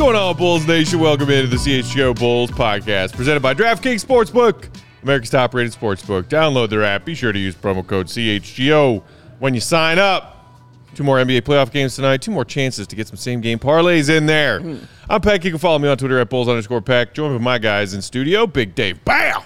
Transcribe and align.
Going 0.00 0.16
on, 0.16 0.34
Bulls 0.34 0.66
Nation? 0.66 0.98
Welcome 0.98 1.28
into 1.28 1.48
the 1.48 1.56
CHGO 1.56 2.18
Bulls 2.18 2.50
podcast 2.50 3.14
presented 3.14 3.40
by 3.40 3.52
DraftKings 3.52 4.02
Sportsbook, 4.02 4.74
America's 5.02 5.28
top 5.28 5.52
rated 5.52 5.74
sportsbook. 5.74 6.22
Download 6.22 6.70
their 6.70 6.82
app. 6.82 7.04
Be 7.04 7.14
sure 7.14 7.32
to 7.32 7.38
use 7.38 7.54
promo 7.54 7.86
code 7.86 8.06
CHGO 8.06 9.02
when 9.40 9.52
you 9.52 9.60
sign 9.60 9.98
up. 9.98 10.56
Two 10.94 11.02
more 11.04 11.18
NBA 11.18 11.42
playoff 11.42 11.70
games 11.70 11.96
tonight. 11.96 12.22
Two 12.22 12.30
more 12.30 12.46
chances 12.46 12.86
to 12.86 12.96
get 12.96 13.08
some 13.08 13.18
same 13.18 13.42
game 13.42 13.58
parlays 13.58 14.08
in 14.08 14.24
there. 14.24 14.62
I'm 15.10 15.20
Peck. 15.20 15.44
You 15.44 15.50
can 15.50 15.58
follow 15.58 15.78
me 15.78 15.86
on 15.86 15.98
Twitter 15.98 16.18
at 16.18 16.30
Bulls 16.30 16.48
underscore 16.48 16.80
Peck. 16.80 17.12
Join 17.12 17.34
with 17.34 17.42
my 17.42 17.58
guys 17.58 17.92
in 17.92 18.00
studio, 18.00 18.46
Big 18.46 18.74
Dave 18.74 19.04
Bow, 19.04 19.44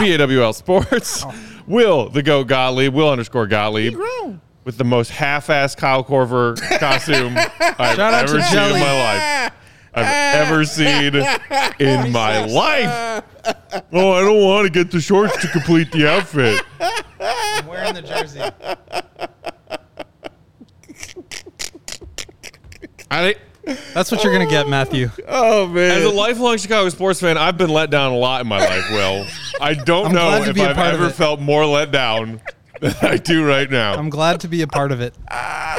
BAWL 0.00 0.52
Sports, 0.52 1.24
Will 1.68 2.08
the 2.08 2.24
Goat 2.24 2.48
Gottlieb, 2.48 2.92
Will 2.92 3.08
underscore 3.08 3.46
Gottlieb, 3.46 3.96
with 4.64 4.78
the 4.78 4.84
most 4.84 5.10
half-ass 5.12 5.76
Kyle 5.76 6.02
Korver 6.02 6.56
costume 6.80 7.36
I've 7.78 8.00
ever 8.00 8.42
seen 8.42 8.74
in 8.74 8.80
my 8.80 9.42
life. 9.44 9.52
I've 9.94 10.06
ever 10.46 10.64
seen 10.64 11.14
in 11.78 12.12
my 12.12 12.44
life. 12.46 13.24
Oh, 13.92 14.12
I 14.12 14.20
don't 14.22 14.42
want 14.42 14.66
to 14.66 14.70
get 14.72 14.90
the 14.90 15.00
shorts 15.00 15.36
to 15.42 15.48
complete 15.48 15.92
the 15.92 16.08
outfit. 16.10 16.62
I'm 17.20 17.66
wearing 17.66 17.94
the 17.94 18.02
jersey. 18.02 18.40
I, 23.10 23.34
That's 23.92 24.10
what 24.10 24.24
you're 24.24 24.32
gonna 24.32 24.48
get, 24.50 24.68
Matthew. 24.68 25.10
Oh 25.28 25.66
man. 25.68 25.90
as 25.98 26.04
a 26.04 26.10
lifelong 26.10 26.56
Chicago 26.56 26.88
sports 26.88 27.20
fan, 27.20 27.36
I've 27.36 27.58
been 27.58 27.70
let 27.70 27.90
down 27.90 28.12
a 28.12 28.16
lot 28.16 28.40
in 28.40 28.46
my 28.46 28.58
life. 28.58 28.90
Will 28.90 29.26
I 29.60 29.74
don't 29.74 30.06
I'm 30.06 30.12
know 30.14 30.28
glad 30.30 30.44
to 30.44 30.50
if 30.50 30.54
be 30.56 30.62
a 30.62 30.70
I've 30.70 30.76
part 30.76 30.94
of 30.94 31.00
ever 31.00 31.10
it. 31.10 31.14
felt 31.14 31.40
more 31.40 31.66
let 31.66 31.92
down 31.92 32.40
than 32.80 32.94
I 33.02 33.18
do 33.18 33.46
right 33.46 33.70
now. 33.70 33.94
I'm 33.94 34.08
glad 34.10 34.40
to 34.40 34.48
be 34.48 34.62
a 34.62 34.66
part 34.66 34.92
of 34.92 35.00
it. 35.00 35.14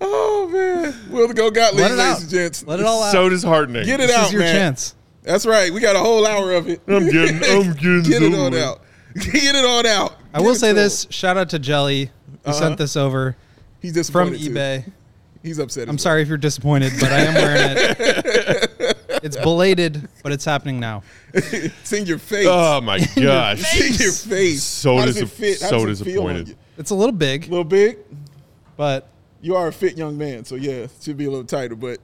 oh 0.00 0.48
man. 0.52 0.94
Will 1.10 1.28
the 1.28 1.34
go 1.34 1.50
Gottlieb, 1.50 1.80
Let 1.82 1.90
it 1.90 1.94
ladies 1.96 2.14
out. 2.14 2.20
and 2.22 2.30
gents. 2.30 2.64
Let 2.66 2.80
it 2.80 2.86
all 2.86 3.02
out. 3.02 3.12
so 3.12 3.28
disheartening. 3.28 3.84
Get 3.84 4.00
it 4.00 4.06
this 4.08 4.16
out, 4.16 4.26
is 4.26 4.32
your 4.32 4.42
man. 4.42 4.54
chance. 4.54 4.94
That's 5.22 5.44
right. 5.46 5.72
We 5.72 5.80
got 5.80 5.96
a 5.96 5.98
whole 5.98 6.26
hour 6.26 6.52
of 6.52 6.68
it. 6.68 6.80
I'm 6.88 7.06
getting, 7.10 7.36
I'm 7.36 7.72
getting 7.74 8.02
Get 8.02 8.22
it 8.22 8.32
over 8.34 8.42
on 8.46 8.54
out. 8.54 8.80
Get 9.14 9.54
it 9.54 9.64
on 9.64 9.86
out. 9.86 10.16
I 10.32 10.38
Get 10.38 10.46
will 10.46 10.54
say 10.54 10.72
this. 10.72 11.04
him. 11.04 11.10
Shout 11.10 11.36
out 11.36 11.50
to 11.50 11.58
Jelly 11.58 12.10
who 12.44 12.50
Uh-huh. 12.50 12.52
sent 12.52 12.78
this 12.78 12.96
over 12.96 13.36
He's 13.80 13.94
just 13.94 14.10
from 14.12 14.30
disappointed 14.30 14.54
too. 14.54 14.88
eBay. 14.88 14.92
He's 15.42 15.58
upset. 15.58 15.84
I'm 15.88 15.94
well. 15.94 15.98
sorry 15.98 16.22
if 16.22 16.28
you're 16.28 16.36
disappointed, 16.38 16.92
but 17.00 17.12
I 17.12 17.18
am 17.20 17.34
wearing 17.34 17.76
it. 17.78 18.94
It's 19.20 19.36
belated, 19.36 20.08
but 20.22 20.30
it's 20.30 20.44
happening 20.44 20.78
now. 20.78 21.02
It's 21.34 21.92
in 21.92 22.06
your 22.06 22.18
face. 22.18 22.46
Oh 22.48 22.80
my 22.80 22.98
gosh. 23.16 23.58
It's 23.74 23.98
in 24.00 24.04
your 24.04 24.12
face. 24.12 24.62
So 24.62 24.96
How 24.96 25.06
does 25.06 25.16
dis- 25.16 25.24
it 25.24 25.34
fit? 25.34 25.60
How 25.60 25.68
so 25.70 25.86
does 25.86 26.00
it 26.00 26.04
feel 26.04 26.22
disappointed. 26.22 26.48
you? 26.50 26.56
It's 26.78 26.90
a 26.90 26.94
little 26.94 27.12
big, 27.12 27.46
A 27.48 27.50
little 27.50 27.64
big. 27.64 27.98
but 28.76 29.08
You 29.40 29.54
are 29.56 29.68
a 29.68 29.72
fit 29.72 29.96
young 29.96 30.18
man, 30.18 30.44
so 30.44 30.54
yeah, 30.56 30.86
should 31.00 31.16
be 31.16 31.24
a 31.26 31.30
little 31.30 31.44
tighter, 31.44 31.76
but 31.76 31.98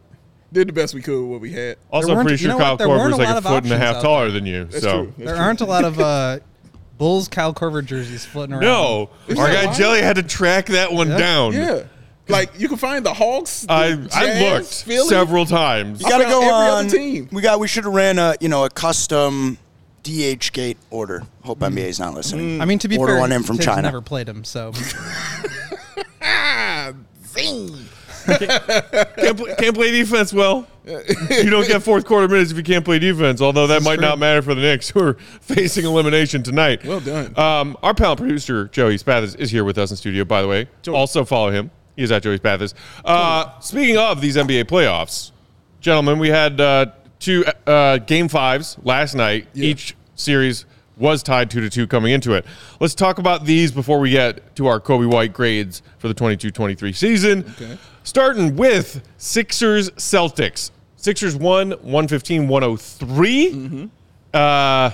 did 0.53 0.69
the 0.69 0.73
best 0.73 0.95
we 0.95 1.03
could 1.03 1.21
with 1.21 1.31
what 1.31 1.41
we 1.41 1.53
had. 1.53 1.77
Also, 1.91 2.11
I'm 2.11 2.15
weren't- 2.17 2.29
pretty 2.29 2.43
you 2.45 2.49
sure 2.51 2.59
know 2.59 2.65
Kyle 2.65 2.73
what? 2.75 2.79
There 2.79 2.89
weren't 2.89 3.15
Korver's 3.15 3.19
like 3.19 3.37
a 3.37 3.43
foot 3.43 3.65
and 3.65 3.73
a 3.73 3.79
half 3.79 4.01
taller 4.03 4.31
than 4.31 4.47
you. 4.47 4.65
That's 4.67 4.83
so 4.85 5.05
true. 5.07 5.15
There 5.19 5.35
true. 5.35 5.43
aren't 5.45 5.61
a 5.61 5.65
lot 5.65 5.85
of 5.85 5.99
uh, 5.99 6.39
Bulls 6.99 7.27
Cal 7.27 7.53
Korver 7.53 7.85
jerseys 7.85 8.25
floating 8.25 8.53
around. 8.55 8.63
no, 8.63 9.11
Is 9.27 9.37
our 9.39 9.49
guy 9.49 9.67
why? 9.67 9.75
Jelly 9.75 10.01
had 10.01 10.15
to 10.17 10.23
track 10.23 10.67
that 10.67 10.93
one 10.93 11.09
Yeah. 11.09 11.19
down. 11.19 11.53
Yeah. 11.55 11.83
Like 12.29 12.53
you 12.59 12.69
can 12.69 12.77
find 12.79 13.05
the 13.05 13.13
Hawks. 13.13 13.63
the 13.63 13.73
I 13.73 13.87
I 14.13 14.51
looked 14.53 14.73
Philly. 14.85 15.09
several 15.09 15.45
times. 15.45 16.01
You 16.01 16.09
got 16.09 16.19
to 16.19 16.25
go 16.25 16.41
every 16.41 16.49
other 16.55 16.77
on. 16.85 16.89
team. 16.89 17.29
We 17.33 17.43
got. 17.43 17.59
We 17.61 17.67
should 17.69 17.85
have 17.85 17.93
ran 17.93 18.19
a 18.19 18.35
you 18.41 18.49
know 18.49 18.65
a 18.65 18.71
custom 18.71 19.59
DHgate 20.05 20.77
order. 20.91 21.25
Hope 21.43 21.59
Mm. 21.59 21.75
NBA's 21.75 21.99
not 22.01 22.15
listening. 22.15 22.63
I 22.63 22.65
mean, 22.65 22.79
to 22.79 22.89
be 22.89 22.97
Order 22.97 23.15
fair, 23.15 23.21
one 23.21 23.33
in 23.33 23.43
from 23.43 23.59
China. 23.59 23.83
never 23.83 24.01
played 24.01 24.27
him, 24.29 24.43
so 24.45 24.73
Ah, 26.23 26.93
zing. 27.35 27.89
can't, 28.27 29.37
play, 29.37 29.55
can't 29.59 29.75
play 29.75 29.91
defense 29.91 30.33
well. 30.33 30.67
you 30.87 31.51
don't 31.51 31.67
get 31.67 31.83
fourth 31.83 32.07
quarter 32.07 32.27
minutes 32.29 32.51
if 32.51 32.57
you 32.57 32.63
can't 32.63 32.85
play 32.85 32.99
defense. 32.99 33.41
Although 33.43 33.67
that 33.67 33.83
might 33.83 34.01
not 34.01 34.19
matter 34.19 34.41
for 34.41 34.55
the 34.55 34.63
Knicks, 34.63 34.89
who 34.95 35.01
are 35.01 35.15
facing 35.41 35.85
elimination 35.85 36.43
tonight. 36.43 36.85
Well 36.85 37.01
done. 37.01 37.39
Um, 37.39 37.77
our 37.83 37.95
pal 37.95 38.17
producer 38.17 38.69
Joey 38.69 38.97
Spathis 38.97 39.39
is 39.39 39.51
here 39.51 39.65
with 39.65 39.77
us 39.77 39.91
in 39.91 39.97
studio. 39.97 40.25
By 40.25 40.43
the 40.43 40.49
way, 40.49 40.69
also 40.89 41.25
follow 41.25 41.51
him. 41.51 41.71
He 41.97 42.03
is 42.03 42.11
at 42.11 42.23
Joey 42.23 42.39
Spathis. 42.39 42.75
Uh, 43.05 43.59
speaking 43.61 43.99
of 43.99 44.21
these 44.21 44.37
NBA 44.37 44.65
playoffs, 44.65 45.33
gentlemen, 45.81 46.19
we 46.19 46.29
had 46.29 46.61
uh, 46.61 46.87
two 47.19 47.45
uh, 47.67 47.99
game 47.99 48.29
fives 48.29 48.79
last 48.83 49.15
night. 49.15 49.49
Yeah. 49.53 49.67
Each 49.67 49.97
series 50.15 50.65
was 50.97 51.23
tied 51.23 51.51
two 51.51 51.61
to 51.61 51.71
two 51.71 51.87
coming 51.87 52.13
into 52.13 52.35
it. 52.35 52.45
Let's 52.81 52.95
talk 52.95 53.19
about 53.19 53.45
these 53.45 53.73
before 53.73 53.99
we 53.99 54.11
get 54.11 54.55
to 54.57 54.67
our 54.67 54.81
Coby 54.81 55.11
White 55.11 55.33
grades 55.33 55.83
for 55.99 56.09
the 56.09 56.15
22-23 56.15 56.95
season. 56.95 57.45
Okay. 57.61 57.79
Starting 58.03 58.57
with 58.57 59.03
Sixers 59.17 59.91
Celtics. 59.91 60.71
Sixers 60.97 61.37
won 61.37 61.71
115 61.71 62.49
103. 62.49 63.53
Mm-hmm. 63.53 63.87
Uh, 64.33 64.91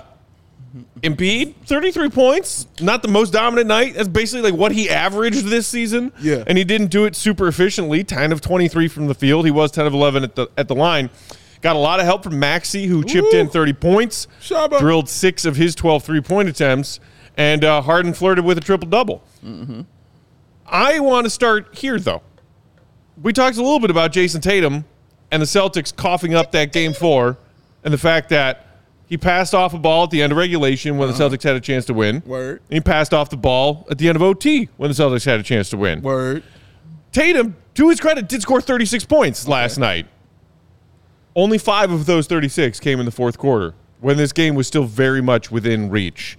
Embiid, 1.02 1.54
33 1.66 2.10
points. 2.10 2.66
Not 2.80 3.02
the 3.02 3.08
most 3.08 3.32
dominant 3.32 3.66
night. 3.66 3.94
That's 3.94 4.08
basically 4.08 4.50
like 4.50 4.58
what 4.58 4.72
he 4.72 4.88
averaged 4.88 5.46
this 5.46 5.66
season. 5.66 6.12
Yeah. 6.20 6.44
And 6.46 6.56
he 6.56 6.64
didn't 6.64 6.88
do 6.88 7.04
it 7.06 7.16
super 7.16 7.48
efficiently. 7.48 8.04
10 8.04 8.32
of 8.32 8.40
23 8.40 8.88
from 8.88 9.06
the 9.06 9.14
field. 9.14 9.44
He 9.44 9.50
was 9.50 9.72
10 9.72 9.86
of 9.86 9.94
11 9.94 10.24
at 10.24 10.34
the 10.36 10.48
at 10.56 10.68
the 10.68 10.74
line. 10.74 11.10
Got 11.60 11.76
a 11.76 11.78
lot 11.78 12.00
of 12.00 12.06
help 12.06 12.22
from 12.22 12.38
Maxey, 12.38 12.86
who 12.86 13.04
chipped 13.04 13.34
in 13.34 13.48
30 13.48 13.74
points. 13.74 14.28
Shabba. 14.40 14.78
Drilled 14.78 15.08
six 15.08 15.44
of 15.44 15.56
his 15.56 15.74
12 15.74 16.02
three 16.02 16.20
point 16.20 16.48
attempts. 16.48 17.00
And 17.36 17.64
uh, 17.64 17.82
Harden 17.82 18.12
flirted 18.14 18.44
with 18.44 18.58
a 18.58 18.60
triple 18.60 18.88
double. 18.88 19.22
I 20.66 21.00
want 21.00 21.24
to 21.24 21.30
start 21.30 21.76
here, 21.76 21.98
though. 21.98 22.22
We 23.22 23.32
talked 23.32 23.56
a 23.56 23.62
little 23.62 23.80
bit 23.80 23.90
about 23.90 24.12
Jayson 24.12 24.40
Tatum 24.40 24.84
and 25.30 25.42
the 25.42 25.46
Celtics 25.46 25.94
coughing 25.94 26.34
up 26.34 26.52
that 26.52 26.72
game 26.72 26.92
four 26.92 27.38
and 27.84 27.92
the 27.92 27.98
fact 27.98 28.30
that 28.30 28.66
he 29.06 29.18
passed 29.18 29.54
off 29.54 29.74
a 29.74 29.78
ball 29.78 30.04
at 30.04 30.10
the 30.10 30.22
end 30.22 30.32
of 30.32 30.38
regulation 30.38 30.96
when 30.96 31.08
the 31.08 31.14
Celtics 31.14 31.42
had 31.42 31.56
a 31.56 31.60
chance 31.60 31.84
to 31.86 31.94
win. 31.94 32.22
Word. 32.24 32.62
And 32.68 32.74
he 32.74 32.80
passed 32.80 33.12
off 33.12 33.28
the 33.28 33.36
ball 33.36 33.86
at 33.90 33.98
the 33.98 34.08
end 34.08 34.16
of 34.16 34.22
OT 34.22 34.68
when 34.76 34.90
the 34.90 34.94
Celtics 34.94 35.24
had 35.24 35.40
a 35.40 35.42
chance 35.42 35.68
to 35.70 35.76
win. 35.76 36.00
Word. 36.00 36.42
Tatum, 37.12 37.56
to 37.74 37.88
his 37.88 38.00
credit, 38.00 38.28
did 38.28 38.40
score 38.40 38.60
36 38.60 39.04
points 39.04 39.48
last 39.48 39.78
night. 39.78 40.06
Only 41.36 41.58
five 41.58 41.90
of 41.90 42.06
those 42.06 42.26
36 42.26 42.80
came 42.80 42.98
in 43.00 43.06
the 43.06 43.12
fourth 43.12 43.38
quarter 43.38 43.74
when 44.00 44.16
this 44.16 44.32
game 44.32 44.54
was 44.54 44.66
still 44.66 44.84
very 44.84 45.20
much 45.22 45.50
within 45.50 45.90
reach. 45.90 46.36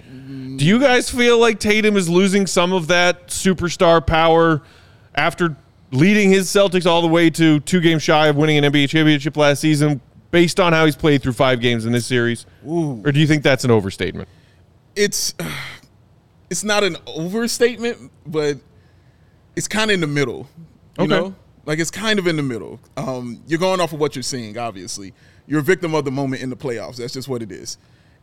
Do 0.57 0.65
you 0.65 0.79
guys 0.79 1.09
feel 1.09 1.39
like 1.39 1.59
Tatum 1.59 1.95
is 1.95 2.09
losing 2.09 2.45
some 2.45 2.73
of 2.73 2.87
that 2.87 3.27
superstar 3.27 4.05
power 4.05 4.61
after 5.15 5.55
leading 5.91 6.29
his 6.29 6.47
Celtics 6.47 6.85
all 6.85 7.01
the 7.01 7.07
way 7.07 7.29
to 7.31 7.59
two 7.61 7.79
games 7.79 8.03
shy 8.03 8.27
of 8.27 8.35
winning 8.35 8.57
an 8.63 8.71
NBA 8.71 8.89
championship 8.89 9.37
last 9.37 9.59
season 9.59 10.01
based 10.31 10.59
on 10.59 10.73
how 10.73 10.85
he's 10.85 10.95
played 10.95 11.21
through 11.21 11.33
five 11.33 11.59
games 11.61 11.85
in 11.85 11.91
this 11.91 12.05
series? 12.05 12.45
Or 12.65 13.11
do 13.11 13.19
you 13.19 13.27
think 13.27 13.43
that's 13.43 13.63
an 13.63 13.71
overstatement? 13.71 14.27
It's 14.95 15.33
it's 16.49 16.63
not 16.63 16.83
an 16.83 16.97
overstatement, 17.07 18.11
but 18.25 18.57
it's 19.55 19.67
kind 19.67 19.89
of 19.91 19.95
in 19.95 20.01
the 20.01 20.07
middle. 20.07 20.47
You 20.97 21.05
Okay. 21.05 21.07
know? 21.07 21.35
Like 21.65 21.79
it's 21.79 21.91
kind 21.91 22.19
of 22.19 22.27
in 22.27 22.35
the 22.35 22.43
middle. 22.43 22.79
Um, 22.97 23.41
you're 23.47 23.59
going 23.59 23.79
off 23.79 23.93
of 23.93 23.99
what 23.99 24.15
you're 24.15 24.23
seeing, 24.23 24.57
obviously. 24.57 25.13
You're 25.47 25.59
a 25.59 25.63
victim 25.63 25.93
of 25.93 26.05
the 26.05 26.11
moment 26.11 26.41
in 26.41 26.49
the 26.49 26.55
playoffs. 26.55 26.97
That's 26.97 27.13
just 27.13 27.27
what 27.27 27.41
it 27.41 27.51
is. 27.51 27.77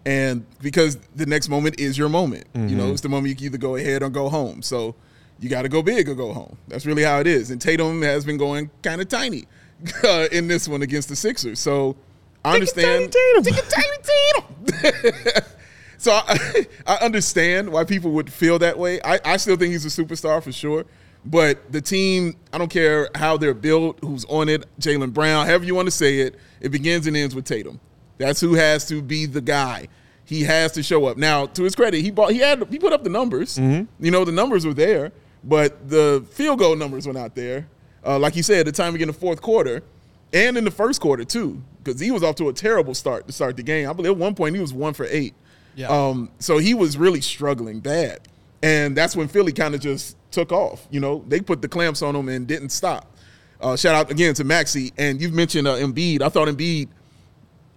And 0.07 0.47
because 0.61 0.97
the 1.15 1.27
next 1.27 1.49
moment 1.49 1.81
is 1.81 1.99
your 1.99 2.09
moment. 2.09 2.47
You 2.55 2.77
know, 2.77 2.91
it's 2.93 3.01
the 3.01 3.09
moment 3.09 3.29
you 3.29 3.37
can 3.37 3.47
either 3.47 3.59
go 3.59 3.77
ahead 3.77 4.03
or 4.03 4.09
go 4.09 4.29
home. 4.29 4.63
So 4.63 4.95
you 5.39 5.49
got 5.49 5.63
to 5.63 5.69
go 5.69 5.83
big 5.83 6.09
or 6.09 6.15
go 6.15 6.33
home. 6.33 6.57
That's 6.69 6.87
really 6.87 7.03
how 7.03 7.21
it 7.21 7.27
is. 7.27 7.51
And 7.51 7.61
Tatum 7.61 8.03
has 8.03 8.25
been 8.25 8.39
going 8.39 8.71
kind 8.83 9.01
of 9.01 9.09
tiny 9.09 9.45
uh, 10.05 10.29
in 10.33 10.49
this 10.49 10.69
one 10.69 10.83
against 10.83 11.09
the 11.09 11.17
Sixers. 11.17 11.61
So 11.61 11.97
I 12.45 12.55
understand. 12.55 13.13
Tatum. 13.13 13.55
Tiny 13.69 14.73
Tatum. 14.73 15.43
So 15.99 16.13
I, 16.13 16.67
I 16.87 16.95
understand 16.97 17.71
why 17.71 17.85
people 17.85 18.13
would 18.13 18.33
feel 18.33 18.59
that 18.61 18.79
way. 18.79 19.01
I, 19.03 19.21
I 19.25 19.37
still 19.37 19.57
think 19.57 19.73
he's 19.73 19.85
a 19.85 20.03
superstar 20.03 20.43
for 20.43 20.53
sure. 20.53 20.87
But 21.25 21.73
the 21.73 21.81
team, 21.81 22.37
I 22.53 22.59
don't 22.59 22.71
care 22.71 23.11
how 23.15 23.37
they're 23.37 23.55
built, 23.55 23.99
who's 24.03 24.25
on 24.27 24.49
it, 24.49 24.65
Jaylen 24.81 25.13
Brown, 25.13 25.47
however 25.47 25.65
you 25.65 25.75
want 25.75 25.87
to 25.87 25.93
say 25.93 26.21
it, 26.21 26.37
it 26.61 26.71
begins 26.71 27.07
and 27.07 27.17
ends 27.17 27.35
with 27.35 27.45
Tatum. 27.45 27.81
That's 28.19 28.41
who 28.41 28.55
has 28.55 28.87
to 28.87 29.03
be 29.03 29.27
the 29.27 29.41
guy. 29.41 29.89
He 30.25 30.43
has 30.43 30.73
to 30.73 30.83
show 30.83 31.07
up. 31.07 31.17
Now, 31.17 31.47
to 31.47 31.63
his 31.63 31.75
credit, 31.75 32.03
he 32.03 32.11
bought 32.11 32.33
he 32.33 32.39
had 32.39 32.63
he 32.71 32.79
put 32.79 32.93
up 32.93 33.03
the 33.03 33.11
numbers. 33.11 33.59
You 33.59 34.11
know, 34.11 34.25
the 34.25 34.33
numbers 34.33 34.67
were 34.67 34.75
there, 34.75 35.13
but 35.43 35.89
the 35.89 36.23
field 36.33 36.59
goal 36.59 36.77
numbers 36.77 37.07
were 37.07 37.15
not 37.15 37.35
there. 37.35 37.67
Uh, 38.05 38.19
like 38.19 38.37
you 38.37 38.43
said, 38.43 38.67
the 38.67 38.73
time 38.73 38.93
we 38.93 38.99
get 38.99 39.05
in 39.05 39.15
the 39.15 39.19
fourth 39.19 39.41
quarter, 39.41 39.83
and 40.35 40.59
in 40.59 40.65
the 40.65 40.71
first 40.71 41.01
quarter 41.01 41.25
too, 41.25 41.63
because 41.83 41.99
he 41.99 42.11
was 42.11 42.23
off 42.23 42.35
to 42.37 42.49
a 42.51 42.53
terrible 42.53 42.95
start 42.95 43.27
to 43.27 43.33
start 43.33 43.57
the 43.57 43.63
game. 43.63 43.89
I 43.89 43.93
believe 43.95 44.13
at 44.13 44.19
one 44.19 44.35
point 44.35 44.55
he 44.55 44.61
was 44.61 44.73
one 44.73 44.93
for 44.93 45.07
eight. 45.09 45.35
Yeah. 45.75 45.89
Um, 45.89 46.31
so 46.39 46.59
he 46.59 46.75
was 46.75 46.99
really 46.99 47.23
struggling 47.23 47.81
bad, 47.81 48.21
and 48.63 48.95
that's 48.95 49.17
when 49.17 49.29
Philly 49.29 49.53
kind 49.53 49.75
of 49.75 49.81
just 49.81 50.17
took 50.39 50.53
off. 50.53 50.87
You 50.91 51.01
know, 51.01 51.25
they 51.27 51.41
put 51.41 51.63
the 51.63 51.69
clamps 51.69 52.01
on 52.01 52.15
him 52.15 52.29
and 52.29 52.47
didn't 52.47 52.71
stop. 52.71 53.17
Uh, 53.61 53.77
shout 53.77 53.95
out 53.95 54.11
again 54.11 54.35
to 54.35 54.45
Maxey, 54.45 54.93
and 54.97 55.21
you've 55.21 55.33
mentioned 55.33 55.67
uh, 55.67 55.75
Embiid. 55.75 56.23
I 56.23 56.29
thought 56.29 56.47
Embiid, 56.47 56.89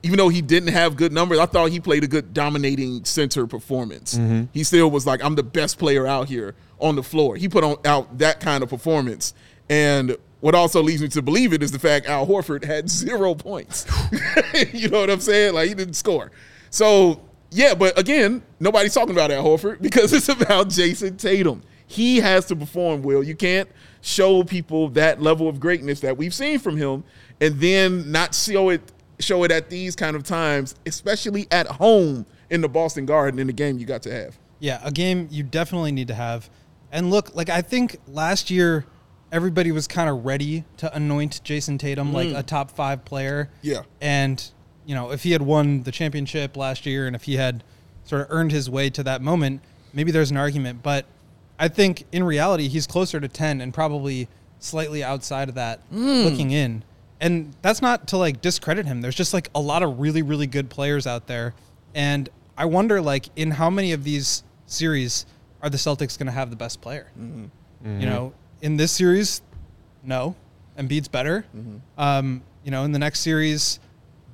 even 0.03 0.17
though 0.17 0.29
he 0.29 0.43
didn't 0.43 0.69
have 0.69 0.95
good 0.95 1.11
numbers, 1.11 1.39
I 1.39 1.47
thought 1.47 1.71
he 1.71 1.79
played 1.79 2.03
a 2.03 2.07
good 2.07 2.35
dominating 2.35 3.03
center 3.03 3.47
performance. 3.47 4.19
He 4.53 4.63
still 4.63 4.91
was 4.91 5.07
like, 5.07 5.23
I'm 5.23 5.33
the 5.33 5.43
best 5.43 5.79
player 5.79 6.05
out 6.05 6.27
here 6.29 6.53
on 6.79 6.95
the 6.95 7.03
floor. 7.03 7.35
He 7.35 7.49
put 7.49 7.63
on 7.63 7.77
out 7.83 8.19
that 8.19 8.39
kind 8.39 8.61
of 8.61 8.69
performance, 8.69 9.33
and 9.69 10.15
what 10.41 10.53
also 10.53 10.83
leads 10.83 11.01
me 11.01 11.07
to 11.07 11.21
believe 11.21 11.53
it 11.53 11.63
is 11.63 11.71
the 11.71 11.79
fact 11.79 12.05
Al 12.05 12.27
Horford 12.27 12.63
had 12.63 12.87
zero 13.01 13.33
points. 13.33 13.87
you 14.73 14.89
know 14.89 14.99
what 14.99 15.09
I'm 15.09 15.19
saying? 15.19 15.55
Like 15.55 15.69
he 15.69 15.73
didn't 15.73 15.95
score. 15.95 16.31
So 16.69 17.21
yeah, 17.49 17.73
but 17.73 17.97
again, 17.97 18.43
nobody's 18.59 18.93
talking 18.93 19.11
about 19.11 19.31
Al 19.31 19.43
Horford 19.43 19.81
because 19.81 20.13
it's 20.13 20.29
about 20.29 20.67
Jayson 20.69 21.17
Tatum. 21.17 21.63
He 21.91 22.17
has 22.21 22.45
to 22.45 22.55
perform 22.55 23.01
well. 23.01 23.21
You 23.21 23.35
can't 23.35 23.69
show 23.99 24.43
people 24.43 24.87
that 24.89 25.21
level 25.21 25.49
of 25.49 25.59
greatness 25.59 25.99
that 25.99 26.15
we've 26.17 26.33
seen 26.33 26.57
from 26.57 26.77
him 26.77 27.03
and 27.41 27.59
then 27.59 28.09
not 28.11 28.33
show 28.33 28.69
it 28.69 28.81
show 29.19 29.43
it 29.43 29.51
at 29.51 29.69
these 29.69 29.95
kind 29.95 30.15
of 30.15 30.23
times, 30.23 30.73
especially 30.85 31.47
at 31.51 31.67
home 31.67 32.25
in 32.49 32.61
the 32.61 32.69
Boston 32.69 33.05
Garden 33.05 33.39
in 33.39 33.47
the 33.47 33.53
game 33.53 33.77
you 33.77 33.85
got 33.85 34.01
to 34.03 34.11
have. 34.11 34.39
Yeah, 34.59 34.79
a 34.83 34.91
game 34.91 35.27
you 35.29 35.43
definitely 35.43 35.91
need 35.91 36.07
to 36.07 36.13
have. 36.13 36.49
And 36.93 37.11
look, 37.11 37.35
like 37.35 37.49
I 37.49 37.61
think 37.61 37.97
last 38.07 38.49
year 38.49 38.85
everybody 39.29 39.73
was 39.73 39.85
kind 39.85 40.09
of 40.09 40.25
ready 40.25 40.63
to 40.77 40.95
anoint 40.95 41.43
Jayson 41.43 41.77
Tatum 41.77 42.13
like 42.13 42.29
mm. 42.29 42.39
a 42.39 42.43
top 42.43 42.71
5 42.71 43.03
player. 43.03 43.49
Yeah. 43.61 43.83
And 43.99 44.43
you 44.85 44.95
know, 44.95 45.11
if 45.11 45.23
he 45.23 45.31
had 45.31 45.41
won 45.41 45.83
the 45.83 45.91
championship 45.91 46.55
last 46.55 46.85
year 46.85 47.05
and 47.05 47.17
if 47.17 47.23
he 47.23 47.35
had 47.35 47.65
sort 48.05 48.21
of 48.21 48.27
earned 48.29 48.53
his 48.53 48.69
way 48.69 48.89
to 48.91 49.03
that 49.03 49.21
moment, 49.21 49.61
maybe 49.93 50.11
there's 50.11 50.31
an 50.31 50.37
argument, 50.37 50.81
but 50.83 51.05
I 51.61 51.69
think 51.69 52.05
in 52.11 52.23
reality 52.23 52.67
he's 52.67 52.87
closer 52.87 53.19
to 53.19 53.27
10 53.27 53.61
and 53.61 53.73
probably 53.73 54.27
slightly 54.59 55.03
outside 55.03 55.47
of 55.47 55.55
that 55.55 55.79
hmm. 55.89 56.23
looking 56.23 56.51
in. 56.51 56.83
And 57.21 57.55
that's 57.61 57.81
not 57.81 58.07
to 58.09 58.17
like 58.17 58.41
discredit 58.41 58.87
him. 58.87 59.01
There's 59.01 59.15
just 59.15 59.33
like 59.33 59.49
a 59.55 59.61
lot 59.61 59.83
of 59.83 59.99
really 59.99 60.23
really 60.23 60.47
good 60.47 60.69
players 60.69 61.07
out 61.07 61.27
there 61.27 61.53
and 61.95 62.27
I 62.57 62.65
wonder 62.65 63.01
like 63.01 63.29
in 63.35 63.51
how 63.51 63.69
many 63.69 63.93
of 63.93 64.03
these 64.03 64.43
series 64.65 65.25
are 65.61 65.69
the 65.69 65.77
Celtics 65.77 66.17
going 66.17 66.27
to 66.27 66.31
have 66.31 66.49
the 66.49 66.55
best 66.55 66.81
player? 66.81 67.11
Mm-hmm. 67.19 67.99
You 67.99 68.05
know, 68.05 68.33
in 68.61 68.77
this 68.77 68.91
series, 68.91 69.41
no. 70.03 70.35
Embiid's 70.77 71.07
better. 71.07 71.45
Mm-hmm. 71.55 71.77
Um, 71.97 72.43
you 72.63 72.71
know, 72.71 72.83
in 72.83 72.91
the 72.91 72.99
next 72.99 73.19
series, 73.21 73.79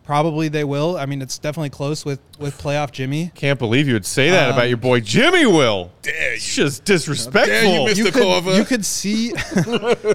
probably 0.08 0.48
they 0.48 0.64
will. 0.64 0.98
I 0.98 1.06
mean, 1.06 1.22
it's 1.22 1.38
definitely 1.38 1.70
close 1.70 2.06
with 2.06 2.22
with 2.40 2.60
playoff 2.60 2.92
Jimmy. 2.92 3.32
Can't 3.36 3.60
believe 3.60 3.88
you 3.88 3.94
would 3.94 4.06
say 4.06 4.30
that 4.30 4.50
about 4.50 4.70
your 4.70 4.78
boy 4.78 5.02
Jimmy 5.02 5.46
Will. 5.46 5.92
Dare 6.02 6.30
you. 6.30 6.36
It's 6.36 6.56
just 6.56 6.86
disrespectful. 6.86 7.54
Dare 7.54 7.66
you, 7.66 7.80
Mr. 7.82 7.98
You 7.98 8.04
could, 8.06 8.24
Korver. 8.24 8.58
you 8.58 8.64
could 8.64 8.86
see 8.86 9.34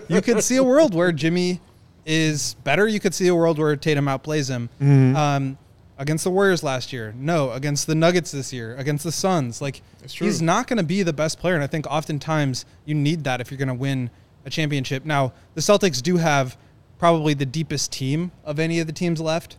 you 0.14 0.22
could 0.22 0.42
see 0.42 0.56
a 0.56 0.64
world 0.64 0.94
where 0.94 1.12
Jimmy 1.12 1.60
is 2.06 2.54
better. 2.64 2.88
You 2.88 3.00
could 3.00 3.14
see 3.14 3.28
a 3.28 3.34
world 3.34 3.58
where 3.58 3.76
Tatum 3.76 4.06
outplays 4.06 4.48
him. 4.48 4.70
Mm-hmm. 4.80 5.14
Um, 5.14 5.58
against 5.98 6.24
the 6.24 6.30
Warriors 6.30 6.62
last 6.62 6.92
year, 6.92 7.14
no. 7.16 7.52
Against 7.52 7.86
the 7.86 7.94
Nuggets 7.94 8.32
this 8.32 8.50
year, 8.50 8.74
against 8.76 9.04
the 9.04 9.12
Suns, 9.12 9.60
like 9.60 9.82
true. 10.08 10.26
he's 10.26 10.40
not 10.40 10.66
going 10.66 10.78
to 10.78 10.82
be 10.82 11.02
the 11.02 11.12
best 11.12 11.38
player. 11.38 11.54
And 11.54 11.62
I 11.62 11.66
think 11.66 11.86
oftentimes 11.86 12.64
you 12.86 12.94
need 12.94 13.24
that 13.24 13.42
if 13.42 13.50
you're 13.50 13.58
going 13.58 13.68
to 13.68 13.74
win 13.74 14.10
a 14.46 14.50
championship. 14.50 15.04
Now 15.04 15.34
the 15.54 15.60
Celtics 15.60 16.00
do 16.00 16.16
have 16.16 16.56
probably 16.98 17.34
the 17.34 17.44
deepest 17.44 17.92
team 17.92 18.32
of 18.42 18.58
any 18.58 18.80
of 18.80 18.86
the 18.86 18.92
teams 18.92 19.20
left 19.20 19.58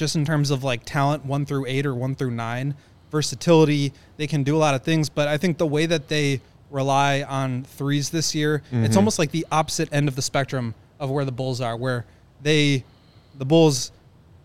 just 0.00 0.16
in 0.16 0.24
terms 0.24 0.50
of 0.50 0.64
like 0.64 0.82
talent 0.86 1.26
one 1.26 1.44
through 1.44 1.66
eight 1.66 1.84
or 1.84 1.94
one 1.94 2.14
through 2.14 2.30
nine 2.30 2.74
versatility 3.10 3.92
they 4.16 4.26
can 4.26 4.42
do 4.42 4.56
a 4.56 4.58
lot 4.58 4.74
of 4.74 4.82
things 4.82 5.10
but 5.10 5.28
i 5.28 5.36
think 5.36 5.58
the 5.58 5.66
way 5.66 5.84
that 5.84 6.08
they 6.08 6.40
rely 6.70 7.22
on 7.22 7.62
threes 7.64 8.08
this 8.08 8.34
year 8.34 8.62
it's 8.72 8.88
mm-hmm. 8.88 8.96
almost 8.96 9.18
like 9.18 9.30
the 9.30 9.46
opposite 9.52 9.92
end 9.92 10.08
of 10.08 10.16
the 10.16 10.22
spectrum 10.22 10.74
of 10.98 11.10
where 11.10 11.26
the 11.26 11.32
bulls 11.32 11.60
are 11.60 11.76
where 11.76 12.06
they 12.40 12.82
the 13.36 13.44
bulls 13.44 13.92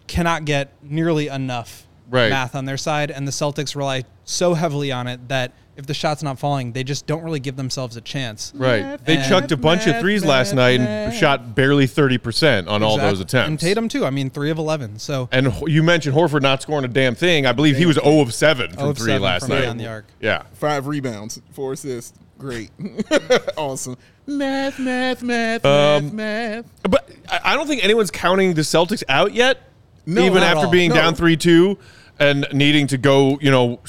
cannot 0.07 0.43
get 0.43 0.73
nearly 0.83 1.27
enough 1.29 1.83
Right. 2.07 2.29
math 2.29 2.53
on 2.53 2.65
their 2.65 2.77
side 2.77 3.09
and 3.09 3.27
the 3.27 3.31
celtics 3.31 3.75
rely 3.75 4.03
so 4.25 4.53
heavily 4.53 4.91
on 4.91 5.07
it 5.07 5.27
that 5.29 5.51
if 5.77 5.85
the 5.85 5.93
shot's 5.93 6.23
not 6.23 6.39
falling 6.39 6.71
they 6.71 6.83
just 6.83 7.05
don't 7.05 7.21
really 7.23 7.39
give 7.39 7.55
themselves 7.57 7.95
a 7.97 8.01
chance 8.01 8.51
Right. 8.55 8.97
They 9.05 9.17
And- 9.17 9.29
chucked 9.29 9.51
a 9.51 9.57
bunch 9.57 9.87
of 9.87 9.99
threes 9.99 10.23
last 10.25 10.53
night 10.53 10.79
and 10.79 11.13
shot 11.13 11.53
barely 11.53 11.85
30% 11.87 12.67
on 12.67 12.81
all 12.81 12.97
those 12.97 13.19
attempts. 13.19 13.49
and 13.49 13.59
tatum 13.59 13.87
too 13.89 14.05
i 14.05 14.09
mean 14.09 14.29
three 14.29 14.49
of 14.49 14.57
11 14.57 14.99
so 14.99 15.27
And 15.31 15.53
you 15.67 15.83
mentioned 15.83 16.15
Horford 16.15 16.41
not 16.41 16.61
scoring 16.61 16.85
a 16.85 16.87
damn 16.87 17.13
thing. 17.15 17.45
I 17.45 17.51
believe 17.51 17.77
he 17.77 17.85
was 17.85 17.97
0 17.97 18.21
of 18.21 18.33
7 18.33 18.71
from 18.73 18.89
of 18.89 18.97
3 18.97 19.05
7 19.05 19.21
last 19.21 19.41
from 19.47 19.49
night. 19.55 19.65
On 19.67 19.77
the 19.77 19.87
arc. 19.87 20.05
Yeah. 20.21 20.43
Five 20.53 20.87
rebounds, 20.87 21.41
four 21.51 21.73
assists. 21.73 22.17
Great. 22.37 22.69
awesome. 23.57 23.95
Math, 24.27 24.79
math, 24.79 25.21
math, 25.23 25.65
Um, 25.65 26.05
math, 26.05 26.13
math. 26.13 26.65
But 26.89 27.09
I 27.29 27.39
I 27.51 27.55
don't 27.55 27.67
think 27.67 27.83
anyone's 27.83 28.11
counting 28.11 28.53
the 28.55 28.61
Celtics 28.61 29.03
out 29.07 29.33
yet. 29.33 29.59
No, 30.05 30.23
even 30.25 30.41
after 30.43 30.65
all. 30.65 30.71
being 30.71 30.89
No. 30.89 30.95
down 30.95 31.15
3 31.15 31.37
2 31.37 31.77
and 32.19 32.47
needing 32.53 32.87
to 32.87 32.97
go, 32.97 33.37
you 33.41 33.51
know, 33.51 33.79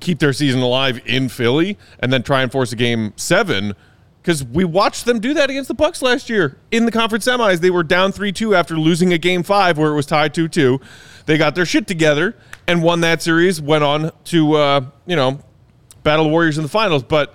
keep 0.00 0.18
their 0.18 0.32
season 0.32 0.60
alive 0.60 1.00
in 1.06 1.28
Philly 1.28 1.78
and 1.98 2.12
then 2.12 2.22
try 2.22 2.42
and 2.42 2.52
force 2.52 2.72
a 2.72 2.76
game 2.76 3.12
seven. 3.16 3.74
Because 4.20 4.44
we 4.44 4.64
watched 4.64 5.06
them 5.06 5.18
do 5.18 5.32
that 5.32 5.48
against 5.48 5.68
the 5.68 5.74
Bucks 5.74 6.02
last 6.02 6.28
year 6.28 6.58
in 6.70 6.84
the 6.84 6.92
conference 6.92 7.26
semis. 7.26 7.60
They 7.60 7.70
were 7.70 7.82
down 7.82 8.12
3 8.12 8.32
2 8.32 8.54
after 8.54 8.76
losing 8.78 9.14
a 9.14 9.18
game 9.18 9.42
five 9.42 9.78
where 9.78 9.90
it 9.92 9.94
was 9.94 10.04
tied 10.04 10.34
2 10.34 10.46
2. 10.48 10.78
They 11.24 11.38
got 11.38 11.54
their 11.54 11.64
shit 11.64 11.86
together 11.86 12.36
and 12.66 12.82
won 12.82 13.00
that 13.00 13.22
series, 13.22 13.62
went 13.62 13.82
on 13.82 14.10
to, 14.24 14.54
uh, 14.54 14.80
you 15.06 15.16
know, 15.16 15.40
battle 16.02 16.26
the 16.26 16.30
Warriors 16.30 16.58
in 16.58 16.62
the 16.62 16.68
finals. 16.68 17.02
But 17.02 17.34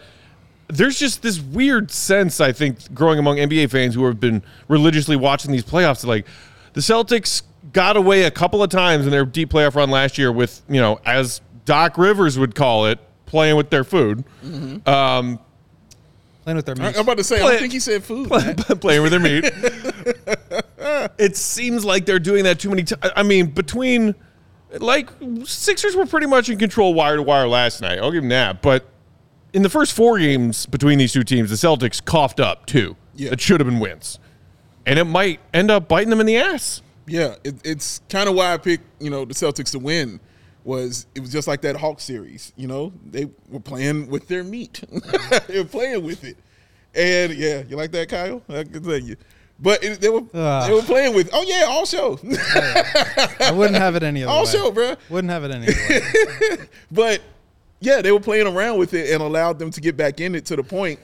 there's 0.67 0.99
just 0.99 1.21
this 1.21 1.39
weird 1.39 1.91
sense, 1.91 2.39
I 2.39 2.51
think, 2.51 2.93
growing 2.93 3.17
among 3.17 3.37
NBA 3.37 3.71
fans 3.71 3.95
who 3.95 4.05
have 4.05 4.19
been 4.19 4.43
religiously 4.67 5.15
watching 5.15 5.51
these 5.51 5.65
playoffs. 5.65 6.05
Like 6.05 6.27
the 6.73 6.81
Celtics 6.81 7.41
got 7.73 7.97
away 7.97 8.23
a 8.23 8.31
couple 8.31 8.61
of 8.63 8.69
times 8.69 9.05
in 9.05 9.11
their 9.11 9.25
deep 9.25 9.49
playoff 9.49 9.75
run 9.75 9.89
last 9.89 10.17
year 10.17 10.31
with, 10.31 10.61
you 10.69 10.79
know, 10.81 10.99
as 11.05 11.41
Doc 11.65 11.97
Rivers 11.97 12.37
would 12.37 12.55
call 12.55 12.85
it, 12.87 12.99
playing 13.25 13.55
with 13.55 13.69
their 13.69 13.83
food, 13.83 14.23
um, 14.87 15.39
playing 16.43 16.55
with 16.57 16.65
their 16.65 16.75
I- 16.79 16.87
meat. 16.87 16.95
I'm 16.95 17.01
about 17.01 17.17
to 17.17 17.23
say, 17.23 17.37
I 17.37 17.39
Play- 17.41 17.51
don't 17.51 17.59
think 17.61 17.73
he 17.73 17.79
said 17.79 18.03
food. 18.03 18.29
man. 18.29 18.55
playing 18.79 19.01
with 19.01 19.11
their 19.11 19.19
meat. 19.19 19.45
it 21.17 21.35
seems 21.35 21.83
like 21.85 22.05
they're 22.05 22.19
doing 22.19 22.43
that 22.43 22.59
too 22.59 22.69
many 22.69 22.83
times. 22.83 23.11
I 23.15 23.23
mean, 23.23 23.47
between 23.47 24.15
like 24.79 25.09
Sixers 25.45 25.95
were 25.95 26.05
pretty 26.05 26.27
much 26.27 26.49
in 26.49 26.57
control 26.59 26.93
wire 26.93 27.15
to 27.15 27.23
wire 27.23 27.47
last 27.47 27.81
night. 27.81 27.97
I'll 27.99 28.11
give 28.11 28.21
them 28.23 28.29
that. 28.29 28.61
But 28.61 28.85
in 29.53 29.63
the 29.63 29.69
first 29.69 29.93
four 29.93 30.19
games 30.19 30.65
between 30.65 30.97
these 30.99 31.13
two 31.13 31.23
teams, 31.23 31.49
the 31.49 31.55
Celtics 31.55 32.03
coughed 32.03 32.39
up 32.39 32.65
two 32.65 32.95
Yeah. 33.15 33.29
that 33.31 33.41
should 33.41 33.59
have 33.59 33.67
been 33.67 33.79
wins, 33.79 34.19
and 34.85 34.99
it 34.99 35.05
might 35.05 35.39
end 35.53 35.71
up 35.71 35.87
biting 35.87 36.09
them 36.09 36.19
in 36.19 36.25
the 36.25 36.37
ass. 36.37 36.81
Yeah, 37.07 37.35
it, 37.43 37.55
it's 37.63 38.01
kind 38.09 38.27
of 38.27 38.35
why 38.35 38.53
I 38.53 38.57
picked, 38.57 38.83
you 38.99 39.09
know, 39.09 39.25
the 39.25 39.33
Celtics 39.33 39.71
to 39.71 39.79
win. 39.79 40.19
Was 40.63 41.05
it 41.13 41.19
was 41.19 41.31
just 41.31 41.47
like 41.47 41.61
that 41.61 41.75
Hawk 41.75 41.99
series, 41.99 42.51
you 42.55 42.67
know? 42.67 42.91
They 43.05 43.29
were 43.49 43.59
playing 43.59 44.07
with 44.07 44.27
their 44.27 44.43
meat. 44.43 44.83
they 45.47 45.59
were 45.59 45.65
playing 45.65 46.03
with 46.03 46.23
it, 46.23 46.37
and 46.95 47.33
yeah, 47.35 47.61
you 47.69 47.75
like 47.75 47.91
that, 47.91 48.09
Kyle? 48.09 48.41
I 48.49 48.63
can 48.63 48.83
tell 48.83 48.97
you. 48.97 49.15
But 49.59 49.83
it, 49.83 50.01
they 50.01 50.09
were 50.09 50.21
they 50.21 50.73
were 50.73 50.81
playing 50.81 51.13
with. 51.13 51.29
Oh 51.31 51.43
yeah, 51.43 51.65
all 51.67 51.85
show, 51.85 52.19
I 53.39 53.51
wouldn't 53.55 53.77
have 53.77 53.95
it 53.95 54.01
any 54.01 54.23
other 54.23 54.31
all 54.31 54.45
way. 54.45 54.51
show, 54.51 54.71
bro. 54.71 54.95
Wouldn't 55.09 55.31
have 55.31 55.43
it 55.43 55.51
any 55.51 55.67
other 55.67 56.57
way. 56.57 56.67
But 56.91 57.21
yeah, 57.79 58.01
they 58.01 58.11
were 58.11 58.19
playing 58.19 58.47
around 58.47 58.79
with 58.79 58.93
it 58.95 59.11
and 59.11 59.21
allowed 59.21 59.59
them 59.59 59.69
to 59.71 59.79
get 59.81 59.95
back 59.95 60.19
in 60.19 60.33
it 60.33 60.45
to 60.47 60.55
the 60.55 60.63
point 60.63 60.99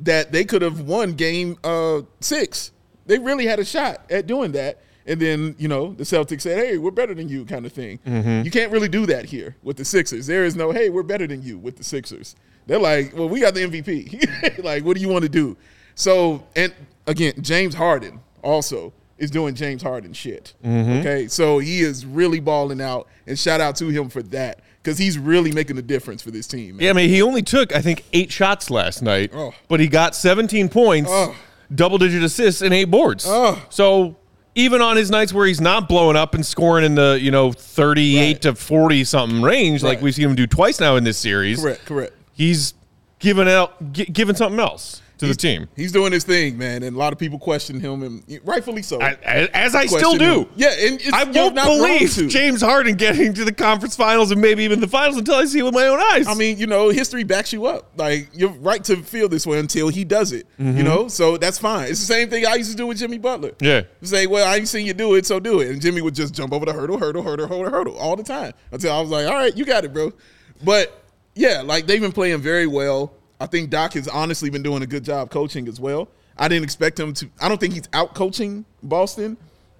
that 0.00 0.32
they 0.32 0.44
could 0.44 0.62
have 0.62 0.82
won 0.82 1.14
game 1.14 1.56
uh, 1.64 2.02
six. 2.20 2.72
They 3.06 3.18
really 3.18 3.46
had 3.46 3.58
a 3.58 3.64
shot 3.64 4.02
at 4.10 4.26
doing 4.26 4.52
that. 4.52 4.82
And 5.06 5.20
then, 5.20 5.54
you 5.58 5.68
know, 5.68 5.92
the 5.92 6.02
Celtics 6.04 6.40
said, 6.42 6.58
hey, 6.58 6.78
we're 6.78 6.90
better 6.90 7.14
than 7.14 7.28
you, 7.28 7.44
kind 7.44 7.64
of 7.64 7.72
thing. 7.72 8.00
Mm-hmm. 8.06 8.44
You 8.44 8.50
can't 8.50 8.72
really 8.72 8.88
do 8.88 9.06
that 9.06 9.26
here 9.26 9.56
with 9.62 9.76
the 9.76 9.84
Sixers. 9.84 10.26
There 10.26 10.44
is 10.44 10.56
no, 10.56 10.72
hey, 10.72 10.88
we're 10.90 11.04
better 11.04 11.26
than 11.26 11.42
you 11.42 11.58
with 11.58 11.76
the 11.76 11.84
Sixers. 11.84 12.34
They're 12.66 12.80
like, 12.80 13.14
well, 13.16 13.28
we 13.28 13.40
got 13.40 13.54
the 13.54 13.60
MVP. 13.60 14.62
like, 14.64 14.84
what 14.84 14.96
do 14.96 15.00
you 15.00 15.08
want 15.08 15.22
to 15.22 15.28
do? 15.28 15.56
So, 15.94 16.44
and 16.56 16.74
again, 17.06 17.34
James 17.40 17.74
Harden 17.74 18.18
also 18.42 18.92
is 19.18 19.30
doing 19.30 19.54
James 19.54 19.82
Harden 19.82 20.12
shit. 20.12 20.54
Mm-hmm. 20.64 20.90
Okay. 20.98 21.28
So 21.28 21.58
he 21.60 21.80
is 21.80 22.04
really 22.04 22.40
balling 22.40 22.80
out. 22.80 23.06
And 23.28 23.38
shout 23.38 23.60
out 23.60 23.76
to 23.76 23.88
him 23.88 24.08
for 24.08 24.22
that 24.24 24.60
because 24.82 24.98
he's 24.98 25.18
really 25.18 25.52
making 25.52 25.78
a 25.78 25.82
difference 25.82 26.20
for 26.20 26.30
this 26.32 26.46
team. 26.46 26.76
man. 26.76 26.84
Yeah, 26.84 26.90
I 26.90 26.92
mean, 26.94 27.08
he 27.08 27.22
only 27.22 27.42
took 27.42 27.74
I 27.74 27.80
think 27.80 28.04
eight 28.12 28.30
shots 28.32 28.70
last 28.70 29.02
night, 29.02 29.30
Oh. 29.34 29.52
but 29.68 29.78
he 29.80 29.86
got 29.88 30.14
17 30.16 30.68
points, 30.68 31.08
Oh. 31.12 31.34
double 31.74 31.98
digit 31.98 32.22
assists, 32.22 32.60
and 32.60 32.74
eight 32.74 32.84
boards. 32.90 33.24
Oh. 33.26 33.64
So 33.70 34.16
even 34.56 34.82
on 34.82 34.96
his 34.96 35.10
nights 35.10 35.32
where 35.32 35.46
he's 35.46 35.60
not 35.60 35.88
blowing 35.88 36.16
up 36.16 36.34
and 36.34 36.44
scoring 36.44 36.84
in 36.84 36.96
the 36.96 37.16
you 37.22 37.30
know 37.30 37.52
thirty-eight 37.52 38.32
Right. 38.36 38.42
to 38.42 38.54
forty 38.56 39.04
something 39.04 39.40
range, 39.42 39.84
like 39.84 40.02
we've 40.02 40.14
seen 40.14 40.30
him 40.30 40.34
do 40.34 40.48
twice 40.48 40.80
now 40.80 40.96
in 40.96 41.04
this 41.04 41.18
series. 41.18 41.60
Correct, 41.60 41.84
correct. 41.84 42.12
He's 42.32 42.74
given 43.20 43.46
out, 43.46 43.92
gi- 43.92 44.06
given 44.06 44.34
something 44.34 44.58
else 44.58 45.00
to 45.18 45.26
the 45.26 45.34
team. 45.34 45.68
He's 45.76 45.92
doing 45.92 46.12
his 46.12 46.24
thing, 46.24 46.58
man, 46.58 46.82
and 46.82 46.94
a 46.94 46.98
lot 46.98 47.12
of 47.12 47.18
people 47.18 47.38
question 47.38 47.80
him, 47.80 48.02
and 48.02 48.40
rightfully 48.44 48.82
so. 48.82 49.00
I- 49.00 49.16
as 49.54 49.74
I 49.74 49.86
still 49.86 50.16
do. 50.16 50.40
him. 50.42 50.48
Yeah, 50.56 50.68
and 50.68 51.00
it's, 51.00 51.12
I 51.12 51.24
won't 51.24 51.54
not 51.54 51.66
believe. 51.66 52.28
James 52.28 52.60
Harden 52.60 52.96
getting 52.96 53.32
to 53.34 53.44
the 53.44 53.52
conference 53.52 53.96
finals 53.96 54.30
and 54.30 54.40
maybe 54.40 54.64
even 54.64 54.80
the 54.80 54.88
finals 54.88 55.16
until 55.16 55.36
I 55.36 55.44
see 55.46 55.60
it 55.60 55.62
with 55.62 55.74
my 55.74 55.86
own 55.88 55.98
eyes. 56.12 56.26
I 56.28 56.34
mean, 56.34 56.58
you 56.58 56.66
know, 56.66 56.90
history 56.90 57.24
backs 57.24 57.52
you 57.52 57.66
up. 57.66 57.90
Like 57.96 58.28
you're 58.34 58.50
right 58.50 58.82
to 58.84 58.96
feel 59.02 59.28
this 59.28 59.46
way 59.46 59.58
until 59.58 59.88
he 59.88 60.04
does 60.04 60.32
it. 60.32 60.46
Mm-hmm. 60.58 60.76
You 60.78 60.82
know, 60.84 61.08
so 61.08 61.36
that's 61.36 61.58
fine. 61.58 61.88
It's 61.88 62.00
the 62.00 62.06
same 62.06 62.28
thing 62.28 62.46
I 62.46 62.54
used 62.54 62.70
to 62.70 62.76
do 62.76 62.86
with 62.86 62.98
Jimmy 62.98 63.18
Butler. 63.18 63.52
Yeah. 63.60 63.82
Say, 64.02 64.26
well, 64.26 64.46
I 64.46 64.56
ain't 64.56 64.68
seen 64.68 64.86
you 64.86 64.94
do 64.94 65.14
it, 65.14 65.26
so 65.26 65.40
do 65.40 65.60
it. 65.60 65.70
And 65.70 65.80
Jimmy 65.80 66.02
would 66.02 66.14
just 66.14 66.34
jump 66.34 66.52
over 66.52 66.66
the 66.66 66.72
hurdle, 66.72 66.98
hurdle, 66.98 67.22
hurdle, 67.22 67.46
hurdle, 67.48 67.70
hurdle 67.70 67.96
all 67.96 68.16
the 68.16 68.22
time 68.22 68.52
until 68.70 68.92
I 68.92 69.00
was 69.00 69.10
like, 69.10 69.26
all 69.26 69.34
right, 69.34 69.56
you 69.56 69.64
got 69.64 69.84
it, 69.84 69.92
bro. 69.92 70.12
But 70.62 71.02
yeah, 71.34 71.62
like 71.62 71.86
they've 71.86 72.00
been 72.00 72.12
playing 72.12 72.40
very 72.40 72.66
well. 72.66 73.12
I 73.40 73.46
think 73.46 73.70
Doc 73.70 73.92
has 73.94 74.08
honestly 74.08 74.50
been 74.50 74.62
doing 74.62 74.82
a 74.82 74.86
good 74.86 75.04
job 75.04 75.30
coaching 75.30 75.68
as 75.68 75.78
well. 75.78 76.08
I 76.38 76.48
didn't 76.48 76.64
expect 76.64 76.98
him 77.00 77.12
to. 77.14 77.28
I 77.40 77.48
don't 77.48 77.58
think 77.58 77.74
he's 77.74 77.88
out 77.92 78.14
coaching 78.14 78.64
Boston. 78.82 79.36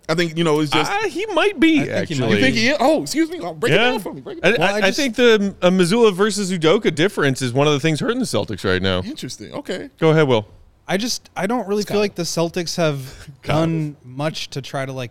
I 0.08 0.14
think 0.14 0.36
you 0.38 0.44
know 0.44 0.60
it's 0.60 0.70
just. 0.70 0.90
Uh, 0.90 1.08
he 1.08 1.26
might 1.26 1.58
be 1.58 1.80
I 1.80 1.86
actually. 1.88 2.20
might 2.20 2.30
you 2.30 2.40
think 2.40 2.54
he 2.56 2.68
is? 2.68 2.76
Oh, 2.80 3.02
excuse 3.02 3.28
me. 3.30 3.40
Oh, 3.40 3.54
break 3.54 3.72
it 3.72 3.76
yeah. 3.76 3.90
down 3.90 4.00
for 4.00 4.12
me. 4.12 4.20
Break 4.20 4.38
it 4.38 4.44
I, 4.44 4.50
down. 4.52 4.60
Well, 4.60 4.68
I- 4.68 4.72
I 4.74 4.76
I 4.76 4.80
just- 4.82 4.96
think 4.98 5.16
the 5.16 5.54
uh, 5.62 5.70
Mazzulla 5.70 6.14
versus 6.14 6.52
Udoka 6.52 6.94
difference 6.94 7.42
is 7.42 7.52
one 7.52 7.66
of 7.66 7.72
the 7.72 7.80
things 7.80 8.00
hurting 8.00 8.20
the 8.20 8.24
Celtics 8.24 8.64
right 8.64 8.80
now. 8.80 9.02
Interesting. 9.02 9.52
Okay. 9.52 9.90
Go 9.98 10.10
ahead, 10.10 10.28
Will. 10.28 10.46
I 10.88 10.96
just 10.96 11.28
I 11.36 11.46
don't 11.48 11.66
really 11.66 11.82
feel 11.82 11.98
like 11.98 12.14
the 12.14 12.22
Celtics 12.22 12.76
have 12.76 13.28
done 13.42 13.96
much 14.04 14.50
to 14.50 14.62
try 14.62 14.86
to 14.86 14.92
like 14.92 15.10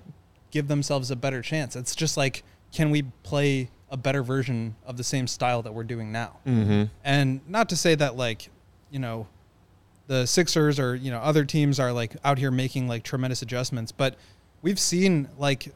give 0.52 0.68
themselves 0.70 1.12
a 1.12 1.16
better 1.18 1.42
chance. 1.42 1.76
It's 1.76 1.96
just 1.96 2.16
like 2.16 2.44
can 2.72 2.90
we 2.92 3.02
play 3.24 3.70
a 3.96 3.98
better 3.98 4.22
version 4.22 4.76
of 4.86 4.98
the 4.98 5.04
same 5.06 5.26
style 5.26 5.62
that 5.62 5.74
we're 5.74 5.86
doing 5.86 6.12
now? 6.12 6.38
Mm-hmm. 6.46 6.84
And 7.06 7.40
not 7.48 7.70
to 7.70 7.78
say 7.78 7.96
that 7.96 8.18
like 8.18 8.50
you 8.92 9.00
know 9.00 9.26
the 10.08 10.28
Sixers 10.28 10.80
or 10.80 10.96
you 10.96 11.12
know 11.12 11.20
other 11.20 11.46
teams 11.46 11.80
are 11.80 11.94
like 11.94 12.16
out 12.26 12.38
here 12.38 12.52
making 12.52 12.90
like 12.90 13.04
tremendous 13.04 13.42
adjustments, 13.42 13.94
but 13.94 14.16
we've 14.62 14.80
seen 14.80 15.30
like 15.38 15.74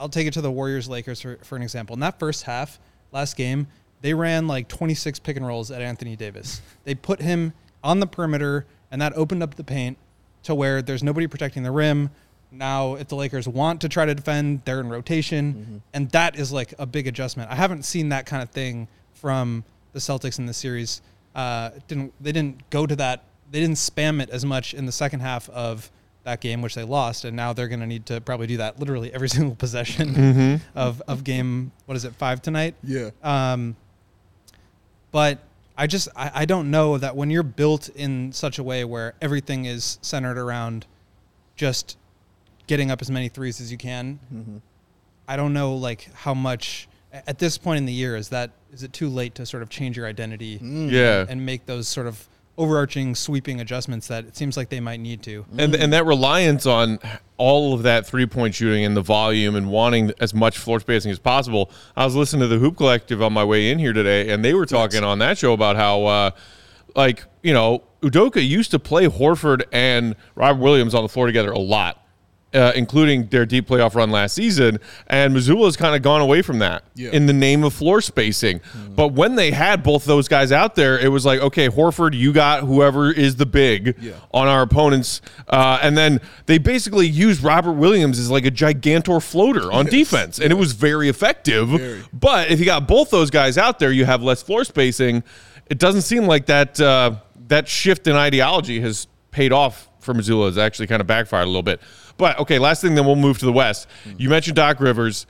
I'll 0.00 0.08
take 0.08 0.26
it 0.26 0.32
to 0.34 0.40
the 0.40 0.50
Warriors 0.50 0.88
Lakers 0.88 1.20
for, 1.20 1.38
for 1.44 1.54
an 1.54 1.62
example. 1.62 1.94
In 1.94 2.00
that 2.00 2.18
first 2.18 2.42
half, 2.42 2.80
last 3.12 3.36
game, 3.36 3.68
they 4.00 4.14
ran 4.14 4.48
like 4.48 4.66
26 4.66 5.20
pick 5.20 5.36
and 5.36 5.46
rolls 5.46 5.70
at 5.70 5.80
Anthony 5.80 6.16
Davis. 6.16 6.60
They 6.84 6.94
put 6.96 7.20
him 7.20 7.52
on 7.84 8.00
the 8.00 8.06
perimeter, 8.06 8.66
and 8.90 9.00
that 9.00 9.12
opened 9.14 9.42
up 9.44 9.54
the 9.54 9.64
paint 9.64 9.96
to 10.42 10.54
where 10.54 10.82
there's 10.82 11.02
nobody 11.02 11.28
protecting 11.28 11.62
the 11.62 11.70
rim. 11.70 12.10
Now, 12.50 12.94
if 12.94 13.08
the 13.08 13.16
Lakers 13.16 13.46
want 13.46 13.82
to 13.82 13.88
try 13.88 14.06
to 14.06 14.14
defend, 14.14 14.62
they're 14.64 14.80
in 14.80 14.88
rotation, 14.88 15.82
and 15.92 16.10
that 16.10 16.36
is 16.36 16.50
like 16.50 16.74
a 16.78 16.86
big 16.86 17.06
adjustment. 17.06 17.50
I 17.50 17.54
haven't 17.54 17.84
seen 17.84 18.08
that 18.08 18.24
kind 18.26 18.42
of 18.42 18.50
thing 18.50 18.88
from 19.12 19.64
the 19.92 19.98
Celtics 19.98 20.38
in 20.38 20.46
the 20.46 20.54
series. 20.54 21.02
Uh, 21.34 21.70
didn't 21.88 22.14
they 22.20 22.32
didn't 22.32 22.68
go 22.70 22.86
to 22.86 22.96
that? 22.96 23.24
They 23.50 23.60
didn't 23.60 23.76
spam 23.76 24.22
it 24.22 24.30
as 24.30 24.44
much 24.44 24.74
in 24.74 24.86
the 24.86 24.92
second 24.92 25.20
half 25.20 25.48
of 25.50 25.90
that 26.24 26.40
game, 26.40 26.62
which 26.62 26.74
they 26.74 26.84
lost, 26.84 27.24
and 27.24 27.36
now 27.36 27.52
they're 27.52 27.68
going 27.68 27.80
to 27.80 27.86
need 27.86 28.06
to 28.06 28.20
probably 28.20 28.46
do 28.46 28.56
that 28.58 28.78
literally 28.78 29.12
every 29.12 29.28
single 29.36 29.54
possession 29.54 30.60
of 30.74 31.02
of 31.06 31.24
game. 31.24 31.72
What 31.84 31.96
is 31.96 32.04
it, 32.04 32.14
five 32.14 32.40
tonight? 32.40 32.74
Yeah. 32.82 33.10
Um, 33.22 33.76
but 35.10 35.38
I 35.76 35.86
just 35.86 36.08
I, 36.16 36.30
I 36.34 36.44
don't 36.44 36.70
know 36.70 36.98
that 36.98 37.14
when 37.14 37.30
you're 37.30 37.42
built 37.42 37.88
in 37.90 38.32
such 38.32 38.58
a 38.58 38.62
way 38.62 38.84
where 38.84 39.14
everything 39.20 39.64
is 39.64 39.98
centered 40.02 40.38
around 40.38 40.86
just 41.56 41.96
getting 42.68 42.92
up 42.92 43.02
as 43.02 43.10
many 43.10 43.28
threes 43.28 43.60
as 43.60 43.72
you 43.72 43.78
can. 43.78 44.20
Mm-hmm. 44.32 44.56
I 45.26 45.36
don't 45.36 45.52
know 45.52 45.74
like 45.74 46.08
how 46.14 46.34
much 46.34 46.88
at 47.12 47.38
this 47.38 47.58
point 47.58 47.78
in 47.78 47.86
the 47.86 47.92
year 47.92 48.16
is 48.16 48.28
that 48.28 48.52
is 48.72 48.82
it 48.82 48.92
too 48.92 49.08
late 49.08 49.34
to 49.36 49.46
sort 49.46 49.62
of 49.62 49.68
change 49.68 49.96
your 49.96 50.06
identity 50.06 50.58
mm. 50.58 50.90
Yeah. 50.90 51.26
and 51.28 51.44
make 51.44 51.66
those 51.66 51.88
sort 51.88 52.06
of 52.06 52.28
overarching 52.56 53.14
sweeping 53.14 53.60
adjustments 53.60 54.08
that 54.08 54.24
it 54.24 54.36
seems 54.36 54.56
like 54.56 54.68
they 54.68 54.80
might 54.80 55.00
need 55.00 55.22
to. 55.22 55.44
Mm. 55.44 55.64
And 55.64 55.74
and 55.74 55.92
that 55.92 56.04
reliance 56.04 56.66
on 56.66 56.98
all 57.36 57.72
of 57.72 57.84
that 57.84 58.06
three 58.06 58.26
point 58.26 58.54
shooting 58.54 58.84
and 58.84 58.96
the 58.96 59.02
volume 59.02 59.54
and 59.54 59.70
wanting 59.70 60.12
as 60.20 60.34
much 60.34 60.58
floor 60.58 60.80
spacing 60.80 61.10
as 61.10 61.18
possible. 61.18 61.70
I 61.96 62.04
was 62.04 62.14
listening 62.14 62.40
to 62.42 62.48
the 62.48 62.58
Hoop 62.58 62.76
Collective 62.76 63.22
on 63.22 63.32
my 63.32 63.44
way 63.44 63.70
in 63.70 63.78
here 63.78 63.92
today, 63.92 64.30
and 64.30 64.44
they 64.44 64.54
were 64.54 64.66
talking 64.66 65.04
on 65.04 65.20
that 65.20 65.38
show 65.38 65.52
about 65.52 65.76
how, 65.76 66.04
uh, 66.04 66.30
like 66.96 67.24
you 67.42 67.52
know, 67.52 67.84
Udoka 68.02 68.46
used 68.46 68.70
to 68.72 68.78
play 68.78 69.06
Horford 69.06 69.62
and 69.72 70.16
Robert 70.34 70.60
Williams 70.60 70.94
on 70.94 71.02
the 71.02 71.08
floor 71.08 71.26
together 71.26 71.52
a 71.52 71.58
lot. 71.58 71.97
Uh, 72.54 72.72
including 72.74 73.26
their 73.26 73.44
deep 73.44 73.68
playoff 73.68 73.94
run 73.94 74.10
last 74.10 74.32
season, 74.34 74.78
and 75.08 75.36
Mazzulla's 75.36 75.76
kind 75.76 75.94
of 75.94 76.00
gone 76.00 76.22
away 76.22 76.40
from 76.40 76.60
that 76.60 76.82
Yeah. 76.96 77.10
in 77.10 77.26
the 77.26 77.34
name 77.34 77.62
of 77.62 77.74
floor 77.74 78.00
spacing. 78.00 78.62
But 78.96 79.08
when 79.08 79.34
they 79.34 79.50
had 79.50 79.82
both 79.82 80.06
those 80.06 80.28
guys 80.28 80.50
out 80.50 80.74
there, 80.74 80.98
it 80.98 81.08
was 81.08 81.26
like, 81.26 81.40
okay, 81.40 81.68
Horford, 81.68 82.14
you 82.16 82.32
got 82.32 82.60
whoever 82.64 83.12
is 83.12 83.36
the 83.36 83.44
big 83.44 83.96
Yeah. 84.00 84.12
on 84.32 84.48
our 84.48 84.62
opponents. 84.62 85.20
Uh, 85.46 85.78
and 85.82 85.94
then 85.98 86.22
they 86.46 86.56
basically 86.56 87.06
used 87.06 87.42
Robert 87.42 87.72
Williams 87.74 88.18
as 88.18 88.30
like 88.30 88.46
a 88.46 88.50
gigantor 88.50 89.22
floater 89.22 89.70
on 89.70 89.84
defense, 89.84 90.38
and 90.38 90.50
it 90.50 90.56
was 90.56 90.72
very 90.72 91.10
effective. 91.10 91.68
Very. 91.68 92.00
But 92.14 92.50
if 92.50 92.58
you 92.60 92.64
got 92.64 92.88
both 92.88 93.10
those 93.10 93.28
guys 93.28 93.58
out 93.58 93.78
there, 93.78 93.92
you 93.92 94.06
have 94.06 94.22
less 94.22 94.40
floor 94.42 94.64
spacing. 94.64 95.22
It 95.68 95.78
doesn't 95.78 96.00
seem 96.02 96.26
like 96.26 96.46
that 96.46 96.80
uh, 96.80 97.16
that 97.48 97.68
shift 97.68 98.06
in 98.06 98.16
ideology 98.16 98.80
has 98.80 99.06
paid 99.32 99.52
off 99.52 99.86
for 100.00 100.14
Mazzulla. 100.14 100.48
It's 100.48 100.56
actually 100.56 100.86
kind 100.86 101.02
of 101.02 101.06
backfired 101.06 101.44
a 101.44 101.48
little 101.48 101.62
bit. 101.62 101.82
But 102.18 102.38
okay, 102.40 102.58
last 102.58 102.82
thing, 102.82 102.94
then 102.94 103.06
we'll 103.06 103.16
move 103.16 103.38
to 103.38 103.46
the 103.46 103.52
West. 103.52 103.88
Hmm. 104.04 104.12
You 104.18 104.28
mentioned 104.28 104.56
Doc 104.56 104.80
Rivers. 104.80 105.26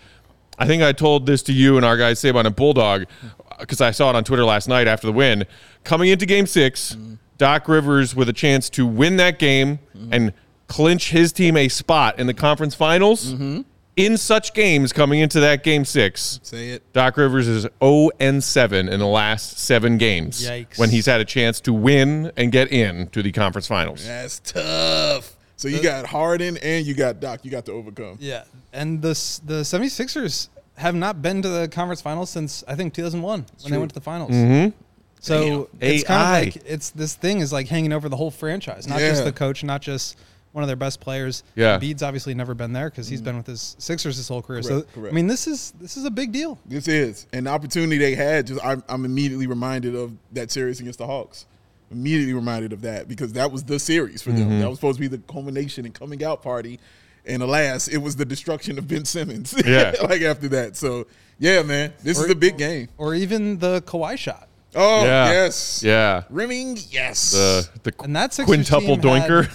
I 0.58 0.66
think 0.66 0.82
I 0.82 0.90
told 0.92 1.26
this 1.26 1.42
to 1.44 1.52
you 1.52 1.76
and 1.76 1.86
our 1.86 1.96
guy 1.96 2.12
Saban 2.12 2.44
and 2.44 2.56
Bulldog 2.56 3.06
hmm. 3.20 3.28
because 3.60 3.80
I 3.80 3.92
saw 3.92 4.10
it 4.10 4.16
on 4.16 4.24
Twitter 4.24 4.44
last 4.44 4.66
night 4.66 4.88
after 4.88 5.06
the 5.06 5.12
win. 5.12 5.44
Coming 5.84 6.08
into 6.08 6.26
Game 6.26 6.46
6 6.46 6.94
hmm. 6.94 7.14
Doc 7.38 7.68
Rivers 7.68 8.16
with 8.16 8.28
a 8.28 8.32
chance 8.32 8.68
to 8.70 8.84
win 8.84 9.16
that 9.18 9.38
game 9.38 9.78
and 10.10 10.32
clinch 10.66 11.10
his 11.10 11.32
team 11.32 11.56
a 11.56 11.68
spot 11.68 12.18
in 12.18 12.26
the 12.26 12.34
conference 12.34 12.74
finals. 12.74 13.32
Mm-hmm. 13.32 13.62
In 13.96 14.16
such 14.16 14.54
games 14.54 14.92
coming 14.92 15.18
into 15.18 15.40
that 15.40 15.64
Game 15.64 15.84
Six, 15.84 16.38
Say 16.44 16.68
it. 16.68 16.92
Doc 16.92 17.16
Rivers 17.16 17.48
is 17.48 17.66
0 17.82 18.10
and 18.20 18.44
7 18.44 18.88
in 18.88 19.00
the 19.00 19.06
last 19.06 19.58
seven 19.58 19.98
games 19.98 20.48
Yikes. 20.48 20.78
when 20.78 20.90
he's 20.90 21.06
had 21.06 21.20
a 21.20 21.24
chance 21.24 21.60
to 21.62 21.72
win 21.72 22.30
and 22.36 22.52
get 22.52 22.70
in 22.70 23.08
to 23.08 23.24
the 23.24 23.32
conference 23.32 23.66
finals. 23.66 24.06
That's 24.06 24.38
tough. 24.38 25.34
So 25.58 25.68
you 25.68 25.82
got 25.82 26.06
Harden 26.06 26.56
and 26.58 26.86
you 26.86 26.94
got 26.94 27.20
Doc. 27.20 27.44
You 27.44 27.50
got 27.50 27.66
to 27.66 27.72
overcome. 27.72 28.16
Yeah, 28.20 28.44
and 28.72 29.02
the 29.02 29.10
the 29.44 29.62
76ers 29.62 30.48
have 30.76 30.94
not 30.94 31.20
been 31.20 31.42
to 31.42 31.48
the 31.48 31.68
conference 31.68 32.00
finals 32.00 32.30
since 32.30 32.62
I 32.68 32.76
think 32.76 32.94
2001 32.94 33.44
when 33.62 33.72
they 33.72 33.76
went 33.76 33.90
to 33.90 33.94
the 33.94 34.00
finals. 34.00 34.30
Mm-hmm. 34.30 34.76
So 35.20 35.68
Damn. 35.80 35.90
it's 35.90 36.04
kind 36.04 36.48
of 36.48 36.54
like 36.54 36.62
it's 36.64 36.90
this 36.90 37.14
thing 37.14 37.40
is 37.40 37.52
like 37.52 37.66
hanging 37.66 37.92
over 37.92 38.08
the 38.08 38.16
whole 38.16 38.30
franchise, 38.30 38.86
not 38.86 39.00
just 39.00 39.24
the 39.24 39.32
coach, 39.32 39.64
not 39.64 39.82
just 39.82 40.16
one 40.52 40.62
of 40.62 40.68
their 40.68 40.76
best 40.76 41.00
players. 41.00 41.42
Yeah. 41.56 41.78
Embiid's 41.78 42.04
obviously 42.04 42.34
never 42.34 42.54
been 42.54 42.72
there 42.72 42.88
because 42.88 43.08
he's 43.08 43.20
mm. 43.20 43.24
been 43.24 43.36
with 43.36 43.46
his 43.46 43.76
Sixers 43.78 44.16
his 44.16 44.28
whole 44.28 44.42
career. 44.42 44.62
so 44.62 44.68
Correct, 44.68 44.94
correct. 44.94 45.12
I 45.12 45.14
mean, 45.14 45.26
this 45.26 45.48
is 45.48 45.72
this 45.80 45.96
is 45.96 46.04
a 46.04 46.10
big 46.10 46.30
deal. 46.30 46.58
This 46.66 46.86
is 46.86 47.26
and 47.32 47.46
the 47.46 47.50
opportunity 47.50 47.98
they 47.98 48.14
had. 48.14 48.46
Just 48.46 48.64
I'm, 48.64 48.84
I'm 48.88 49.04
immediately 49.04 49.48
reminded 49.48 49.96
of 49.96 50.12
that 50.32 50.52
series 50.52 50.78
against 50.80 51.00
the 51.00 51.06
Hawks. 51.06 51.46
Immediately 51.90 52.34
reminded 52.34 52.72
of 52.74 52.82
that 52.82 53.08
because 53.08 53.32
that 53.32 53.50
was 53.50 53.64
the 53.64 53.78
series 53.78 54.20
for 54.22 54.30
them. 54.30 54.60
That 54.60 54.68
was 54.68 54.78
supposed 54.78 54.96
to 54.98 55.00
be 55.00 55.06
the 55.08 55.18
culmination 55.32 55.84
and 55.86 55.94
coming 55.94 56.22
out 56.22 56.42
party. 56.42 56.78
And 57.24 57.42
alas, 57.42 57.88
it 57.88 57.98
was 57.98 58.16
the 58.16 58.24
destruction 58.24 58.78
of 58.78 58.86
Ben 58.88 59.04
Simmons. 59.04 59.54
Yeah. 59.66 59.94
like 60.02 60.22
after 60.22 60.48
that. 60.50 60.76
So 60.76 61.06
yeah, 61.38 61.62
man, 61.62 61.92
this 62.02 62.18
is 62.18 62.30
a 62.30 62.34
big 62.34 62.58
game. 62.58 62.88
Or 62.98 63.14
even 63.14 63.58
the 63.58 63.80
Kawhi 63.82 64.18
shot. 64.18 64.48
Oh 64.74 65.04
Yeah. 65.04 65.30
yes, 65.32 65.82
Yeah. 65.82 66.24
rimming 66.28 66.78
yes. 66.90 67.30
The, 67.32 67.68
the 67.84 67.94
And 68.04 68.14
that 68.16 68.34
Sixers 68.34 68.46
quintuple 68.54 68.96
team 68.98 69.00
doinker. 69.00 69.50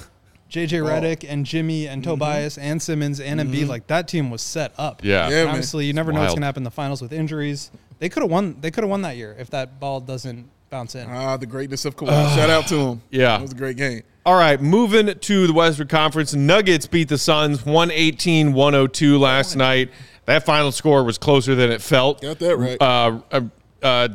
JJ 0.50 0.82
Oh. 0.82 0.86
Redick 0.86 1.26
and 1.28 1.46
Jimmy 1.46 1.88
and 1.88 2.04
Tobias 2.04 2.58
and 2.60 2.80
Simmons 2.82 3.20
and 3.20 3.40
Embiid, 3.40 3.68
like 3.68 3.88
that 3.88 4.08
team 4.08 4.30
was 4.32 4.42
set 4.42 4.72
up. 4.78 5.00
Mm-hmm. 5.00 5.08
Yeah. 5.08 5.14
Yeah, 5.14 5.24
And 5.26 5.46
man. 5.46 5.48
obviously, 5.50 5.86
you 5.86 5.94
never 5.94 6.12
know 6.12 6.20
what's 6.22 6.34
going 6.34 6.42
to 6.42 6.46
happen 6.48 6.62
in 6.62 6.66
the 6.66 6.72
finals 6.72 7.02
with 7.02 7.12
injuries. 7.14 7.72
They 8.00 8.10
could 8.10 8.22
have 8.24 8.32
won. 8.32 8.58
They 8.60 8.70
could 8.70 8.84
have 8.84 8.90
won 8.92 9.02
that 9.04 9.18
year 9.18 9.36
if 9.40 9.50
that 9.52 9.80
ball 9.80 10.00
doesn't 10.02 10.48
bounce 10.74 10.96
in. 10.96 11.08
Ah, 11.08 11.38
the 11.38 11.46
greatness 11.46 11.86
of 11.86 11.96
Kawhi. 11.96 12.36
Shout 12.36 12.50
out 12.50 12.66
to 12.70 12.76
him. 12.78 13.02
Yeah. 13.12 13.38
It 13.38 13.44
was 13.44 13.52
a 13.52 13.56
great 13.56 13.78
game. 13.78 14.02
All 14.26 14.34
right, 14.36 14.60
moving 14.60 15.14
to 15.20 15.48
the 15.48 15.54
Western 15.54 15.88
Conference. 15.88 16.34
Nuggets 16.34 16.88
beat 16.88 17.10
the 17.10 17.18
Suns 17.20 17.64
118 17.64 18.54
102 18.54 19.20
last 19.20 19.56
night. 19.56 19.92
That 20.26 20.46
final 20.46 20.72
score 20.72 21.04
was 21.04 21.18
closer 21.20 21.54
than 21.54 21.70
it 21.72 21.80
felt. 21.82 22.22
Got 22.22 22.40
that 22.40 22.58
right. 22.58 22.78
Uh, 22.82 23.20
uh, 23.32 23.42
uh, 23.84 24.08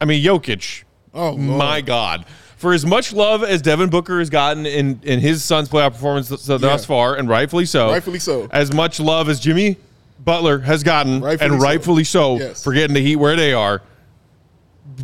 I 0.00 0.04
mean, 0.04 0.22
Jokic. 0.22 0.82
Oh, 1.14 1.30
Lord. 1.30 1.38
my 1.40 1.80
God. 1.80 2.26
For 2.56 2.74
as 2.74 2.84
much 2.84 3.12
love 3.14 3.42
as 3.42 3.62
Devin 3.62 3.88
Booker 3.88 4.18
has 4.18 4.28
gotten 4.28 4.66
in, 4.66 5.00
in 5.04 5.20
his 5.20 5.42
Suns 5.44 5.68
playoff 5.70 5.92
performance 5.92 6.28
thus 6.28 6.60
Yeah. 6.60 6.76
far, 6.78 7.14
and 7.14 7.28
rightfully 7.30 7.64
so. 7.66 7.88
Rightfully 7.90 8.18
so. 8.18 8.48
As 8.50 8.74
much 8.74 9.00
love 9.00 9.28
as 9.30 9.38
Jimmy 9.40 9.76
Butler 10.22 10.58
has 10.60 10.82
gotten, 10.82 11.20
Rightfully 11.22 11.50
and 11.50 11.60
so. 11.60 11.64
rightfully 11.64 12.04
so, 12.04 12.38
Yes. 12.38 12.62
for 12.64 12.72
getting 12.74 12.92
the 12.94 13.00
Heat 13.00 13.16
where 13.16 13.36
they 13.36 13.52
are. 13.54 13.80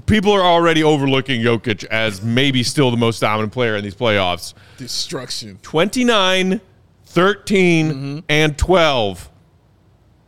People 0.06 0.32
are 0.32 0.42
already 0.42 0.82
overlooking 0.84 1.40
Jokic 1.40 1.84
as 1.84 2.22
maybe 2.22 2.62
still 2.62 2.90
the 2.90 2.96
most 2.96 3.20
dominant 3.20 3.52
player 3.52 3.76
in 3.76 3.84
these 3.84 3.94
playoffs. 3.94 4.54
Destruction. 4.76 5.58
29, 5.62 6.60
13, 7.06 7.90
mm-hmm. 7.90 8.18
and 8.28 8.56
12. 8.58 9.30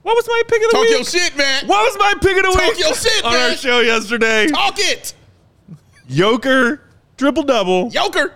What 0.03 0.17
was 0.17 0.27
my 0.27 0.43
pick 0.49 0.63
of 0.65 0.71
the 0.71 0.73
Talk 0.73 0.81
week? 0.83 0.91
your 0.91 1.05
shit, 1.05 1.37
man. 1.37 1.67
What 1.69 1.85
was 1.85 1.97
my 1.99 2.15
pick 2.21 2.37
of 2.37 2.43
the 2.43 2.59
Talk 2.59 2.75
week 2.75 2.79
your 2.81 2.95
shit, 2.95 3.25
on 3.25 3.33
man. 3.33 3.51
our 3.51 3.57
show 3.57 3.81
yesterday? 3.81 4.47
Talk 4.49 4.75
it. 4.79 5.15
Joker, 6.09 6.83
triple 7.17 7.45
double, 7.45 7.89
Joker. 7.91 8.35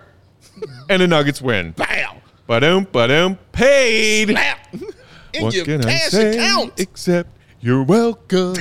and 0.89 1.01
the 1.01 1.07
Nuggets 1.07 1.41
win. 1.41 1.71
Bow. 1.71 2.17
Ba-dum, 2.47 2.87
ba-dum, 2.91 3.37
paid. 3.51 4.29
Slap. 4.29 4.59
In 5.33 5.43
What 5.43 5.53
your 5.53 5.65
can 5.65 5.85
I 5.85 5.91
cash 5.91 6.09
say 6.11 6.37
account. 6.37 6.79
except 6.79 7.29
you're 7.67 7.83
welcome? 7.83 8.55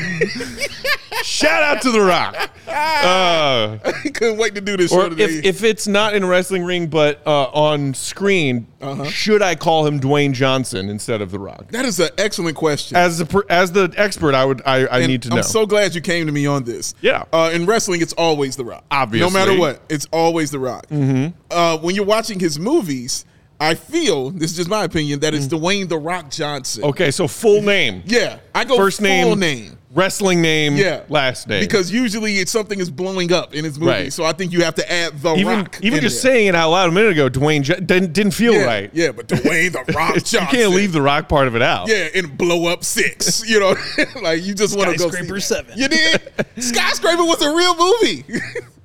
Shout 1.22 1.62
out 1.62 1.80
to 1.82 1.92
The 1.92 2.00
Rock. 2.00 2.50
Uh, 2.68 3.78
I 3.84 4.08
couldn't 4.12 4.36
wait 4.38 4.54
to 4.56 4.60
do 4.60 4.76
this 4.76 4.90
show 4.90 5.06
or 5.06 5.08
today. 5.08 5.24
if, 5.24 5.44
if 5.44 5.64
it's 5.64 5.86
not 5.86 6.14
in 6.14 6.24
a 6.24 6.26
wrestling 6.26 6.62
ring, 6.64 6.88
but 6.88 7.22
uh, 7.26 7.44
on 7.46 7.94
screen, 7.94 8.66
should 9.08 9.40
I 9.40 9.54
call 9.54 9.86
him 9.86 9.98
Dwayne 10.00 10.32
Johnson 10.34 10.90
instead 10.90 11.22
of 11.22 11.30
The 11.30 11.38
Rock? 11.38 11.68
that 11.70 11.84
is 11.86 12.00
an 12.00 12.10
excellent 12.18 12.56
question. 12.56 12.96
As 12.96 13.18
the 13.18 13.24
per- 13.24 13.46
as 13.48 13.72
the 13.72 13.94
expert, 13.96 14.34
I 14.34 14.44
would 14.44 14.60
I, 14.66 14.84
I 14.86 14.98
And 14.98 15.06
need 15.06 15.22
to 15.22 15.28
know. 15.30 15.36
I'm 15.36 15.42
so 15.44 15.64
glad 15.64 15.94
you 15.94 16.00
came 16.02 16.26
to 16.26 16.32
me 16.32 16.44
on 16.46 16.64
this. 16.64 16.94
Yeah. 17.00 17.24
Uh, 17.32 17.50
in 17.54 17.64
wrestling, 17.66 18.02
it's 18.02 18.12
always 18.14 18.56
The 18.56 18.64
Rock. 18.64 18.84
Obviously. 18.90 19.26
No 19.26 19.32
matter 19.32 19.58
what, 19.58 19.80
it's 19.88 20.06
always 20.12 20.50
The 20.50 20.58
Rock. 20.58 20.86
Mm-hmm. 20.88 21.38
Uh, 21.50 21.78
when 21.78 21.94
you're 21.94 22.04
watching 22.04 22.40
his 22.40 22.58
movies, 22.58 23.24
I 23.58 23.74
feel, 23.74 24.30
this 24.30 24.50
is 24.50 24.56
just 24.56 24.68
my 24.68 24.84
opinion, 24.84 25.20
that 25.20 25.32
it's 25.34 25.46
Dwayne 25.46 25.88
The 25.88 25.98
Rock 25.98 26.30
Johnson. 26.30 26.82
Mm. 26.82 26.88
okay, 26.90 27.10
so 27.10 27.26
full 27.26 27.62
name, 27.62 28.02
Yeah. 28.06 28.38
I 28.54 28.64
go 28.64 28.76
first 28.76 28.98
full 28.98 29.04
name, 29.06 29.38
name. 29.40 29.78
wrestling 29.94 30.42
name, 30.42 30.76
Yeah. 30.76 31.04
last 31.08 31.48
name. 31.48 31.60
Because 31.62 31.90
usually 31.90 32.36
it's 32.38 32.50
something 32.52 32.78
is 32.78 32.90
blowing 32.90 33.32
up 33.32 33.54
in 33.54 33.64
his 33.64 33.78
movie. 33.78 33.90
Right. 33.90 34.12
So 34.12 34.24
I 34.24 34.32
think 34.32 34.52
you 34.52 34.62
have 34.62 34.74
to 34.74 34.92
add 34.92 35.22
The 35.22 35.34
even 35.36 35.60
Rock. 35.60 35.78
even 35.82 35.98
in 35.98 36.02
just 36.02 36.22
there. 36.22 36.32
saying 36.34 36.48
it 36.48 36.54
out 36.54 36.70
loud 36.70 36.90
a 36.90 36.92
minute 36.92 37.12
ago, 37.12 37.30
Dwayne 37.30 37.62
Jo- 37.62 37.76
didn't 37.80 38.12
didn't 38.12 38.32
feel 38.32 38.52
yeah, 38.52 38.64
right. 38.64 38.90
Yeah, 38.92 39.12
but 39.12 39.26
Dwayne 39.28 39.72
The 39.72 39.90
Rock 39.94 40.14
Johnson. 40.16 40.40
you 40.42 40.46
can't 40.48 40.70
leave 40.74 40.92
the 40.92 41.00
Rock 41.02 41.28
part 41.28 41.46
of 41.48 41.56
it 41.56 41.62
out. 41.62 41.88
Yeah, 41.88 42.08
and 42.14 42.36
blow 42.36 42.66
up 42.66 42.84
six. 42.84 43.42
You 43.48 43.60
know, 43.60 43.74
like 44.20 44.42
you 44.42 44.54
just 44.54 44.76
want 44.76 44.90
to 44.92 44.98
go 44.98 45.08
Skyscraper 45.08 45.40
seven. 45.40 45.78
You 45.78 45.88
did. 45.88 46.20
Skyscraper 46.58 47.24
was 47.24 47.40
a 47.42 47.54
real 47.54 47.74
movie, 47.76 48.24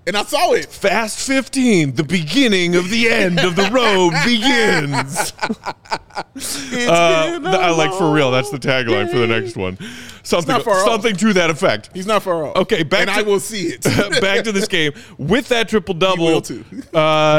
and 0.08 0.17
I 0.17 0.24
saw 0.24 0.53
it. 0.53 0.65
Fast 0.65 1.20
15, 1.27 1.93
the 1.96 2.03
beginning 2.03 2.75
of 2.75 2.89
the 2.89 3.10
end 3.10 3.39
of 3.39 3.55
the 3.55 3.70
road 3.72 4.12
begins. 4.25 5.34
Uh, 6.89 7.39
th- 7.39 7.46
I 7.46 7.70
like 7.72 7.93
for 7.93 8.12
real. 8.13 8.31
That's 8.31 8.50
the 8.50 8.58
tagline 8.58 9.10
for 9.12 9.17
the 9.20 9.27
next 9.27 9.55
one. 9.55 9.77
Something, 10.24 10.62
far 10.62 10.75
off. 10.81 10.86
something 10.88 11.15
to 11.15 11.34
that 11.34 11.50
effect. 11.50 11.89
He's 11.93 12.05
not 12.05 12.24
far 12.24 12.46
off. 12.46 12.55
Okay, 12.55 12.84
back 12.84 13.01
and 13.01 13.10
to- 13.10 13.15
I 13.15 13.22
will 13.24 13.39
see 13.39 13.67
it. 13.67 13.81
Back 14.22 14.43
to 14.43 14.51
this 14.51 14.67
game 14.67 14.93
with 15.17 15.48
that 15.50 15.67
triple 15.70 15.93
double. 15.96 16.38
uh, 16.38 16.41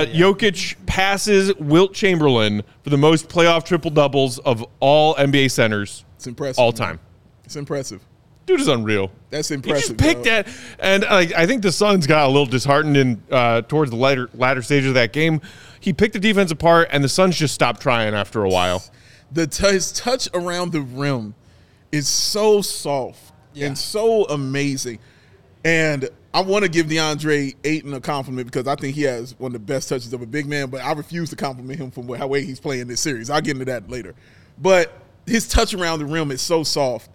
Jokic 0.07 0.75
passes 0.87 1.55
Wilt 1.57 1.95
Chamberlain 1.95 2.63
for 2.83 2.91
the 2.91 2.97
most 2.99 3.29
playoff 3.29 3.65
triple 3.65 3.91
doubles 3.91 4.39
of 4.41 4.65
all 4.81 5.15
NBA 5.15 5.51
centers 5.53 6.05
It's 6.17 6.27
impressive. 6.27 6.59
all 6.59 6.73
man. 6.73 6.77
time. 6.77 7.01
It's 7.45 7.57
impressive. 7.57 8.03
Dude 8.45 8.61
is 8.61 8.69
unreal. 8.69 9.11
That's 9.31 9.51
impressive. 9.51 10.01
He 10.01 10.11
impressive. 10.11 10.25
just 10.25 10.25
picked 10.25 10.25
that, 10.25 10.49
and 10.81 11.05
I 11.05 11.47
think 11.47 11.63
the 11.63 11.73
Suns 11.73 12.07
got 12.07 12.27
a 12.27 12.29
little 12.29 12.47
disheartened 12.47 12.97
in 12.97 13.23
uh, 13.31 13.63
towards 13.63 13.91
the 13.91 13.97
latter 13.97 14.29
latter 14.35 14.63
stages 14.63 14.89
of 14.89 14.95
that 14.95 15.13
game. 15.13 15.41
He 15.81 15.93
picked 15.93 16.13
the 16.13 16.19
defense 16.19 16.51
apart, 16.51 16.89
and 16.91 17.03
the 17.03 17.09
Suns 17.09 17.37
just 17.37 17.55
stopped 17.55 17.81
trying 17.81 18.15
after 18.15 18.45
a 18.45 18.49
while. 18.49 18.85
The 19.31 19.47
t- 19.47 19.67
his 19.67 19.93
touch 19.93 20.29
around 20.35 20.73
the 20.73 20.81
rim 20.81 21.35
is 21.91 22.09
so 22.09 22.63
soft 22.63 23.33
and 23.57 23.77
so 23.77 24.25
amazing. 24.25 24.99
And 25.65 26.09
I 26.35 26.41
want 26.41 26.65
to 26.65 26.71
give 26.71 26.87
DeAndre 26.87 27.55
Ayton 27.65 27.93
a 27.95 28.01
compliment 28.01 28.47
because 28.51 28.67
I 28.67 28.75
think 28.75 28.95
he 28.95 29.03
has 29.03 29.39
one 29.39 29.51
of 29.51 29.53
the 29.53 29.59
best 29.73 29.89
touches 29.89 30.13
of 30.13 30.23
a 30.23 30.27
big 30.27 30.47
man, 30.47 30.71
but 30.71 30.81
I 30.81 30.93
refuse 30.93 31.31
to 31.31 31.37
compliment 31.37 31.79
him 31.79 31.91
from 31.91 32.09
how 32.15 32.27
way 32.27 32.45
he's 32.45 32.59
playing 32.59 32.89
this 32.89 33.01
series. 33.01 33.31
I'll 33.31 33.41
get 33.41 33.53
into 33.53 33.67
that 33.67 33.89
later. 33.89 34.15
But 34.59 34.93
his 35.27 35.47
touch 35.47 35.75
around 35.75 36.01
the 36.01 36.07
rim 36.07 36.31
is 36.31 36.41
so 36.41 36.63
soft. 36.65 37.11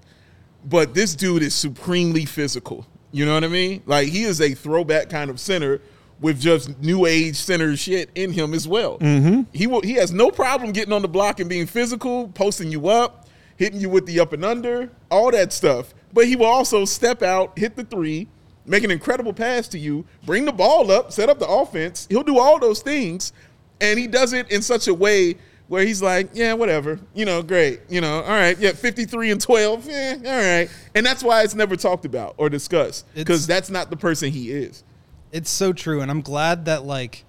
But 0.65 0.93
this 0.93 1.15
dude 1.15 1.43
is 1.43 1.55
supremely 1.55 2.25
physical. 2.25 2.85
You 3.11 3.25
know 3.25 3.33
what 3.33 3.43
I 3.43 3.47
mean? 3.47 3.83
Like 3.85 4.09
he 4.09 4.23
is 4.23 4.41
a 4.41 4.53
throwback 4.53 5.09
kind 5.09 5.29
of 5.29 5.39
center 5.39 5.82
with 6.19 6.39
just 6.39 6.77
new 6.79 7.05
age 7.05 7.36
center 7.36 7.75
shit 7.77 8.10
in 8.15 8.32
him 8.32 8.53
as 8.53 8.67
well. 8.67 8.97
Mm-hmm. 8.99 9.43
He 9.53 9.67
will, 9.67 9.82
he 9.82 9.93
has 9.93 10.12
no 10.12 10.32
problem 10.32 10.71
getting 10.71 10.93
on 10.93 11.01
the 11.01 11.08
block 11.08 11.39
and 11.39 11.49
being 11.49 11.67
physical, 11.67 12.27
posting 12.29 12.71
you 12.71 12.89
up, 12.89 13.27
hitting 13.55 13.79
you 13.79 13.89
with 13.89 14.05
the 14.05 14.19
up 14.19 14.34
and 14.34 14.43
under, 14.43 14.89
all 15.10 15.32
that 15.32 15.53
stuff. 15.53 15.93
But 16.13 16.25
he 16.25 16.36
will 16.36 16.45
also 16.45 16.86
step 16.86 17.21
out, 17.21 17.58
hit 17.58 17.75
the 17.75 17.84
three, 17.84 18.27
make 18.65 18.84
an 18.84 18.91
incredible 18.91 19.34
pass 19.34 19.67
to 19.69 19.79
you, 19.79 20.05
bring 20.25 20.45
the 20.45 20.51
ball 20.51 20.91
up, 20.91 21.12
set 21.12 21.29
up 21.29 21.39
the 21.39 21.47
offense. 21.47 22.08
He'll 22.10 22.23
do 22.23 22.39
all 22.39 22.60
those 22.60 22.82
things, 22.82 23.32
and 23.79 23.99
he 23.99 24.08
does 24.08 24.34
it 24.34 24.51
in 24.51 24.62
such 24.62 24.88
a 24.88 24.93
way 24.93 25.38
where 25.67 25.86
he's 25.86 26.01
like, 26.01 26.30
yeah, 26.34 26.53
whatever, 26.53 26.99
you 27.13 27.25
know, 27.25 27.41
great, 27.41 27.82
you 27.89 28.01
know, 28.01 28.21
all 28.21 28.30
right, 28.30 28.58
yeah, 28.58 28.71
53 28.71 29.32
and 29.32 29.41
12, 29.41 29.88
yeah, 29.88 30.15
all 30.25 30.32
right. 30.32 30.69
And 30.95 31.06
that's 31.06 31.23
why 31.23 31.43
it's 31.43 31.56
never 31.56 31.75
talked 31.75 32.06
about 32.06 32.36
or 32.38 32.49
discussed 32.49 33.06
because 33.13 33.45
that's 33.45 33.69
not 33.69 33.89
the 33.89 33.97
person 33.97 34.32
he 34.32 34.51
is. 34.51 34.84
It's 35.32 35.49
so 35.49 35.73
true, 35.73 36.01
and 36.01 36.10
I'm 36.10 36.21
glad 36.21 36.65
that 36.65 36.86
like, 36.86 37.25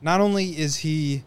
not 0.00 0.20
only 0.20 0.58
is 0.58 0.76
he 0.76 1.22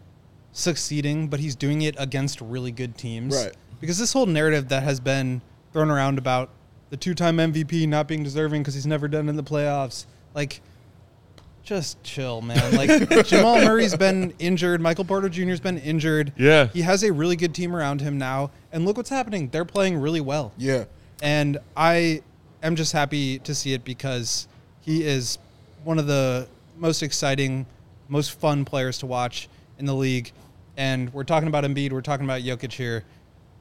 succeeding, 0.51 1.27
but 1.27 1.39
he's 1.39 1.55
doing 1.55 1.81
it 1.83 1.95
against 1.97 2.41
really 2.41 2.71
good 2.71 2.97
teams. 2.97 3.35
Right. 3.35 3.53
Because 3.79 3.97
this 3.97 4.12
whole 4.13 4.25
narrative 4.25 4.69
that 4.69 4.83
has 4.83 4.99
been 4.99 5.41
thrown 5.71 5.89
around 5.89 6.17
about 6.17 6.49
the 6.89 6.97
two-time 6.97 7.38
MVP 7.38 7.88
not 7.88 8.07
being 8.07 8.23
deserving 8.23 8.62
because 8.62 8.73
he's 8.73 8.88
never 8.88 9.07
done 9.07 9.29
in 9.29 9.35
the 9.35 9.43
playoffs, 9.43 10.05
like, 10.33 10.62
just 11.69 12.01
chill, 12.03 12.41
man. 12.41 12.75
Like 12.75 13.25
Jamal 13.27 13.63
Murray's 13.63 13.95
been 13.95 14.34
injured, 14.39 14.82
Michael 14.82 15.05
Porter 15.05 15.29
Jr.'s 15.29 15.60
been 15.60 15.77
injured. 15.77 16.34
Yeah. 16.36 16.65
he 16.65 16.82
has 16.82 17.03
a 17.03 17.13
really 17.13 17.36
good 17.36 17.53
team 17.53 17.75
around 17.75 18.01
him 18.01 18.17
now, 18.17 18.49
and 18.71 18.86
look 18.86 18.97
what's 18.97 19.12
happening. 19.12 19.49
They're 19.49 19.65
playing 19.65 19.97
really 19.97 20.19
well. 20.19 20.51
Yeah. 20.58 20.86
And 21.21 21.60
I 21.77 22.23
am 22.63 22.75
just 22.75 22.91
happy 22.91 23.38
to 23.39 23.53
see 23.53 23.73
it 23.73 23.86
because 23.86 24.47
he 24.82 25.03
is 25.03 25.38
one 25.84 25.99
of 25.99 26.08
the 26.08 26.47
most 26.75 27.03
exciting, 27.03 27.67
most 28.08 28.32
fun 28.32 28.65
players 28.65 28.97
to 28.99 29.05
watch 29.05 29.47
in 29.77 29.86
the 29.86 29.93
league. 29.93 30.32
And 30.75 31.13
we're 31.13 31.23
talking 31.23 31.49
about 31.49 31.65
Embiid, 31.65 31.91
we're 31.91 32.01
talking 32.01 32.25
about 32.25 32.41
Jokic 32.41 32.71
here. 32.71 33.03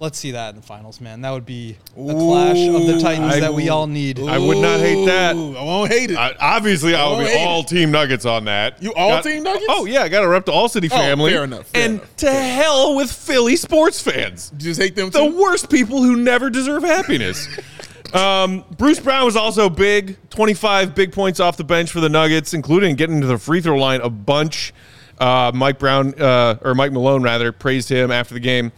Let's 0.00 0.16
see 0.16 0.30
that 0.30 0.50
in 0.50 0.56
the 0.60 0.62
finals, 0.66 1.00
man. 1.00 1.22
That 1.22 1.32
would 1.32 1.44
be 1.44 1.76
a 1.96 2.14
clash 2.14 2.68
of 2.68 2.86
the 2.86 3.00
titans 3.00 3.34
I- 3.34 3.40
that 3.40 3.52
we 3.52 3.68
all 3.68 3.88
need. 3.88 4.20
I 4.20 4.38
would 4.38 4.58
not 4.58 4.78
hate 4.78 5.06
that. 5.06 5.34
Ooh, 5.34 5.56
I 5.56 5.62
won't 5.64 5.90
hate 5.90 6.12
it. 6.12 6.16
I, 6.16 6.36
obviously, 6.38 6.94
I 6.94 7.04
will 7.08 7.18
be 7.18 7.24
hey. 7.24 7.44
all 7.44 7.64
team 7.64 7.90
Nuggets 7.90 8.24
on 8.24 8.44
that. 8.44 8.80
You 8.80 8.94
all 8.94 9.10
Got- 9.10 9.24
team 9.24 9.42
Nuggets? 9.42 9.66
Oh 9.68 9.86
yeah, 9.86 10.02
I 10.02 10.08
got 10.08 10.20
to 10.20 10.28
rep 10.28 10.44
the 10.44 10.52
All 10.52 10.68
City 10.68 10.88
Oh, 10.92 10.96
family. 10.96 11.32
fair 11.32 11.42
enough, 11.42 11.66
fair 11.66 11.82
and 11.84 11.94
enough, 11.94 12.16
to 12.18 12.30
hell 12.32 12.94
with 12.94 13.10
Philly 13.10 13.56
sports 13.56 14.00
fans, 14.00 14.52
You 14.54 14.58
just 14.60 14.80
hate 14.80 14.94
them 14.94 15.10
the 15.10 15.18
too? 15.18 15.36
worst 15.36 15.68
people 15.68 16.00
who 16.00 16.14
never 16.14 16.48
deserve 16.48 16.84
happiness. 16.84 17.48
um, 18.14 18.64
Bruce 18.76 19.00
Brown 19.00 19.24
was 19.24 19.34
also 19.34 19.68
big, 19.68 20.16
twenty-five 20.30 20.94
big 20.94 21.10
points 21.12 21.40
off 21.40 21.56
the 21.56 21.64
bench 21.64 21.90
for 21.90 21.98
the 21.98 22.08
Nuggets, 22.08 22.54
including 22.54 22.94
getting 22.94 23.20
to 23.20 23.26
the 23.26 23.36
free 23.38 23.60
throw 23.60 23.76
line 23.76 24.00
a 24.02 24.10
bunch. 24.10 24.72
Uh, 25.18 25.50
Mike 25.52 25.80
Brown 25.80 26.14
uh, 26.22 26.56
or 26.62 26.76
Mike 26.76 26.92
Malone 26.92 27.22
rather 27.24 27.50
praised 27.50 27.88
him 27.88 28.12
after 28.12 28.34
the 28.34 28.40
game. 28.40 28.70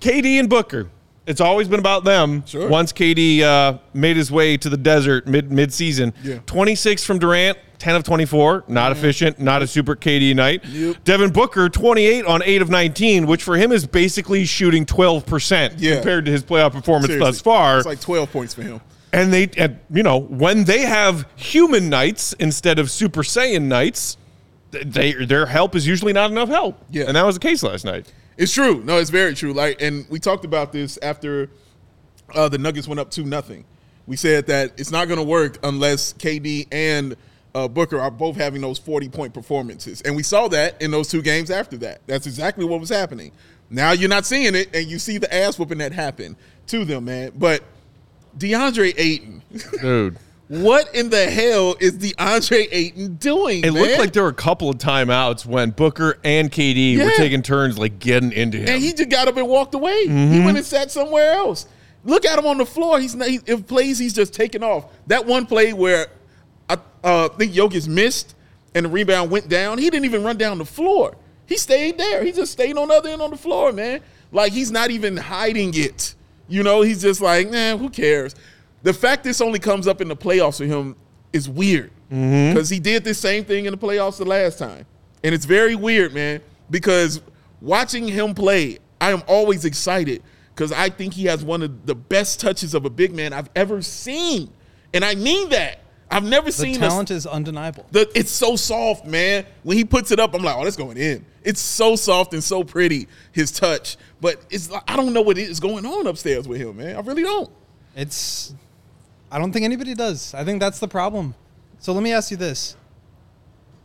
KD 0.00 0.38
and 0.38 0.48
Booker. 0.48 0.88
It's 1.26 1.40
always 1.40 1.66
been 1.66 1.80
about 1.80 2.04
them. 2.04 2.44
Sure. 2.46 2.68
Once 2.68 2.92
KD 2.92 3.40
uh, 3.40 3.78
made 3.92 4.16
his 4.16 4.30
way 4.30 4.56
to 4.58 4.68
the 4.68 4.76
desert 4.76 5.26
mid 5.26 5.50
mid 5.50 5.72
season, 5.72 6.14
Yeah. 6.22 6.38
26 6.46 7.04
from 7.04 7.18
Durant, 7.18 7.58
10 7.78 7.96
of 7.96 8.04
24, 8.04 8.64
not 8.68 8.92
efficient, 8.92 9.40
not 9.40 9.60
a 9.60 9.66
super 9.66 9.96
KD 9.96 10.36
night. 10.36 10.64
Yep. 10.64 11.02
Devin 11.02 11.30
Booker, 11.32 11.68
28 11.68 12.24
on 12.26 12.42
8 12.44 12.62
of 12.62 12.70
19, 12.70 13.26
which 13.26 13.42
for 13.42 13.56
him 13.56 13.72
is 13.72 13.86
basically 13.86 14.44
shooting 14.44 14.86
12% 14.86 15.74
Yeah. 15.78 15.96
compared 15.96 16.26
to 16.26 16.30
his 16.30 16.44
playoff 16.44 16.72
performance 16.72 17.06
Seriously. 17.06 17.28
thus 17.32 17.40
far. 17.40 17.78
It's 17.78 17.86
like 17.86 18.00
12 18.00 18.30
points 18.30 18.54
for 18.54 18.62
him. 18.62 18.80
and 19.12 19.32
they, 19.32 19.48
and, 19.58 19.78
you 19.92 20.02
know, 20.04 20.18
when 20.20 20.64
they 20.64 20.82
have 20.82 21.26
human 21.34 21.88
nights 21.90 22.34
instead 22.34 22.78
of 22.78 22.88
Super 22.90 23.22
Saiyan 23.22 23.62
nights, 23.62 24.16
they 24.70 25.12
their 25.12 25.46
help 25.46 25.74
is 25.74 25.86
usually 25.88 26.12
not 26.12 26.30
enough 26.30 26.48
help. 26.50 26.78
Yeah. 26.90 27.04
And 27.08 27.16
that 27.16 27.26
was 27.26 27.34
the 27.36 27.40
case 27.40 27.62
last 27.64 27.84
night. 27.84 28.12
It's 28.36 28.52
true. 28.52 28.82
No, 28.84 28.98
it's 28.98 29.10
very 29.10 29.34
true. 29.34 29.52
Like, 29.52 29.80
and 29.80 30.06
we 30.10 30.18
talked 30.18 30.44
about 30.44 30.72
this 30.72 30.98
after 31.02 31.48
uh, 32.34 32.48
the 32.48 32.58
Nuggets 32.58 32.86
went 32.86 33.00
up 33.00 33.10
two 33.10 33.24
nothing. 33.24 33.64
We 34.06 34.16
said 34.16 34.46
that 34.46 34.72
it's 34.78 34.90
not 34.90 35.08
going 35.08 35.18
to 35.18 35.24
work 35.24 35.58
unless 35.62 36.12
KD 36.12 36.68
and 36.70 37.16
uh, 37.54 37.66
Booker 37.66 37.98
are 37.98 38.10
both 38.10 38.36
having 38.36 38.60
those 38.60 38.78
forty 38.78 39.08
point 39.08 39.32
performances, 39.32 40.02
and 40.02 40.14
we 40.14 40.22
saw 40.22 40.48
that 40.48 40.80
in 40.82 40.90
those 40.90 41.08
two 41.08 41.22
games 41.22 41.50
after 41.50 41.76
that. 41.78 42.02
That's 42.06 42.26
exactly 42.26 42.64
what 42.64 42.80
was 42.80 42.90
happening. 42.90 43.32
Now 43.70 43.92
you're 43.92 44.10
not 44.10 44.26
seeing 44.26 44.54
it, 44.54 44.74
and 44.74 44.86
you 44.86 44.98
see 44.98 45.18
the 45.18 45.34
ass 45.34 45.58
whooping 45.58 45.78
that 45.78 45.92
happened 45.92 46.36
to 46.68 46.84
them, 46.84 47.06
man. 47.06 47.32
But 47.34 47.62
DeAndre 48.38 48.94
Ayton, 48.98 49.42
Dude. 49.80 50.18
What 50.48 50.94
in 50.94 51.10
the 51.10 51.28
hell 51.28 51.76
is 51.80 51.98
DeAndre 51.98 52.68
Ayton 52.70 53.14
doing? 53.16 53.64
It 53.64 53.72
man? 53.72 53.82
looked 53.82 53.98
like 53.98 54.12
there 54.12 54.22
were 54.22 54.28
a 54.28 54.34
couple 54.34 54.70
of 54.70 54.78
timeouts 54.78 55.44
when 55.44 55.70
Booker 55.70 56.18
and 56.22 56.50
KD 56.52 57.02
were 57.02 57.10
taking 57.16 57.42
turns 57.42 57.78
like 57.78 57.98
getting 57.98 58.32
into 58.32 58.58
him. 58.58 58.68
And 58.68 58.82
he 58.82 58.92
just 58.92 59.08
got 59.08 59.26
up 59.26 59.36
and 59.36 59.48
walked 59.48 59.74
away. 59.74 60.06
Mm-hmm. 60.06 60.32
He 60.32 60.40
went 60.40 60.56
and 60.56 60.66
sat 60.66 60.90
somewhere 60.92 61.32
else. 61.32 61.66
Look 62.04 62.24
at 62.24 62.38
him 62.38 62.46
on 62.46 62.58
the 62.58 62.66
floor. 62.66 63.00
He's 63.00 63.16
not, 63.16 63.26
he, 63.28 63.40
if 63.46 63.66
plays, 63.66 63.98
he's 63.98 64.14
just 64.14 64.32
taking 64.32 64.62
off. 64.62 64.84
That 65.08 65.26
one 65.26 65.46
play 65.46 65.72
where 65.72 66.06
I 66.70 66.78
uh, 67.02 67.28
think 67.30 67.52
Jokic 67.52 67.88
missed 67.88 68.36
and 68.72 68.86
the 68.86 68.90
rebound 68.90 69.32
went 69.32 69.48
down, 69.48 69.78
he 69.78 69.90
didn't 69.90 70.04
even 70.04 70.22
run 70.22 70.36
down 70.36 70.58
the 70.58 70.64
floor. 70.64 71.16
He 71.46 71.56
stayed 71.56 71.98
there. 71.98 72.22
He 72.22 72.30
just 72.30 72.52
stayed 72.52 72.76
on 72.76 72.88
the 72.88 72.94
other 72.94 73.08
end 73.08 73.22
on 73.22 73.30
the 73.30 73.36
floor, 73.36 73.72
man. 73.72 74.00
Like 74.30 74.52
he's 74.52 74.70
not 74.70 74.90
even 74.90 75.16
hiding 75.16 75.72
it. 75.74 76.14
You 76.48 76.62
know, 76.62 76.82
he's 76.82 77.02
just 77.02 77.20
like, 77.20 77.50
nah, 77.50 77.76
who 77.76 77.90
cares? 77.90 78.36
The 78.86 78.94
fact 78.94 79.24
this 79.24 79.40
only 79.40 79.58
comes 79.58 79.88
up 79.88 80.00
in 80.00 80.06
the 80.06 80.14
playoffs 80.14 80.58
for 80.58 80.64
him 80.64 80.94
is 81.32 81.48
weird 81.48 81.90
mm-hmm. 82.08 82.54
because 82.54 82.70
he 82.70 82.78
did 82.78 83.02
the 83.02 83.14
same 83.14 83.44
thing 83.44 83.64
in 83.64 83.72
the 83.72 83.76
playoffs 83.76 84.16
the 84.16 84.24
last 84.24 84.60
time, 84.60 84.86
and 85.24 85.34
it's 85.34 85.44
very 85.44 85.74
weird, 85.74 86.14
man. 86.14 86.40
Because 86.70 87.20
watching 87.60 88.06
him 88.06 88.32
play, 88.32 88.78
I 89.00 89.10
am 89.10 89.24
always 89.26 89.64
excited 89.64 90.22
because 90.54 90.70
I 90.70 90.88
think 90.88 91.14
he 91.14 91.24
has 91.24 91.42
one 91.42 91.62
of 91.62 91.84
the 91.84 91.96
best 91.96 92.38
touches 92.38 92.74
of 92.74 92.84
a 92.84 92.90
big 92.90 93.12
man 93.12 93.32
I've 93.32 93.50
ever 93.56 93.82
seen, 93.82 94.52
and 94.94 95.04
I 95.04 95.16
mean 95.16 95.48
that. 95.48 95.80
I've 96.08 96.22
never 96.22 96.46
The 96.46 96.52
seen 96.52 96.76
a- 96.76 96.88
talent 96.88 97.10
is 97.10 97.26
undeniable. 97.26 97.86
the, 97.90 98.08
it's 98.14 98.30
so 98.30 98.54
soft, 98.54 99.04
man. 99.04 99.46
When 99.64 99.76
he 99.76 99.84
puts 99.84 100.12
it 100.12 100.20
up, 100.20 100.32
I'm 100.32 100.44
like, 100.44 100.54
oh, 100.56 100.62
that's 100.62 100.76
going 100.76 100.96
in. 100.96 101.26
It's 101.42 101.60
so 101.60 101.96
soft 101.96 102.34
and 102.34 102.44
so 102.44 102.62
pretty, 102.62 103.08
his 103.32 103.50
touch. 103.50 103.96
But 104.20 104.46
it's 104.48 104.70
like, 104.70 104.84
I 104.86 104.94
don't 104.94 105.12
know 105.12 105.22
what 105.22 105.38
is 105.38 105.58
going 105.58 105.84
on 105.84 106.06
upstairs 106.06 106.46
with 106.46 106.60
him, 106.60 106.76
man. 106.76 106.94
I 106.94 107.00
really 107.00 107.24
don't. 107.24 107.50
It's. 107.96 108.54
I 109.36 109.38
don't 109.38 109.52
think 109.52 109.66
anybody 109.66 109.94
does. 109.94 110.32
I 110.32 110.44
think 110.44 110.60
that's 110.60 110.78
the 110.78 110.88
problem. 110.88 111.34
So 111.78 111.92
let 111.92 112.02
me 112.02 112.10
ask 112.10 112.30
you 112.30 112.38
this: 112.38 112.74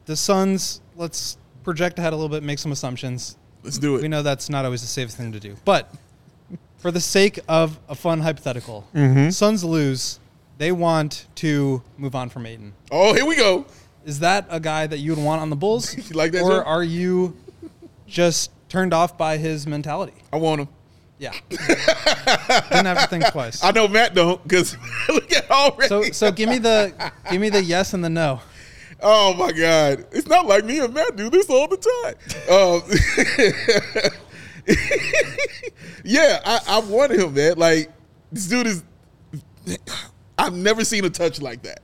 the 0.05 0.15
Suns. 0.15 0.79
Let's 0.95 1.37
project 1.65 1.99
ahead 1.99 2.13
a 2.13 2.15
little 2.15 2.29
bit, 2.29 2.41
make 2.41 2.57
some 2.57 2.71
assumptions. 2.71 3.35
Let's 3.61 3.77
do 3.77 3.97
it. 3.97 4.01
We 4.01 4.07
know 4.07 4.23
that's 4.23 4.49
not 4.49 4.63
always 4.63 4.79
the 4.79 4.87
safest 4.87 5.17
thing 5.17 5.33
to 5.33 5.41
do, 5.41 5.57
but 5.65 5.93
for 6.77 6.89
the 6.89 7.01
sake 7.01 7.37
of 7.49 7.77
a 7.89 7.95
fun 7.95 8.21
hypothetical, 8.21 8.87
Mm-hmm. 8.95 9.29
Suns 9.31 9.65
lose. 9.65 10.21
They 10.57 10.71
want 10.71 11.27
to 11.35 11.81
move 11.97 12.15
on 12.15 12.29
from 12.29 12.45
Ayton. 12.45 12.71
Oh, 12.89 13.13
here 13.13 13.25
we 13.25 13.35
go. 13.35 13.65
Is 14.05 14.19
that 14.19 14.45
a 14.49 14.59
guy 14.59 14.87
that 14.87 14.99
you 14.99 15.13
would 15.13 15.23
want 15.23 15.41
on 15.41 15.49
the 15.49 15.57
Bulls? 15.57 15.93
You 16.09 16.15
like 16.15 16.31
that, 16.31 16.43
or 16.43 16.49
Joe? 16.49 16.63
are 16.63 16.83
you 16.83 17.35
just 18.07 18.51
turned 18.69 18.93
off 18.93 19.17
by 19.17 19.35
his 19.35 19.67
mentality? 19.67 20.13
I 20.31 20.37
want 20.37 20.61
him. 20.61 20.67
Yeah. 21.21 21.33
Didn't 21.49 22.87
have 22.87 23.01
to 23.01 23.07
think 23.07 23.27
twice. 23.27 23.63
I 23.63 23.69
know 23.69 23.87
Matt 23.87 24.15
don't 24.15 24.41
because 24.41 24.75
look 25.07 25.31
at 25.31 25.51
already. 25.51 25.87
So 25.87 26.01
so 26.05 26.31
give 26.31 26.49
me 26.49 26.57
the 26.57 27.11
give 27.29 27.39
me 27.39 27.49
the 27.51 27.63
yes 27.63 27.93
and 27.93 28.03
the 28.03 28.09
no. 28.09 28.41
oh 29.03 29.35
my 29.35 29.51
God, 29.51 30.07
it's 30.11 30.27
not 30.27 30.47
like 30.47 30.65
me 30.65 30.79
and 30.79 30.91
Matt 30.91 31.15
do 31.15 31.29
this 31.29 31.47
all 31.47 31.67
the 31.67 31.77
time. 31.77 32.15
Um, 32.49 32.81
yeah, 36.03 36.39
I, 36.43 36.59
I 36.67 36.79
want 36.79 37.11
him, 37.11 37.35
man. 37.35 37.55
Like 37.59 37.91
this 38.31 38.47
dude 38.47 38.65
is. 38.65 38.83
I've 40.39 40.55
never 40.55 40.83
seen 40.83 41.05
a 41.05 41.09
touch 41.11 41.39
like 41.39 41.61
that, 41.61 41.81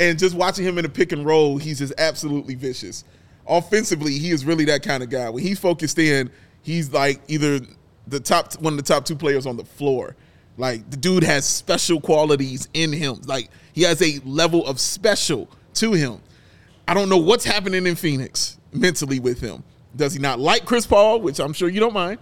and 0.00 0.18
just 0.18 0.34
watching 0.34 0.64
him 0.64 0.78
in 0.78 0.86
a 0.86 0.88
pick 0.88 1.12
and 1.12 1.26
roll, 1.26 1.58
he's 1.58 1.80
just 1.80 1.92
absolutely 1.98 2.54
vicious. 2.54 3.04
Offensively, 3.46 4.18
he 4.18 4.30
is 4.30 4.46
really 4.46 4.64
that 4.64 4.82
kind 4.82 5.02
of 5.02 5.10
guy. 5.10 5.28
When 5.28 5.42
he's 5.42 5.58
focused 5.58 5.98
in, 5.98 6.30
he's 6.62 6.90
like 6.90 7.20
either 7.28 7.60
the 8.08 8.20
top 8.20 8.54
one 8.60 8.72
of 8.72 8.76
the 8.76 8.82
top 8.82 9.04
two 9.04 9.16
players 9.16 9.46
on 9.46 9.56
the 9.56 9.64
floor. 9.64 10.16
Like 10.56 10.90
the 10.90 10.96
dude 10.96 11.22
has 11.22 11.44
special 11.46 12.00
qualities 12.00 12.68
in 12.74 12.92
him. 12.92 13.20
Like 13.26 13.50
he 13.72 13.82
has 13.82 14.02
a 14.02 14.20
level 14.24 14.66
of 14.66 14.80
special 14.80 15.48
to 15.74 15.92
him. 15.92 16.20
I 16.86 16.94
don't 16.94 17.08
know 17.08 17.18
what's 17.18 17.44
happening 17.44 17.86
in 17.86 17.94
Phoenix 17.94 18.58
mentally 18.72 19.20
with 19.20 19.40
him. 19.40 19.62
Does 19.94 20.14
he 20.14 20.20
not 20.20 20.38
like 20.38 20.64
Chris 20.64 20.86
Paul, 20.86 21.20
which 21.20 21.38
I'm 21.38 21.52
sure 21.52 21.68
you 21.68 21.80
don't 21.80 21.94
mind? 21.94 22.18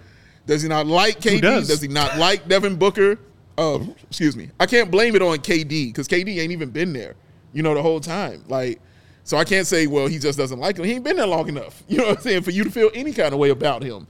Does 0.46 0.62
he 0.62 0.68
not 0.68 0.87
like 0.87 1.20
KD? 1.20 1.40
does? 1.40 1.81
he 1.81 1.88
not 1.88 2.18
like 2.18 2.46
Devin 2.49 2.77
Booker? 2.77 3.18
Uh, 3.59 3.81
excuse 4.09 4.37
me. 4.37 4.51
I 4.61 4.66
can't 4.66 4.90
blame 4.90 5.16
it 5.16 5.22
on 5.22 5.38
KD 5.38 5.88
because 5.88 6.07
KD 6.07 6.38
ain't 6.38 6.53
even 6.53 6.70
been 6.70 6.92
there, 6.92 7.14
you 7.53 7.62
know, 7.62 7.75
the 7.75 7.83
whole 7.83 8.01
time. 8.01 8.44
Like, 8.49 8.81
so 9.25 9.37
I 9.37 9.44
can't 9.44 9.66
say, 9.66 9.87
well, 9.87 10.07
he 10.07 10.18
just 10.18 10.38
doesn't 10.38 10.59
like 10.59 10.79
him. 10.79 10.85
He 10.85 10.92
ain't 10.92 11.05
been 11.05 11.16
there 11.16 11.27
long 11.27 11.49
enough, 11.49 11.83
you 11.88 11.99
know 11.99 12.09
what 12.09 12.18
I'm 12.18 12.22
saying, 12.22 12.42
for 12.42 12.51
you 12.51 12.64
to 12.64 12.70
feel 12.70 12.90
any 12.94 13.12
kind 13.12 13.33
of 13.33 13.40
way 13.40 13.51
about 13.51 13.83
him. 13.83 14.07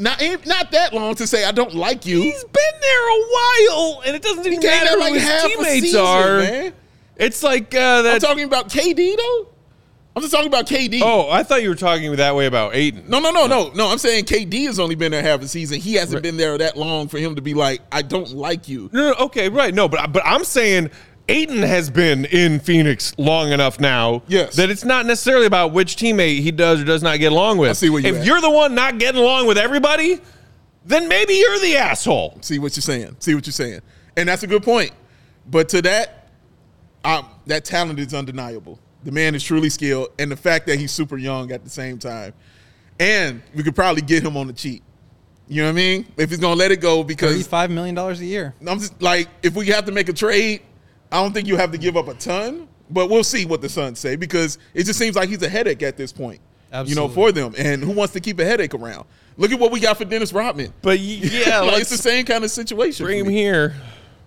Not 0.00 0.22
not 0.46 0.70
that 0.70 0.94
long 0.94 1.14
to 1.16 1.26
say 1.26 1.44
I 1.44 1.52
don't 1.52 1.74
like 1.74 2.06
you. 2.06 2.22
He's 2.22 2.42
been 2.42 2.80
there 2.80 3.08
a 3.08 3.22
while, 3.28 4.02
and 4.06 4.16
it 4.16 4.22
doesn't 4.22 4.46
even 4.46 4.62
He 4.62 4.66
matter 4.66 4.86
there 4.86 4.94
who 4.94 5.00
like 5.00 5.12
his 5.12 5.22
half 5.22 5.44
a 5.44 5.48
teammates 5.48 5.80
season, 5.82 6.00
are. 6.00 6.38
man. 6.38 6.72
It's 7.16 7.42
like 7.42 7.74
uh, 7.74 8.02
that. 8.02 8.14
I'm 8.14 8.20
talking 8.20 8.44
about 8.44 8.70
KD 8.70 9.16
though. 9.18 9.48
I'm 10.16 10.22
just 10.22 10.32
talking 10.32 10.48
about 10.48 10.66
KD. 10.66 11.02
oh, 11.04 11.30
I 11.30 11.42
thought 11.42 11.62
you 11.62 11.68
were 11.68 11.74
talking 11.76 12.16
that 12.16 12.34
way 12.34 12.46
about 12.46 12.74
Ayton. 12.74 13.04
No, 13.08 13.20
no, 13.20 13.30
no, 13.30 13.46
no, 13.46 13.70
no. 13.74 13.88
I'm 13.88 13.98
saying 13.98 14.24
KD 14.24 14.66
has 14.66 14.80
only 14.80 14.94
been 14.94 15.12
there 15.12 15.22
half 15.22 15.42
a 15.42 15.46
season. 15.48 15.78
He 15.78 15.94
hasn't 15.94 16.22
been 16.22 16.36
there 16.36 16.56
that 16.58 16.76
long 16.76 17.06
for 17.06 17.18
him 17.18 17.36
to 17.36 17.42
be 17.42 17.54
like, 17.54 17.80
I 17.92 18.02
don't 18.02 18.30
like 18.32 18.68
you. 18.68 18.88
No, 18.92 19.10
no, 19.12 19.14
okay, 19.26 19.50
right. 19.50 19.72
No, 19.72 19.86
but 19.86 20.12
but 20.12 20.22
I'm 20.24 20.44
saying 20.44 20.90
Ayton 21.30 21.62
has 21.62 21.88
been 21.90 22.24
in 22.26 22.58
Phoenix 22.60 23.14
long 23.18 23.52
enough 23.52 23.78
now 23.78 24.22
Yes. 24.26 24.56
that 24.56 24.68
it's 24.68 24.84
not 24.84 25.06
necessarily 25.06 25.46
about 25.46 25.72
which 25.72 25.96
teammate 25.96 26.40
he 26.40 26.50
does 26.50 26.80
or 26.80 26.84
does 26.84 27.02
not 27.02 27.18
get 27.20 27.30
along 27.32 27.58
with. 27.58 27.70
I 27.70 27.72
see 27.74 27.88
where 27.88 28.00
you're 28.02 28.14
if 28.14 28.20
at. 28.20 28.26
you're 28.26 28.40
the 28.40 28.50
one 28.50 28.74
not 28.74 28.98
getting 28.98 29.20
along 29.20 29.46
with 29.46 29.56
everybody, 29.56 30.18
then 30.84 31.08
maybe 31.08 31.34
you're 31.34 31.58
the 31.60 31.76
asshole. 31.76 32.38
See 32.40 32.58
what 32.58 32.74
you're 32.76 32.82
saying. 32.82 33.16
See 33.20 33.34
what 33.34 33.46
you're 33.46 33.52
saying. 33.52 33.80
And 34.16 34.28
that's 34.28 34.42
a 34.42 34.46
good 34.46 34.62
point. 34.64 34.90
But 35.48 35.68
to 35.70 35.82
that, 35.82 36.28
um, 37.04 37.26
that 37.46 37.64
talent 37.64 37.98
is 37.98 38.12
undeniable. 38.12 38.78
The 39.04 39.12
man 39.12 39.34
is 39.34 39.42
truly 39.42 39.70
skilled, 39.70 40.08
and 40.18 40.30
the 40.30 40.36
fact 40.36 40.66
that 40.66 40.78
he's 40.78 40.90
super 40.92 41.16
young 41.16 41.52
at 41.52 41.64
the 41.64 41.70
same 41.70 41.98
time, 41.98 42.34
and 42.98 43.40
we 43.54 43.62
could 43.62 43.74
probably 43.74 44.02
get 44.02 44.22
him 44.22 44.36
on 44.36 44.46
the 44.46 44.52
cheap. 44.52 44.82
You 45.48 45.62
know 45.62 45.68
what 45.68 45.72
I 45.72 45.74
mean? 45.76 46.06
If 46.16 46.30
he's 46.30 46.38
gonna 46.38 46.54
let 46.54 46.70
it 46.70 46.80
go, 46.80 47.02
because 47.02 47.32
Thirty-five 47.32 47.70
million 47.70 47.94
dollars 47.94 48.20
a 48.20 48.26
year. 48.26 48.54
I'm 48.66 48.78
just 48.78 49.00
like, 49.00 49.28
if 49.42 49.54
we 49.54 49.66
have 49.68 49.86
to 49.86 49.92
make 49.92 50.08
a 50.08 50.12
trade, 50.12 50.60
I 51.12 51.22
don't 51.22 51.32
think 51.32 51.48
you 51.48 51.56
have 51.56 51.72
to 51.72 51.78
give 51.78 51.96
up 51.96 52.08
a 52.08 52.14
ton, 52.14 52.68
but 52.88 53.10
we'll 53.10 53.24
see 53.24 53.44
what 53.46 53.60
the 53.60 53.68
Suns 53.68 53.98
say 53.98 54.16
because 54.16 54.58
it 54.74 54.84
just 54.84 54.98
seems 54.98 55.16
like 55.16 55.28
he's 55.28 55.42
a 55.42 55.48
headache 55.48 55.82
at 55.82 55.96
this 55.96 56.12
point. 56.12 56.40
You 56.84 56.94
know, 56.94 57.08
for 57.08 57.32
them. 57.32 57.52
And 57.58 57.82
who 57.82 57.90
wants 57.90 58.12
to 58.12 58.20
keep 58.20 58.38
a 58.38 58.44
headache 58.44 58.74
around? 58.74 59.04
Look 59.36 59.50
at 59.50 59.58
what 59.58 59.72
we 59.72 59.80
got 59.80 59.96
for 59.98 60.04
Dennis 60.04 60.32
Rodman. 60.32 60.72
But 60.82 60.98
yeah, 61.00 61.60
like, 61.60 61.80
it's 61.80 61.90
the 61.90 61.96
same 61.96 62.24
kind 62.24 62.44
of 62.44 62.50
situation. 62.50 63.04
bring 63.06 63.18
him 63.18 63.28
here. 63.28 63.74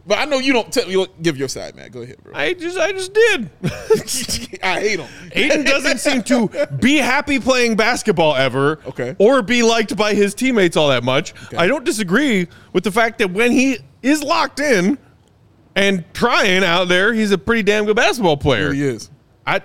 But 0.05 0.17
I 0.17 0.25
know 0.25 0.39
you 0.39 0.51
don't 0.51 0.69
tell 0.71 0.89
you 0.89 1.07
give 1.21 1.37
your 1.37 1.47
side, 1.47 1.75
man. 1.77 1.89
Go 1.89 2.01
ahead, 2.01 2.17
bro. 2.21 2.33
I, 2.35 2.47
I 2.47 2.53
just 2.53 2.77
I 2.77 2.91
just 2.91 3.13
did. 3.13 3.49
I 4.63 4.81
hate 4.81 4.99
him. 4.99 5.07
Ayton 5.31 5.63
doesn't 5.63 5.99
seem 5.99 6.21
to 6.23 6.49
be 6.81 6.97
happy 6.97 7.39
playing 7.39 7.77
basketball 7.77 8.35
ever, 8.35 8.79
Okay. 8.85 9.15
or 9.19 9.41
be 9.41 9.63
liked 9.63 9.95
by 9.95 10.13
his 10.13 10.33
teammates 10.35 10.75
all 10.75 10.89
that 10.89 11.05
much. 11.05 11.33
I 11.57 11.67
don't 11.67 11.85
disagree 11.85 12.47
with 12.73 12.83
the 12.83 12.91
fact 12.91 13.19
that 13.19 13.31
when 13.31 13.53
he 13.53 13.77
is 14.01 14.21
locked 14.21 14.59
in 14.59 14.97
and 15.75 16.03
trying 16.13 16.63
out 16.63 16.87
there, 16.87 17.13
he's 17.13 17.31
a 17.31 17.37
pretty 17.37 17.63
damn 17.63 17.85
good 17.85 17.95
basketball 17.95 18.37
player. 18.37 18.71
He 18.73 18.83
is. 18.83 19.09
I, 19.45 19.61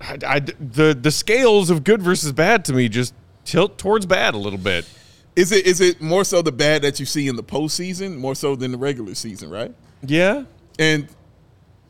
I, 0.00 0.18
I- 0.26 0.40
the 0.40 0.96
the 1.00 1.10
scales 1.10 1.70
of 1.70 1.84
good 1.84 2.02
versus 2.02 2.32
bad 2.32 2.64
to 2.66 2.72
me 2.72 2.88
just 2.88 3.14
tilt 3.44 3.78
towards 3.78 4.06
bad 4.06 4.34
a 4.34 4.38
little 4.38 4.58
bit. 4.58 4.88
Is 5.36 5.52
it 5.52 5.66
is 5.66 5.80
it 5.80 6.00
more 6.02 6.24
so 6.24 6.42
the 6.42 6.52
bad 6.52 6.82
that 6.82 6.98
you 7.00 7.06
see 7.06 7.28
in 7.28 7.36
the 7.36 7.42
postseason, 7.42 8.16
more 8.16 8.34
so 8.34 8.56
than 8.56 8.72
the 8.72 8.78
regular 8.78 9.14
season, 9.14 9.48
right? 9.50 9.72
Yeah, 10.02 10.44
And 10.78 11.08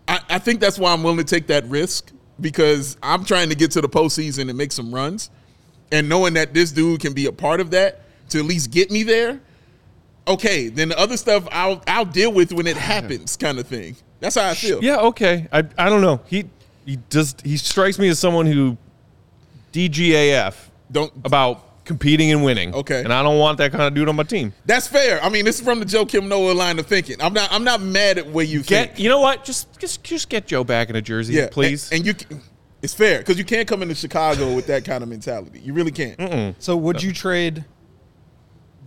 I, 0.09 0.21
I 0.29 0.39
think 0.41 0.61
that's 0.61 0.79
why 0.79 0.93
I'm 0.93 1.03
willing 1.05 1.19
to 1.19 1.25
take 1.25 1.47
that 1.47 1.65
risk 1.67 2.11
because 2.41 2.97
I'm 3.03 3.25
trying 3.25 3.49
to 3.51 3.55
get 3.55 3.71
to 3.73 3.81
the 3.81 3.89
postseason 3.89 4.49
and 4.49 4.59
make 4.59 4.73
some 4.73 4.93
runs. 4.95 5.31
And 5.93 6.09
knowing 6.09 6.35
that 6.35 6.53
this 6.55 6.73
dude 6.73 7.01
can 7.01 7.13
be 7.13 7.27
a 7.27 7.33
part 7.33 7.61
of 7.61 7.71
that 7.71 8.03
to 8.31 8.39
at 8.41 8.45
least 8.45 8.71
get 8.73 8.91
me 8.91 9.05
there, 9.05 9.41
okay, 10.29 10.69
then 10.69 10.89
the 10.91 10.99
other 10.99 11.17
stuff 11.17 11.47
I'll 11.53 11.83
I'll 11.87 12.05
deal 12.05 12.33
with 12.33 12.53
when 12.53 12.67
it 12.67 12.77
happens, 12.77 13.37
kind 13.37 13.59
of 13.59 13.67
thing. 13.67 13.97
That's 14.21 14.37
how 14.37 14.49
I 14.49 14.55
feel. 14.55 14.83
yeah, 14.83 14.97
okay. 14.99 15.49
I 15.53 15.59
I 15.79 15.89
don't 15.89 16.03
know. 16.03 16.21
He 16.27 16.45
he 16.87 16.97
does 17.09 17.35
he 17.45 17.57
strikes 17.57 17.99
me 17.99 18.09
as 18.09 18.19
someone 18.19 18.47
who 18.47 18.77
DGAF 19.73 20.55
Don't 20.91 21.13
about 21.25 21.85
competing 21.85 22.31
and 22.31 22.45
winning. 22.45 22.75
Okay. 22.75 23.03
and 23.03 23.13
I 23.13 23.23
don't 23.23 23.39
want 23.39 23.59
that 23.59 23.71
kind 23.73 23.83
of 23.85 23.95
dude 23.95 24.09
on 24.09 24.17
my 24.17 24.23
team. 24.23 24.53
that's 24.67 24.87
fair. 24.87 25.23
I 25.23 25.29
mean, 25.29 25.45
this 25.45 25.59
is 25.59 25.65
from 25.65 25.81
the 25.81 25.87
Joakim 25.87 26.29
Noah 26.29 26.53
line 26.53 26.79
of 26.79 26.87
thinking. 26.87 27.21
I'm 27.21 27.33
not 27.33 27.53
I'm 27.53 27.65
not 27.65 27.81
mad 27.81 28.19
at 28.19 28.27
where 28.29 28.45
you 28.45 28.63
Get 28.63 28.89
think. 28.91 28.99
you 29.01 29.09
know 29.09 29.21
what? 29.21 29.45
Just 29.45 29.79
just 29.81 30.03
just 30.05 30.29
get 30.29 30.47
Joe 30.47 30.65
back 30.65 30.91
in 30.91 30.97
a 30.97 31.03
jersey, 31.03 31.35
Yeah, 31.35 31.49
please. 31.51 31.91
And, 31.91 31.99
and 31.99 32.07
you, 32.07 32.15
can- 32.15 32.41
it's 32.83 32.95
fair 32.95 33.19
because 33.19 33.39
you 33.39 33.45
can't 33.45 33.69
come 33.69 33.83
into 33.83 33.95
Chicago 33.95 34.55
with 34.55 34.67
that 34.69 34.85
kind 34.85 35.03
of 35.03 35.09
mentality. 35.09 35.61
You 35.61 35.73
really 35.75 35.93
can't. 35.93 36.57
So 36.63 36.77
would 36.77 37.03
you 37.03 37.13
trade 37.13 37.57
Vu- 37.59 37.65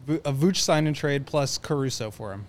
a 0.08 0.34
Vooch 0.34 0.58
sign 0.58 0.88
and 0.88 0.96
trade 0.96 1.26
plus 1.26 1.58
Caruso 1.58 2.12
for 2.12 2.34
him? 2.34 2.46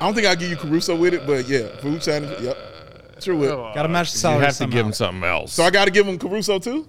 I 0.00 0.04
don't 0.06 0.14
think 0.14 0.26
I'll 0.26 0.36
give 0.36 0.50
you 0.50 0.56
Caruso 0.56 0.94
with 0.96 1.14
it, 1.14 1.26
but 1.26 1.48
yeah, 1.48 1.62
Vooch 1.80 2.02
signed 2.04 2.24
it. 2.26 2.40
Yep, 2.40 2.56
sure 3.22 3.34
will. 3.36 3.72
Got 3.74 3.82
to 3.82 3.88
match 3.88 4.12
the 4.12 4.16
you 4.16 4.20
salary 4.20 4.40
have 4.44 4.50
to 4.50 4.54
somehow. 4.56 4.76
give 4.76 4.86
him 4.86 4.92
something 4.92 5.24
else. 5.24 5.52
So 5.52 5.64
I 5.64 5.70
got 5.70 5.86
to 5.86 5.90
give 5.90 6.06
him 6.06 6.18
Caruso 6.18 6.58
too. 6.58 6.88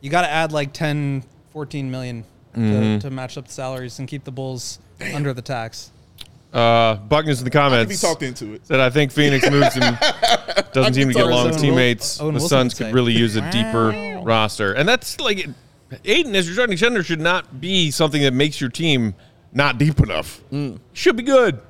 You 0.00 0.10
got 0.10 0.22
to 0.22 0.30
add 0.30 0.52
like 0.52 0.72
10, 0.72 1.24
14 1.52 1.90
million 1.90 2.24
Mm-hmm. 2.56 2.98
to, 2.98 3.08
to 3.08 3.10
match 3.10 3.36
up 3.38 3.46
the 3.46 3.52
salaries 3.52 3.98
and 4.00 4.08
keep 4.08 4.24
the 4.24 4.32
Bulls 4.32 4.80
under 5.14 5.32
the 5.34 5.42
tax. 5.42 5.92
uh, 6.52 6.94
Buckner's 6.96 7.40
in 7.40 7.44
the 7.44 7.50
I 7.50 7.52
can 7.52 7.70
be 7.70 7.74
comments 7.76 8.00
talked 8.00 8.22
into 8.22 8.54
it. 8.54 8.66
said 8.66 8.80
I 8.80 8.90
think 8.90 9.12
Phoenix 9.12 9.48
moves 9.48 9.74
him 9.74 9.96
doesn't 10.72 10.94
seem 10.94 11.08
to 11.08 11.14
get 11.14 11.26
along 11.26 11.50
with 11.50 11.60
teammates. 11.60 12.20
Owen 12.20 12.34
the 12.34 12.40
Wilson 12.40 12.70
Suns 12.70 12.74
could 12.74 12.92
really 12.94 13.12
use 13.12 13.36
a 13.36 13.48
deeper 13.52 14.22
roster, 14.24 14.72
and 14.72 14.88
that's 14.88 15.20
like 15.20 15.46
Ayton 16.04 16.34
as 16.36 16.46
your 16.46 16.54
starting 16.54 16.76
center 16.76 17.02
should 17.02 17.20
not 17.20 17.60
be 17.60 17.90
something 17.90 18.20
that 18.22 18.32
makes 18.34 18.60
your 18.60 18.70
team 18.70 19.14
not 19.52 19.78
deep 19.78 20.00
enough. 20.00 20.42
Should 20.92 21.16
be 21.16 21.22
good. 21.22 21.60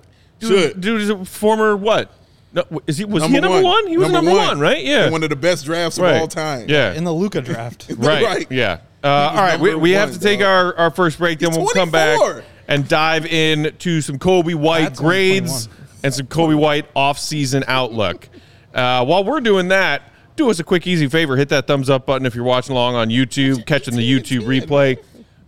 Dude, 0.41 0.51
Mm. 0.51 0.63
Should. 0.69 0.81
dude 0.81 1.01
is 1.03 1.11
a 1.11 1.25
former 1.25 1.77
what? 1.77 2.13
No, 2.53 2.65
is 2.87 2.97
he 2.99 3.05
was 3.05 3.25
he 3.25 3.39
number 3.41 3.61
one? 3.63 3.87
He 3.89 3.99
was 3.99 4.11
number, 4.11 4.31
one. 4.31 4.59
right? 4.59 4.83
Yeah, 4.85 5.11
one 5.11 5.23
of 5.23 5.29
the 5.31 5.37
best 5.37 5.65
drafts 5.67 5.99
right. 5.99 6.15
of 6.17 6.21
all 6.23 6.29
time. 6.29 6.67
Yeah, 6.69 6.95
In 6.95 7.05
the 7.05 7.13
Luka 7.13 7.41
draft. 7.43 7.87
right. 7.97 8.25
Right. 8.25 8.47
Yeah, 8.51 8.79
Uh, 9.05 9.09
all 9.09 9.35
right, 9.37 9.61
we, 9.61 9.71
number 9.71 9.83
we 9.83 9.91
have 9.93 10.13
to 10.13 10.19
take 10.19 10.41
dog. 10.41 10.47
our, 10.49 10.77
our 10.79 10.91
first 10.91 11.19
break, 11.19 11.41
then 11.41 11.51
He's 11.51 11.59
we'll 11.59 11.69
come 11.69 11.91
back 11.91 12.19
and 12.67 12.89
dive 12.89 13.27
in 13.27 13.75
to 13.81 14.01
some 14.01 14.19
Coby 14.19 14.55
White 14.55 14.85
That's 14.85 15.01
grades 15.01 15.69
and 16.03 16.15
some 16.15 16.27
Coby 16.27 16.57
White 16.59 16.87
off-season 16.97 17.65
outlook. 17.67 18.29
Uh, 18.73 19.05
while 19.05 19.25
we're 19.25 19.41
doing 19.41 19.69
that, 19.69 20.03
do 20.39 20.49
us 20.49 20.59
a 20.59 20.65
quick, 20.65 20.87
easy 20.87 21.09
favor. 21.09 21.37
Hit 21.37 21.51
that 21.51 21.67
thumbs 21.67 21.91
up 21.91 22.07
button 22.07 22.25
if 22.25 22.35
you're 22.35 22.45
watching 22.45 22.73
along 22.73 22.95
on 22.95 23.09
YouTube, 23.09 23.67
catching 23.67 23.97
the 23.97 24.11
YouTube 24.11 24.43
replay. 24.43 24.99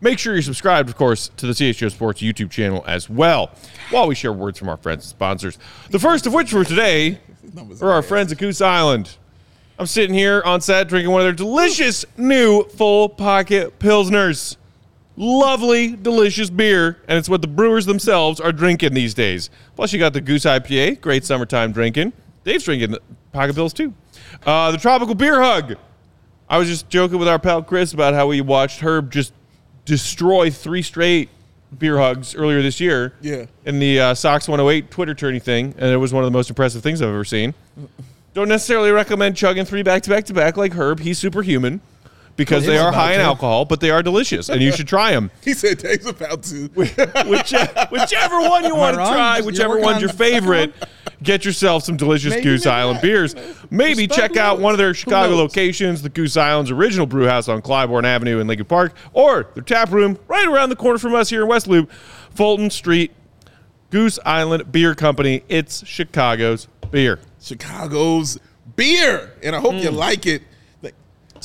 Make 0.02 0.18
sure 0.18 0.34
you're 0.34 0.42
subscribed, 0.42 0.88
of 0.88 0.96
course, 0.96 1.30
to 1.36 1.46
the 1.46 1.52
CHGO 1.52 1.90
Sports 1.90 2.20
YouTube 2.20 2.50
channel 2.50 2.82
as 2.86 3.08
well, 3.08 3.50
while 3.90 4.08
we 4.08 4.14
share 4.14 4.32
words 4.32 4.58
from 4.58 4.68
our 4.68 4.76
friends 4.76 5.04
and 5.04 5.10
sponsors. 5.10 5.58
The 5.90 5.98
first 5.98 6.26
of 6.26 6.32
which 6.32 6.50
for 6.50 6.64
today 6.64 7.20
are 7.80 7.90
our 7.90 8.02
friends 8.02 8.32
at 8.32 8.38
Goose 8.38 8.60
Island. 8.60 9.16
I'm 9.78 9.86
sitting 9.86 10.14
here 10.14 10.42
on 10.44 10.60
set 10.60 10.88
drinking 10.88 11.12
one 11.12 11.20
of 11.20 11.26
their 11.26 11.32
delicious 11.32 12.04
new 12.16 12.64
full 12.64 13.08
pocket 13.08 13.78
Pilsners. 13.78 14.56
Lovely, 15.16 15.96
delicious 15.96 16.50
beer, 16.50 16.98
and 17.06 17.18
it's 17.18 17.28
what 17.28 17.42
the 17.42 17.48
brewers 17.48 17.84
themselves 17.84 18.40
are 18.40 18.52
drinking 18.52 18.94
these 18.94 19.12
days. 19.12 19.50
Plus, 19.76 19.92
you 19.92 19.98
got 19.98 20.14
the 20.14 20.20
Goose 20.20 20.44
IPA, 20.44 21.00
great 21.00 21.24
summertime 21.24 21.72
drinking. 21.72 22.12
Dave's 22.44 22.64
drinking 22.64 22.96
pocket 23.32 23.54
pills 23.54 23.74
too. 23.74 23.92
Uh, 24.44 24.70
the 24.70 24.78
Tropical 24.78 25.14
Beer 25.14 25.40
Hug. 25.40 25.76
I 26.48 26.58
was 26.58 26.68
just 26.68 26.88
joking 26.88 27.18
with 27.18 27.28
our 27.28 27.38
pal 27.38 27.62
Chris 27.62 27.92
about 27.92 28.14
how 28.14 28.26
we 28.26 28.40
watched 28.40 28.80
Herb 28.80 29.10
just 29.10 29.32
destroy 29.84 30.50
three 30.50 30.82
straight 30.82 31.28
beer 31.78 31.98
hugs 31.98 32.34
earlier 32.34 32.60
this 32.62 32.80
year. 32.80 33.14
Yeah. 33.20 33.46
In 33.64 33.78
the 33.78 34.00
uh, 34.00 34.14
Sox 34.14 34.48
108 34.48 34.90
Twitter 34.90 35.14
tourney 35.14 35.38
thing, 35.38 35.74
and 35.78 35.90
it 35.90 35.96
was 35.96 36.12
one 36.12 36.24
of 36.24 36.26
the 36.26 36.36
most 36.36 36.50
impressive 36.50 36.82
things 36.82 37.00
I've 37.00 37.08
ever 37.08 37.24
seen. 37.24 37.54
Don't 38.34 38.48
necessarily 38.48 38.90
recommend 38.90 39.36
chugging 39.36 39.64
three 39.64 39.82
back 39.82 40.02
to 40.02 40.10
back 40.10 40.24
to 40.26 40.34
back 40.34 40.56
like 40.56 40.72
Herb. 40.72 41.00
He's 41.00 41.18
superhuman 41.18 41.80
because 42.36 42.66
they 42.66 42.78
are 42.78 42.88
about 42.88 42.98
high 42.98 43.14
in 43.14 43.20
alcohol, 43.20 43.64
but 43.64 43.80
they 43.80 43.90
are 43.90 44.02
delicious, 44.02 44.48
and 44.48 44.62
you 44.62 44.72
should 44.72 44.88
try 44.88 45.12
them. 45.12 45.30
He 45.42 45.54
said 45.54 45.78
Dave's 45.78 46.06
about 46.06 46.42
to. 46.44 46.68
Whichever, 46.74 47.86
whichever 47.90 48.40
one 48.48 48.64
you 48.64 48.74
want 48.74 48.94
to 48.94 48.98
wrong? 48.98 49.12
try, 49.12 49.36
You're 49.38 49.46
whichever 49.46 49.70
working 49.70 49.84
one's 49.84 50.00
your 50.00 50.10
the 50.10 50.16
second 50.16 50.40
favorite, 50.42 50.74
get 51.22 51.44
yourself 51.44 51.84
some 51.84 51.96
delicious 51.96 52.30
Maybe, 52.30 52.42
Goose 52.42 52.64
maybe 52.64 52.74
Island 52.74 52.96
not. 52.96 53.02
beers. 53.02 53.34
Maybe 53.70 54.06
check 54.06 54.36
out 54.36 54.60
one 54.60 54.72
of 54.72 54.78
their 54.78 54.94
Chicago 54.94 55.34
locations, 55.34 56.02
the 56.02 56.08
Goose 56.08 56.36
Island's 56.36 56.70
original 56.70 57.06
brew 57.06 57.26
house 57.26 57.48
on 57.48 57.62
Clybourn 57.62 58.04
Avenue 58.04 58.38
in 58.38 58.46
Lincoln 58.46 58.66
Park, 58.66 58.94
or 59.12 59.48
their 59.54 59.62
tap 59.62 59.90
room 59.90 60.18
right 60.28 60.46
around 60.46 60.68
the 60.70 60.76
corner 60.76 60.98
from 60.98 61.14
us 61.14 61.30
here 61.30 61.42
in 61.42 61.48
West 61.48 61.66
Loop, 61.66 61.90
Fulton 62.34 62.70
Street. 62.70 63.12
Goose 63.90 64.20
Island 64.24 64.70
Beer 64.70 64.94
Company. 64.94 65.42
It's 65.48 65.84
Chicago's 65.84 66.68
beer. 66.92 67.18
Chicago's 67.42 68.38
beer, 68.76 69.32
and 69.42 69.56
I 69.56 69.60
hope 69.60 69.74
you 69.74 69.90
mm. 69.90 69.96
like 69.96 70.26
it. 70.26 70.42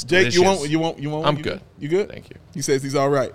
Jake, 0.03 0.34
you 0.34 0.41
delicious. 0.41 0.60
want 0.60 0.69
you 0.69 0.79
want 0.79 0.99
you 0.99 1.10
want? 1.10 1.25
I'm 1.25 1.38
you 1.38 1.43
good. 1.43 1.62
You 1.79 1.88
good? 1.88 2.10
Thank 2.10 2.29
you. 2.29 2.36
He 2.53 2.62
says 2.62 2.84
he's 2.84 2.95
all 2.95 3.10
right. 3.10 3.34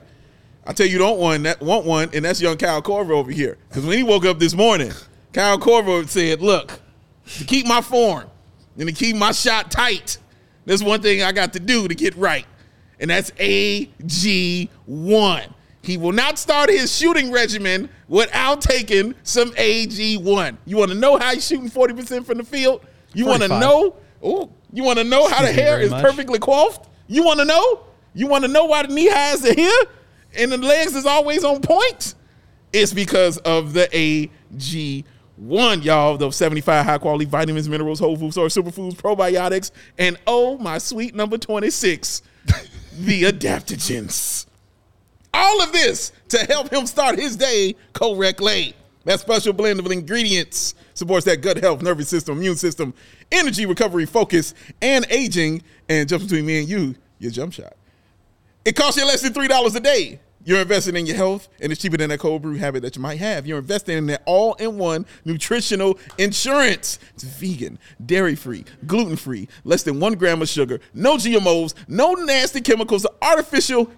I 0.66 0.73
tell 0.73 0.87
you, 0.87 0.92
you 0.92 0.99
don't 0.99 1.18
want 1.18 1.42
that 1.44 1.61
want 1.61 1.87
one, 1.87 2.11
and 2.12 2.25
that's 2.25 2.40
young 2.40 2.57
Kyle 2.57 2.83
Korver 2.83 3.12
over 3.12 3.31
here. 3.31 3.57
Because 3.68 3.87
when 3.87 3.96
he 3.96 4.03
woke 4.03 4.25
up 4.25 4.38
this 4.38 4.55
morning, 4.55 4.92
Kyle 5.33 5.59
Korver 5.59 6.09
said, 6.09 6.42
"Look, 6.42 6.81
to 7.38 7.44
keep 7.44 7.66
my 7.66 7.81
form 7.81 8.29
and 8.79 8.88
to 8.88 8.94
keep 8.94 9.16
my 9.16 9.33
shot 9.33 9.70
tight, 9.70 10.18
there's 10.66 10.85
one 10.85 11.01
thing 11.03 11.23
I 11.23 11.33
got 11.33 11.53
to 11.55 11.61
do 11.61 11.88
to 11.88 11.94
get 11.94 12.14
right, 12.16 12.46
and 12.99 13.11
that's 13.11 13.33
AG 13.38 14.70
one. 14.87 15.55
He 15.83 15.96
will 15.96 16.12
not 16.12 16.38
start 16.38 16.68
his 16.68 16.94
shooting 16.94 17.33
regimen 17.33 17.88
without 18.07 18.61
taking 18.61 19.14
some 19.23 19.55
AG 19.57 20.18
one. 20.18 20.59
You 20.66 20.77
want 20.77 20.90
to 20.90 20.96
know 20.96 21.16
how 21.16 21.33
he's 21.33 21.46
shooting 21.46 21.70
forty 21.70 21.94
percent 21.94 22.27
from 22.27 22.38
the 22.38 22.44
field? 22.44 22.85
You 23.14 23.27
want 23.27 23.42
to 23.42 23.49
know? 23.49 23.96
Oh, 24.23 24.51
you 24.72 24.85
want 24.85 24.98
to 24.98 25.04
know 25.04 25.28
how 25.28 25.42
the 25.42 25.52
hair 25.52 25.80
is 25.80 25.90
much. 25.90 26.02
perfectly 26.02 26.38
coiffed? 26.38 26.88
You 27.09 27.24
want 27.24 27.40
to 27.40 27.44
know? 27.44 27.80
You 28.14 28.26
want 28.26 28.44
to 28.44 28.48
know 28.48 28.64
why 28.64 28.87
the 28.87 28.94
knee 28.94 29.09
highs 29.09 29.44
are 29.44 29.54
here 29.54 29.83
and 30.37 30.52
the 30.52 30.59
legs 30.59 30.94
is 30.94 31.06
always 31.06 31.44
on 31.44 31.61
point? 31.61 32.14
It's 32.72 32.92
because 32.92 33.38
of 33.38 33.72
the 33.72 33.88
AG1, 33.92 35.85
y'all. 35.85 36.16
Those 36.16 36.37
75 36.37 36.85
high 36.85 36.98
quality 36.98 37.24
vitamins, 37.24 37.68
minerals, 37.68 37.98
whole 37.98 38.16
food 38.16 38.35
source, 38.35 38.56
superfoods, 38.56 38.94
probiotics, 38.94 39.72
and 39.98 40.18
oh, 40.26 40.56
my 40.59 40.78
sweet 40.78 41.14
number 41.14 41.37
26, 41.37 42.22
the 42.98 43.24
adaptogens. 43.24 44.46
All 45.33 45.62
of 45.62 45.72
this 45.72 46.12
to 46.28 46.38
help 46.38 46.72
him 46.72 46.87
start 46.87 47.18
his 47.18 47.37
day 47.37 47.74
correctly. 47.92 48.74
That 49.11 49.18
special 49.18 49.53
blend 49.53 49.81
of 49.81 49.90
ingredients 49.90 50.77
supports 50.94 51.27
that 51.27 51.40
gut 51.40 51.57
health, 51.57 51.83
nervous 51.83 52.09
system, 52.09 52.38
immune 52.38 52.55
system, 52.55 52.94
energy 53.33 53.66
recovery, 53.66 54.07
focus, 54.07 54.55
and 54.81 55.05
aging. 55.11 55.64
And 55.88 56.09
just 56.09 56.29
between 56.29 56.46
me 56.46 56.61
and 56.61 56.68
you, 56.68 56.94
your 57.18 57.33
jump 57.33 57.53
shot. 57.53 57.73
It 58.64 58.77
costs 58.77 59.01
you 59.01 59.05
less 59.05 59.23
than 59.23 59.33
$3 59.33 59.75
a 59.75 59.81
day. 59.81 60.20
You're 60.44 60.61
investing 60.61 60.94
in 60.94 61.07
your 61.07 61.16
health, 61.16 61.49
and 61.61 61.73
it's 61.73 61.83
cheaper 61.83 61.96
than 61.96 62.11
that 62.11 62.20
cold 62.20 62.42
brew 62.42 62.55
habit 62.55 62.83
that 62.83 62.94
you 62.94 63.03
might 63.03 63.18
have. 63.18 63.49
You're 63.49 63.59
investing 63.59 63.99
in 63.99 64.07
that 64.07 64.23
all 64.27 64.55
in 64.55 64.79
one 64.79 65.05
nutritional 65.25 65.99
insurance. 66.16 67.01
It's 67.16 67.25
vegan, 67.25 67.81
dairy 68.07 68.37
free, 68.37 68.64
gluten 68.87 69.16
free, 69.16 69.49
less 69.64 69.83
than 69.83 69.99
one 69.99 70.14
gram 70.14 70.40
of 70.40 70.49
sugar, 70.49 70.79
no 70.94 71.16
GMOs, 71.16 71.75
no 71.88 72.12
nasty 72.12 72.61
chemicals, 72.61 73.05
artificial 73.20 73.90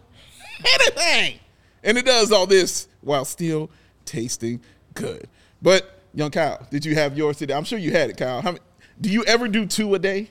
anything. 0.64 1.38
And 1.84 1.98
it 1.98 2.06
does 2.06 2.32
all 2.32 2.46
this 2.46 2.88
while 3.02 3.26
still 3.26 3.68
tasting 4.06 4.60
good. 4.94 5.28
But, 5.60 5.98
young 6.14 6.30
Kyle, 6.30 6.66
did 6.70 6.84
you 6.84 6.94
have 6.94 7.16
yours 7.16 7.38
today? 7.38 7.54
I'm 7.54 7.64
sure 7.64 7.78
you 7.78 7.90
had 7.92 8.10
it, 8.10 8.16
Kyle. 8.16 8.40
How 8.42 8.52
many, 8.52 8.60
do 9.00 9.10
you 9.10 9.24
ever 9.24 9.48
do 9.48 9.66
two 9.66 9.94
a 9.94 9.98
day? 9.98 10.30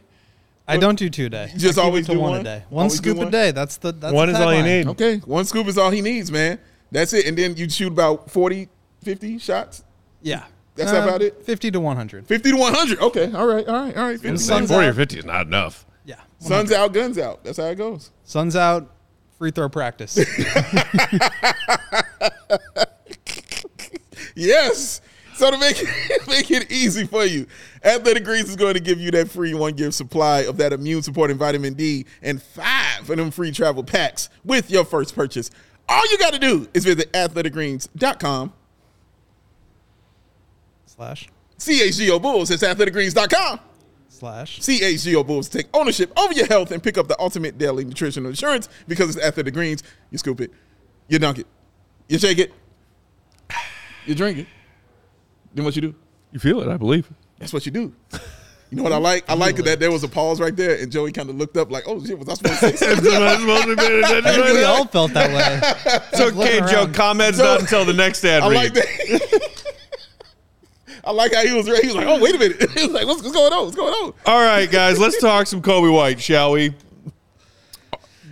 I 0.67 0.78
don't 0.78 0.97
do 0.97 1.10
two 1.10 1.26
a 1.26 1.30
day. 1.30 1.52
Just 1.58 1.78
always 1.78 2.08
do 2.08 2.19
one, 2.19 2.32
one? 2.32 2.39
a 2.41 2.43
day. 2.43 2.63
One 2.69 2.84
Always 2.84 2.97
scoop 2.97 3.17
one? 3.17 3.28
a 3.28 3.32
day. 3.32 3.52
That's 3.52 3.78
the 3.78 3.91
that's 3.91 4.13
One 4.13 4.30
the 4.30 4.36
is 4.36 4.39
all 4.39 4.54
you 4.54 4.62
tagline. 4.62 4.86
need. 4.86 4.88
Okay, 4.88 5.17
one 5.26 5.43
scoop 5.43 5.67
is 5.67 5.78
all 5.78 5.91
he 5.91 6.02
needs, 6.02 6.32
man. 6.32 6.60
That's 6.91 7.12
it. 7.13 7.26
And 7.26 7.38
then 7.38 7.58
you 7.58 7.69
shoot 7.69 7.91
about 7.91 8.30
40, 8.32 8.69
50 9.04 9.38
shots? 9.39 9.84
Yeah, 10.21 10.43
That's 10.76 10.91
Um, 10.91 11.04
about 11.04 11.21
it? 11.21 11.43
Fifty 11.45 11.71
to 11.71 11.80
one 11.82 11.97
hundred. 11.97 12.26
50 12.28 12.52
to 12.52 12.58
100. 12.58 13.00
Okay, 13.00 13.32
all 13.34 13.47
right, 13.47 13.67
all 13.67 13.86
right, 13.86 13.97
all 13.97 14.04
right. 14.06 14.19
50 14.19 14.38
sun's 14.38 14.69
Forty 14.69 14.88
or 14.88 14.93
fifty 14.93 15.17
is 15.19 15.26
not 15.26 15.47
enough. 15.47 15.86
Yeah, 16.06 16.15
Sun's 16.39 16.71
out, 16.71 16.93
guns 16.93 17.17
out. 17.17 17.43
That's 17.43 17.58
how 17.58 17.65
it 17.65 17.76
goes. 17.76 18.12
sun's 18.24 18.56
out. 18.56 18.89
Free 19.38 19.52
throw 19.52 19.67
practice. 19.67 20.15
Yes. 24.36 25.02
So 25.36 25.50
to 25.50 25.58
make 25.58 25.78
it, 25.82 25.88
make 26.28 26.52
it 26.52 26.72
easy 26.72 27.06
for 27.06 27.26
you, 27.26 27.48
Athletic 27.84 28.24
Greens 28.24 28.50
is 28.50 28.56
going 28.56 28.74
to 28.76 28.80
give 28.80 29.00
you 29.00 29.12
that 29.12 29.30
free 29.30 29.54
one 29.54 29.74
gift 29.74 29.94
supply 29.96 30.41
of 30.41 30.58
that 30.58 30.74
immune 30.74 31.02
supporting 31.02 31.38
vitamin 31.38 31.74
D 31.74 32.06
and 32.22 32.41
five 32.41 33.10
of 33.10 33.17
them 33.17 33.32
free 33.32 33.52
travel 33.52 33.84
packs 33.84 34.30
with 34.44 34.70
your 34.70 34.86
first 34.86 35.15
purchase. 35.15 35.50
All 35.89 36.10
you 36.12 36.17
got 36.17 36.34
to 36.34 36.39
do 36.39 36.70
is 36.74 36.86
visit 36.86 37.12
athleticgreens.com. 37.13 38.54
slash 40.86 41.30
CHGO 41.58 42.22
Bulls. 42.22 42.52
It's 42.52 42.63
athleticgreens.com. 42.63 43.60
slash. 44.10 44.60
CHGO 44.60 45.26
Bulls 45.26 45.50
take 45.50 45.67
ownership 45.74 46.17
over 46.20 46.34
your 46.34 46.48
health 46.48 46.72
and 46.72 46.82
pick 46.84 46.98
up 46.98 47.08
the 47.08 47.20
ultimate 47.20 47.58
daily 47.58 47.84
nutritional 47.84 48.30
insurance 48.30 48.70
because 48.88 49.15
it's 49.15 49.26
Athletic 49.26 49.54
Greens. 49.54 49.84
You 50.12 50.17
scoop 50.17 50.39
it, 50.41 50.52
you 51.08 51.17
dunk 51.20 51.39
it, 51.39 51.48
you 52.08 52.20
shake 52.20 52.38
it, 52.38 52.54
you 54.06 54.16
drink 54.16 54.40
it. 54.40 54.48
Then 55.54 55.66
what 55.66 55.76
you 55.76 55.82
do? 55.82 55.96
You 56.32 56.40
feel 56.40 56.62
it, 56.62 56.68
I 56.70 56.78
believe. 56.78 57.10
That's 57.40 57.54
what 57.54 57.66
you 57.66 57.72
do. 57.72 57.94
You 58.70 58.78
know 58.78 58.84
what 58.84 58.94
I 58.94 58.98
like? 58.98 59.30
I 59.30 59.34
like 59.34 59.58
that 59.58 59.82
there 59.82 59.92
was 59.92 60.04
a 60.04 60.08
pause 60.08 60.40
right 60.40 60.56
there, 60.56 60.78
and 60.82 60.90
Joey 60.90 61.12
kind 61.12 61.30
of 61.30 61.36
looked 61.36 61.58
up 61.58 61.70
like, 61.72 61.84
"Oh 61.88 62.02
shit, 62.06 62.18
was 62.18 62.30
I 62.30 62.36
supposed 62.36 62.60
to 62.62 62.78
say 62.78 62.94
something?" 62.96 63.12
I 63.14 64.22
think 64.22 64.54
we 64.54 64.64
all 64.64 64.86
felt 64.86 65.12
that 65.14 65.30
way. 65.30 66.02
It's 66.14 66.22
okay, 66.22 66.32
looking 66.62 66.68
Joe. 66.70 66.84
around. 66.84 66.94
Comments 66.96 67.38
So- 67.38 67.44
not 67.44 67.60
until 67.60 67.84
the 67.84 67.92
next 67.94 68.24
ad 68.24 68.44
I 68.44 68.50
read. 68.50 68.56
like 68.56 68.74
that. 68.76 69.64
I 71.04 71.12
like 71.12 71.34
how 71.34 71.42
he 71.46 71.54
was. 71.54 71.66
He 71.66 71.88
was 71.88 71.96
like, 71.96 72.08
"Oh 72.08 72.22
wait 72.22 72.36
a 72.36 72.40
minute." 72.40 72.70
He 72.78 72.84
was 72.86 72.92
like, 72.94 73.08
"What's, 73.08 73.22
what's 73.24 73.36
going 73.36 73.52
on? 73.52 73.66
What's 73.66 73.76
going 73.76 73.94
on?" 73.94 74.14
All 74.26 74.42
right, 74.42 74.70
guys, 74.72 74.98
let's 75.00 75.20
talk 75.20 75.48
some 75.48 75.62
Coby 75.62 75.94
White, 75.94 76.22
shall 76.22 76.52
we? 76.54 76.74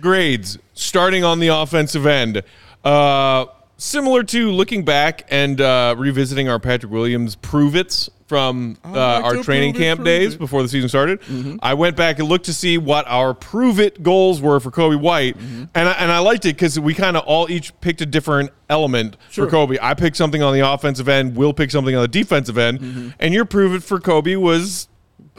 Grades 0.00 0.56
starting 0.72 1.22
on 1.24 1.40
the 1.40 1.48
offensive 1.48 2.06
end. 2.06 2.42
Uh, 2.82 3.44
similar 3.80 4.22
to 4.22 4.50
looking 4.50 4.84
back 4.84 5.24
and 5.30 5.60
uh, 5.60 5.94
revisiting 5.96 6.48
our 6.48 6.58
Patrick 6.58 6.92
Williams 6.92 7.34
prove 7.36 7.74
it's 7.74 8.10
from 8.26 8.76
uh, 8.84 8.90
like 8.90 9.24
our 9.24 9.42
training 9.42 9.74
it, 9.74 9.78
camp 9.78 10.04
days 10.04 10.34
it. 10.34 10.38
before 10.38 10.62
the 10.62 10.68
season 10.68 10.88
started. 10.88 11.20
Mm-hmm. 11.22 11.56
I 11.62 11.74
went 11.74 11.96
back 11.96 12.20
and 12.20 12.28
looked 12.28 12.44
to 12.44 12.54
see 12.54 12.78
what 12.78 13.04
our 13.08 13.34
prove 13.34 13.80
it 13.80 14.04
goals 14.04 14.40
were 14.40 14.60
for 14.60 14.70
Coby 14.70 15.00
White, 15.00 15.36
Mm-hmm. 15.36 15.64
and 15.74 15.88
I, 15.88 15.92
and 15.94 16.12
I 16.12 16.18
liked 16.20 16.44
it 16.44 16.54
because 16.54 16.78
we 16.78 16.94
kind 16.94 17.16
of 17.16 17.24
all 17.24 17.50
each 17.50 17.72
picked 17.80 18.00
a 18.02 18.06
different 18.06 18.50
element 18.68 19.16
Sure. 19.30 19.48
for 19.48 19.56
Coby. 19.56 19.78
I 19.82 19.94
picked 19.94 20.16
something 20.16 20.42
on 20.42 20.52
the 20.54 20.60
offensive 20.60 21.08
end. 21.08 21.34
Will 21.34 21.52
pick 21.52 21.72
something 21.72 21.96
on 21.96 22.02
the 22.02 22.08
defensive 22.08 22.56
end, 22.56 22.78
Mm-hmm. 22.80 23.08
and 23.18 23.34
your 23.34 23.44
prove 23.46 23.74
it 23.74 23.82
for 23.82 23.98
Coby 23.98 24.36
was 24.36 24.86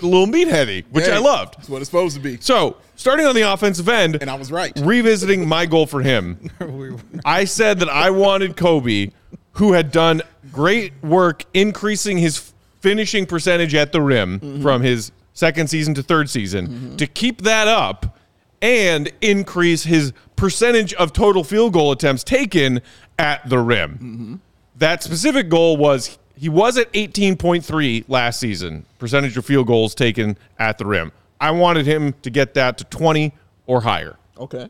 a 0.01 0.05
little 0.07 0.27
meatheady, 0.27 0.83
which 0.91 1.05
Hey, 1.05 1.13
I 1.13 1.17
loved. 1.19 1.57
That's 1.57 1.69
what 1.69 1.81
it's 1.81 1.89
supposed 1.89 2.15
to 2.15 2.21
be. 2.21 2.37
So, 2.41 2.77
starting 2.95 3.25
on 3.25 3.35
the 3.35 3.41
offensive 3.41 3.87
end, 3.89 4.17
And 4.21 4.29
I 4.29 4.35
was 4.35 4.51
right. 4.51 4.71
revisiting 4.81 5.47
my 5.47 5.65
goal 5.65 5.85
for 5.87 6.01
him, 6.01 6.49
We 6.59 6.91
I 7.25 7.45
said 7.45 7.79
that 7.79 7.89
I 7.89 8.09
wanted 8.11 8.55
Coby, 8.55 9.11
who 9.53 9.73
had 9.73 9.91
done 9.91 10.21
great 10.51 10.93
work 11.03 11.45
increasing 11.53 12.17
his 12.17 12.53
finishing 12.79 13.25
percentage 13.25 13.75
at 13.75 13.91
the 13.91 14.01
rim 14.01 14.39
Mm-hmm. 14.39 14.61
from 14.61 14.81
his 14.81 15.11
second 15.33 15.69
season 15.69 15.93
to 15.95 16.03
third 16.03 16.29
season, 16.29 16.97
to 16.97 17.07
keep 17.07 17.41
that 17.43 17.67
up 17.67 18.17
and 18.61 19.11
increase 19.21 19.83
his 19.83 20.13
percentage 20.35 20.93
of 20.95 21.13
total 21.13 21.43
field 21.43 21.73
goal 21.73 21.91
attempts 21.91 22.23
taken 22.23 22.81
at 23.17 23.47
the 23.49 23.57
rim. 23.59 24.41
That 24.77 25.03
specific 25.03 25.47
goal 25.49 25.77
was 25.77 26.17
he 26.41 26.49
was 26.49 26.75
at 26.79 26.91
18.3 26.93 28.05
last 28.07 28.39
season, 28.39 28.83
percentage 28.97 29.37
of 29.37 29.45
field 29.45 29.67
goals 29.67 29.93
taken 29.93 30.35
at 30.57 30.79
the 30.79 30.85
rim. 30.87 31.11
I 31.39 31.51
wanted 31.51 31.85
him 31.85 32.15
to 32.23 32.31
get 32.31 32.55
that 32.55 32.79
to 32.79 32.83
20 32.85 33.31
or 33.67 33.81
higher. 33.81 34.17
Okay. 34.39 34.67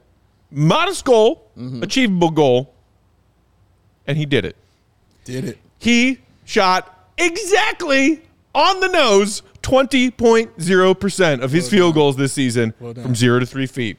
Modest 0.51 1.05
goal, 1.05 1.49
mm-hmm. 1.57 1.81
achievable 1.81 2.29
goal, 2.29 2.73
and 4.05 4.17
he 4.17 4.25
did 4.25 4.43
it. 4.43 4.57
Did 5.23 5.45
it. 5.45 5.59
He 5.79 6.19
shot 6.43 7.09
exactly 7.17 8.21
on 8.53 8.81
the 8.81 8.89
nose 8.89 9.41
20.0% 9.63 11.41
of 11.41 11.51
his 11.53 11.69
field 11.69 11.93
goals 11.93 12.17
this 12.17 12.33
season 12.33 12.73
done. 12.81 12.95
from 12.95 13.15
zero 13.15 13.39
to 13.39 13.45
three 13.45 13.65
feet. 13.65 13.97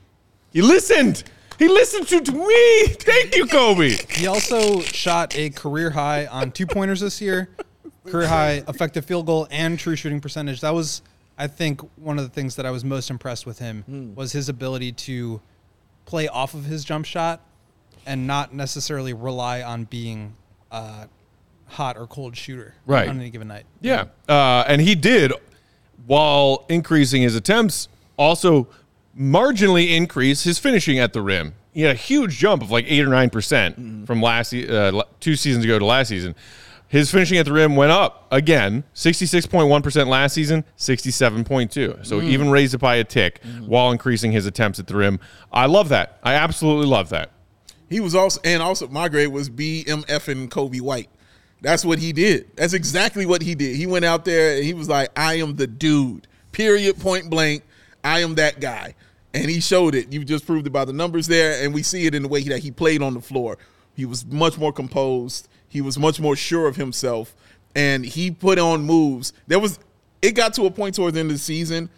He 0.53 0.61
listened. 0.61 1.25
He 1.63 1.69
listened 1.69 2.09
to, 2.09 2.21
to 2.21 2.33
me. 2.33 2.87
Thank 2.89 3.37
you, 3.37 3.47
Coby. 3.47 4.11
He 4.11 4.27
also 4.27 4.81
shot 4.81 5.37
a 5.37 5.51
career 5.51 5.91
high 5.91 6.27
on 6.27 6.51
two 6.51 6.67
pointers 6.67 6.99
this 7.01 7.21
year, 7.21 7.51
career 8.05 8.27
high 8.27 8.65
effective 8.67 9.05
field 9.05 9.27
goal 9.27 9.47
and 9.49 9.79
true 9.79 9.95
shooting 9.95 10.21
percentage. 10.21 10.61
That 10.63 10.75
was, 10.75 11.03
I 11.39 11.47
think, 11.47 11.81
one 11.97 12.19
of 12.19 12.25
the 12.25 12.31
things 12.31 12.57
that 12.57 12.67
I 12.67 12.73
was 12.73 12.85
most 12.85 13.11
impressed 13.11 13.47
with 13.47 13.61
him 13.61 14.13
was 14.17 14.33
his 14.33 14.49
ability 14.49 14.91
to 14.93 15.41
play 16.05 16.27
off 16.27 16.55
of 16.55 16.65
his 16.65 16.85
jump 16.85 17.07
shot 17.07 17.41
and 18.07 18.27
not 18.27 18.53
necessarily 18.53 19.13
rely 19.13 19.63
on 19.63 19.85
being 19.85 20.35
a 20.73 21.07
hot 21.69 21.97
or 21.97 22.09
cold 22.09 22.37
shooter 22.37 22.75
Right. 22.87 23.09
on 23.09 23.21
any 23.21 23.31
given 23.31 23.47
night. 23.47 23.67
Yeah. 23.81 24.07
Uh, 24.29 24.65
and 24.67 24.81
he 24.81 24.97
did, 24.97 25.33
while 26.07 26.65
increasing 26.69 27.23
his 27.23 27.37
attempts, 27.37 27.87
also 28.17 28.67
marginally 29.19 29.97
increase 29.97 30.45
his 30.45 30.59
finishing 30.59 30.99
at 30.99 31.13
the 31.13 31.23
rim. 31.23 31.55
He 31.73 31.83
had 31.83 31.97
a 31.97 31.99
huge 31.99 32.39
jump 32.39 32.63
of 32.63 32.71
like 32.71 32.85
eight 32.89 33.05
or 33.05 33.09
nine 33.09 33.31
percent 33.31 33.81
mm-hmm. 33.81 34.05
from 34.05 34.21
last 34.21 34.55
uh, 34.55 35.03
two 35.21 35.37
seasons 35.37 35.65
ago 35.65 35.79
to 35.79 35.85
last 35.85 36.09
season. 36.09 36.35
His 36.89 37.11
finishing 37.11 37.39
at 37.39 37.47
the 37.47 37.53
rim 37.55 37.75
went 37.75 37.91
up 37.91 38.27
again, 38.31 38.85
sixty 38.93 39.25
six 39.25 39.47
point 39.47 39.69
one 39.69 39.81
percent 39.81 40.11
last 40.11 40.35
season, 40.35 40.65
sixty 40.77 41.11
seven 41.11 41.45
point 41.45 41.71
two. 41.71 41.99
So 42.03 42.21
mm. 42.21 42.25
even 42.25 42.51
raised 42.51 42.75
it 42.75 42.79
by 42.79 42.97
a 42.97 43.05
tick 43.05 43.41
mm-hmm. 43.43 43.67
while 43.67 43.91
increasing 43.93 44.33
his 44.33 44.45
attempts 44.45 44.79
at 44.79 44.87
the 44.87 44.97
rim. 44.97 45.19
I 45.51 45.67
love 45.67 45.89
that. 45.89 46.19
I 46.23 46.35
absolutely 46.35 46.87
love 46.87 47.09
that. 47.09 47.31
He 47.89 48.01
was 48.01 48.15
also, 48.15 48.41
and 48.45 48.63
also 48.63 48.89
my 48.89 49.09
grade 49.09 49.29
was 49.29 49.49
BMF 49.49 50.29
and 50.29 50.51
Coby 50.51 50.81
White. 50.81 51.09
That's 51.63 51.85
what 51.85 51.99
he 51.99 52.13
did. 52.13 52.51
That's 52.57 52.73
exactly 52.73 53.25
what 53.25 53.41
he 53.41 53.55
did. 53.55 53.77
He 53.77 53.87
went 53.87 54.05
out 54.05 54.25
there 54.25 54.57
and 54.57 54.65
he 54.65 54.75
was 54.75 54.89
like, 54.89 55.11
I 55.17 55.35
am 55.35 55.57
the 55.57 55.67
dude. 55.67 56.27
Period, 56.51 56.99
point 56.99 57.31
blank. 57.31 57.63
I 58.05 58.21
am 58.21 58.35
that 58.37 58.61
guy. 58.61 58.95
And 59.35 59.51
he 59.51 59.61
showed 59.61 59.95
it. 59.95 60.13
You 60.13 60.25
just 60.25 60.47
proved 60.47 60.67
it 60.67 60.71
by 60.71 60.85
the 60.85 60.93
numbers 60.93 61.27
there. 61.27 61.65
And 61.65 61.73
we 61.73 61.83
see 61.83 62.07
it 62.07 62.15
in 62.15 62.23
the 62.23 62.29
way 62.29 62.43
that 62.43 62.59
he 62.59 62.71
played 62.71 63.03
on 63.03 63.15
the 63.15 63.21
floor. 63.21 63.59
He 63.95 64.05
was 64.05 64.27
much 64.27 64.59
more 64.59 64.73
composed. 64.73 65.49
He 65.69 65.81
was 65.81 65.99
much 65.99 66.21
more 66.21 66.37
sure 66.37 66.67
of 66.67 66.77
himself. 66.77 67.35
And 67.75 68.05
he 68.05 68.31
put 68.31 68.59
on 68.59 68.83
moves. 68.83 69.33
There 69.47 69.59
was, 69.59 69.79
it 70.21 70.33
got 70.33 70.53
to 70.55 70.67
a 70.67 70.71
point 70.71 70.95
towards 70.95 71.15
the 71.15 71.21
end 71.21 71.31
of 71.31 71.37
the 71.37 71.43
season. 71.43 71.89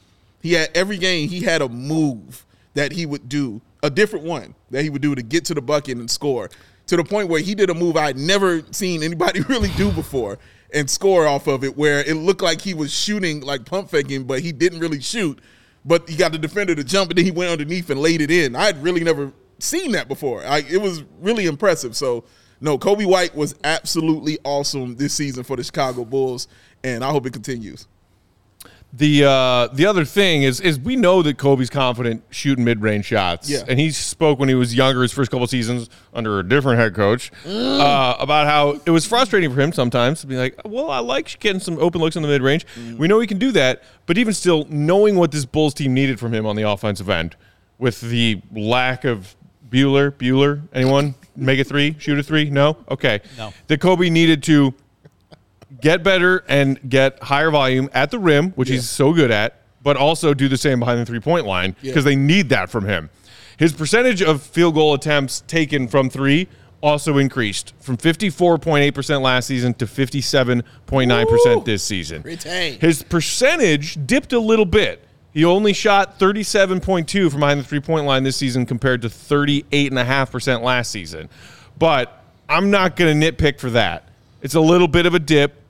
He 0.40 0.52
had 0.52 0.70
every 0.74 0.98
game, 0.98 1.28
he 1.28 1.40
had 1.40 1.62
a 1.62 1.68
move 1.68 2.44
that 2.74 2.92
he 2.92 3.06
would 3.06 3.28
do, 3.28 3.62
a 3.82 3.88
different 3.88 4.26
one 4.26 4.54
that 4.70 4.82
he 4.82 4.90
would 4.90 5.00
do 5.00 5.14
to 5.14 5.22
get 5.22 5.46
to 5.46 5.54
the 5.54 5.62
bucket 5.62 5.96
and 5.96 6.10
score. 6.10 6.50
To 6.88 6.96
the 6.96 7.04
point 7.04 7.28
where 7.28 7.40
he 7.40 7.54
did 7.54 7.70
a 7.70 7.74
move 7.74 7.96
I'd 7.96 8.18
never 8.18 8.62
seen 8.70 9.02
anybody 9.02 9.40
really 9.48 9.70
do 9.70 9.90
before 9.90 10.38
and 10.72 10.90
score 10.90 11.26
off 11.26 11.46
of 11.46 11.64
it, 11.64 11.78
where 11.78 12.00
it 12.00 12.14
looked 12.14 12.42
like 12.42 12.60
he 12.60 12.74
was 12.74 12.92
shooting 12.92 13.40
like 13.40 13.64
pump 13.64 13.88
faking, 13.88 14.24
but 14.24 14.40
he 14.40 14.52
didn't 14.52 14.80
really 14.80 15.00
shoot. 15.00 15.40
But 15.84 16.08
he 16.08 16.16
got 16.16 16.32
the 16.32 16.38
defender 16.38 16.74
to 16.74 16.84
jump, 16.84 17.10
and 17.10 17.18
then 17.18 17.24
he 17.24 17.30
went 17.30 17.50
underneath 17.50 17.90
and 17.90 18.00
laid 18.00 18.20
it 18.20 18.30
in. 18.30 18.56
I 18.56 18.64
had 18.64 18.82
really 18.82 19.04
never 19.04 19.32
seen 19.58 19.92
that 19.92 20.08
before. 20.08 20.44
I, 20.44 20.58
it 20.70 20.80
was 20.80 21.02
really 21.20 21.46
impressive. 21.46 21.96
So, 21.96 22.24
no, 22.60 22.78
Coby 22.78 23.06
White 23.06 23.34
was 23.34 23.54
absolutely 23.64 24.38
awesome 24.44 24.96
this 24.96 25.12
season 25.12 25.44
for 25.44 25.56
the 25.56 25.64
Chicago 25.64 26.04
Bulls, 26.04 26.48
and 26.82 27.04
I 27.04 27.10
hope 27.10 27.26
it 27.26 27.32
continues. 27.32 27.86
The 28.96 29.24
uh, 29.24 29.66
the 29.72 29.87
other 29.87 30.04
thing 30.04 30.44
is 30.44 30.61
is 30.61 30.78
we 30.78 30.94
know 30.94 31.20
that 31.22 31.37
Coby's 31.37 31.68
confident 31.68 32.22
shooting 32.30 32.64
mid 32.64 32.80
range 32.80 33.07
shots. 33.07 33.50
Yeah. 33.50 33.64
And 33.66 33.80
he 33.80 33.90
spoke 33.90 34.38
when 34.38 34.48
he 34.48 34.54
was 34.54 34.72
younger, 34.72 35.02
his 35.02 35.12
first 35.12 35.33
couple 35.33 35.46
seasons 35.48 35.90
under 36.12 36.38
a 36.38 36.48
different 36.48 36.78
head 36.78 36.94
coach, 36.94 37.33
uh, 37.44 38.14
about 38.20 38.46
how 38.46 38.80
it 38.87 38.90
was 38.90 39.04
frustrating 39.04 39.52
for 39.52 39.61
him 39.61 39.72
sometimes 39.72 40.20
to 40.20 40.28
be 40.28 40.37
like, 40.37 40.61
well, 40.64 40.90
I 40.90 41.00
like 41.00 41.40
getting 41.40 41.61
some 41.61 41.76
open 41.78 42.00
looks 42.00 42.14
in 42.14 42.22
the 42.22 42.28
mid 42.28 42.40
range. 42.40 42.66
We 42.96 43.09
know 43.09 43.18
he 43.18 43.26
can 43.26 43.40
do 43.40 43.50
that, 43.52 43.83
but 44.07 44.16
even 44.16 44.33
still, 44.33 44.64
knowing 44.68 45.16
what 45.16 45.33
this 45.33 45.44
Bulls 45.44 45.74
team 45.74 45.92
needed 45.92 46.20
from 46.20 46.33
him 46.33 46.46
on 46.46 46.54
the 46.54 46.62
offensive 46.62 47.09
end, 47.09 47.35
with 47.78 48.00
the 48.00 48.40
lack 48.52 49.04
of 49.04 49.35
Bueller, 49.68 50.12
Bueller, 50.12 50.62
anyone 50.72 51.16
make 51.35 51.59
a 51.59 51.64
three, 51.64 51.96
shoot 51.98 52.16
a 52.16 52.22
three? 52.22 52.48
No, 52.48 52.76
okay. 52.88 53.22
No. 53.37 53.52
That 53.66 53.80
Coby 53.80 54.09
needed 54.09 54.44
to 54.44 54.72
get 55.80 56.02
better 56.02 56.44
and 56.48 56.88
get 56.88 57.22
higher 57.22 57.50
volume 57.50 57.88
at 57.92 58.10
the 58.10 58.18
rim, 58.18 58.50
which 58.52 58.68
he's 58.68 58.88
so 58.88 59.12
good 59.12 59.30
at, 59.30 59.60
but 59.82 59.96
also 59.96 60.34
do 60.34 60.48
the 60.48 60.56
same 60.56 60.80
behind 60.80 61.00
the 61.00 61.06
three 61.06 61.20
point 61.20 61.46
line 61.46 61.76
because 61.82 62.04
they 62.04 62.16
need 62.16 62.48
that 62.48 62.70
from 62.70 62.87
him. 62.87 63.10
His 63.56 63.72
percentage 63.72 64.22
of 64.22 64.42
field 64.42 64.74
goal 64.74 64.94
attempts 64.94 65.42
taken 65.42 65.88
from 65.88 66.10
three 66.10 66.48
also 66.82 67.16
increased 67.16 67.72
from 67.80 67.96
54.8% 67.96 69.22
last 69.22 69.46
season 69.46 69.72
to 69.74 69.87
57.9% 69.87 71.64
this 71.64 71.82
season. 71.82 72.22
Retain. 72.22 72.78
His 72.78 73.02
percentage 73.02 74.06
dipped 74.06 74.34
a 74.34 74.38
little 74.38 74.66
bit. 74.66 75.02
He 75.32 75.44
only 75.44 75.72
shot 75.72 76.18
37.2 76.18 77.30
from 77.30 77.40
behind 77.40 77.60
the 77.60 77.64
three 77.64 77.80
point 77.80 78.06
line 78.06 78.22
this 78.22 78.37
season 78.37 78.66
compared 78.66 79.02
to 79.02 79.08
38.5% 79.08 80.62
last 80.62 80.90
season. 80.90 81.28
But 81.78 82.22
I'm 82.48 82.70
not 82.70 82.96
going 82.96 83.18
to 83.18 83.32
nitpick 83.32 83.58
for 83.58 83.70
that. 83.70 84.08
It's 84.42 84.54
a 84.54 84.60
little 84.60 84.87
bit 84.88 85.06
of 85.06 85.14
a 85.14 85.18
dip. 85.18 85.60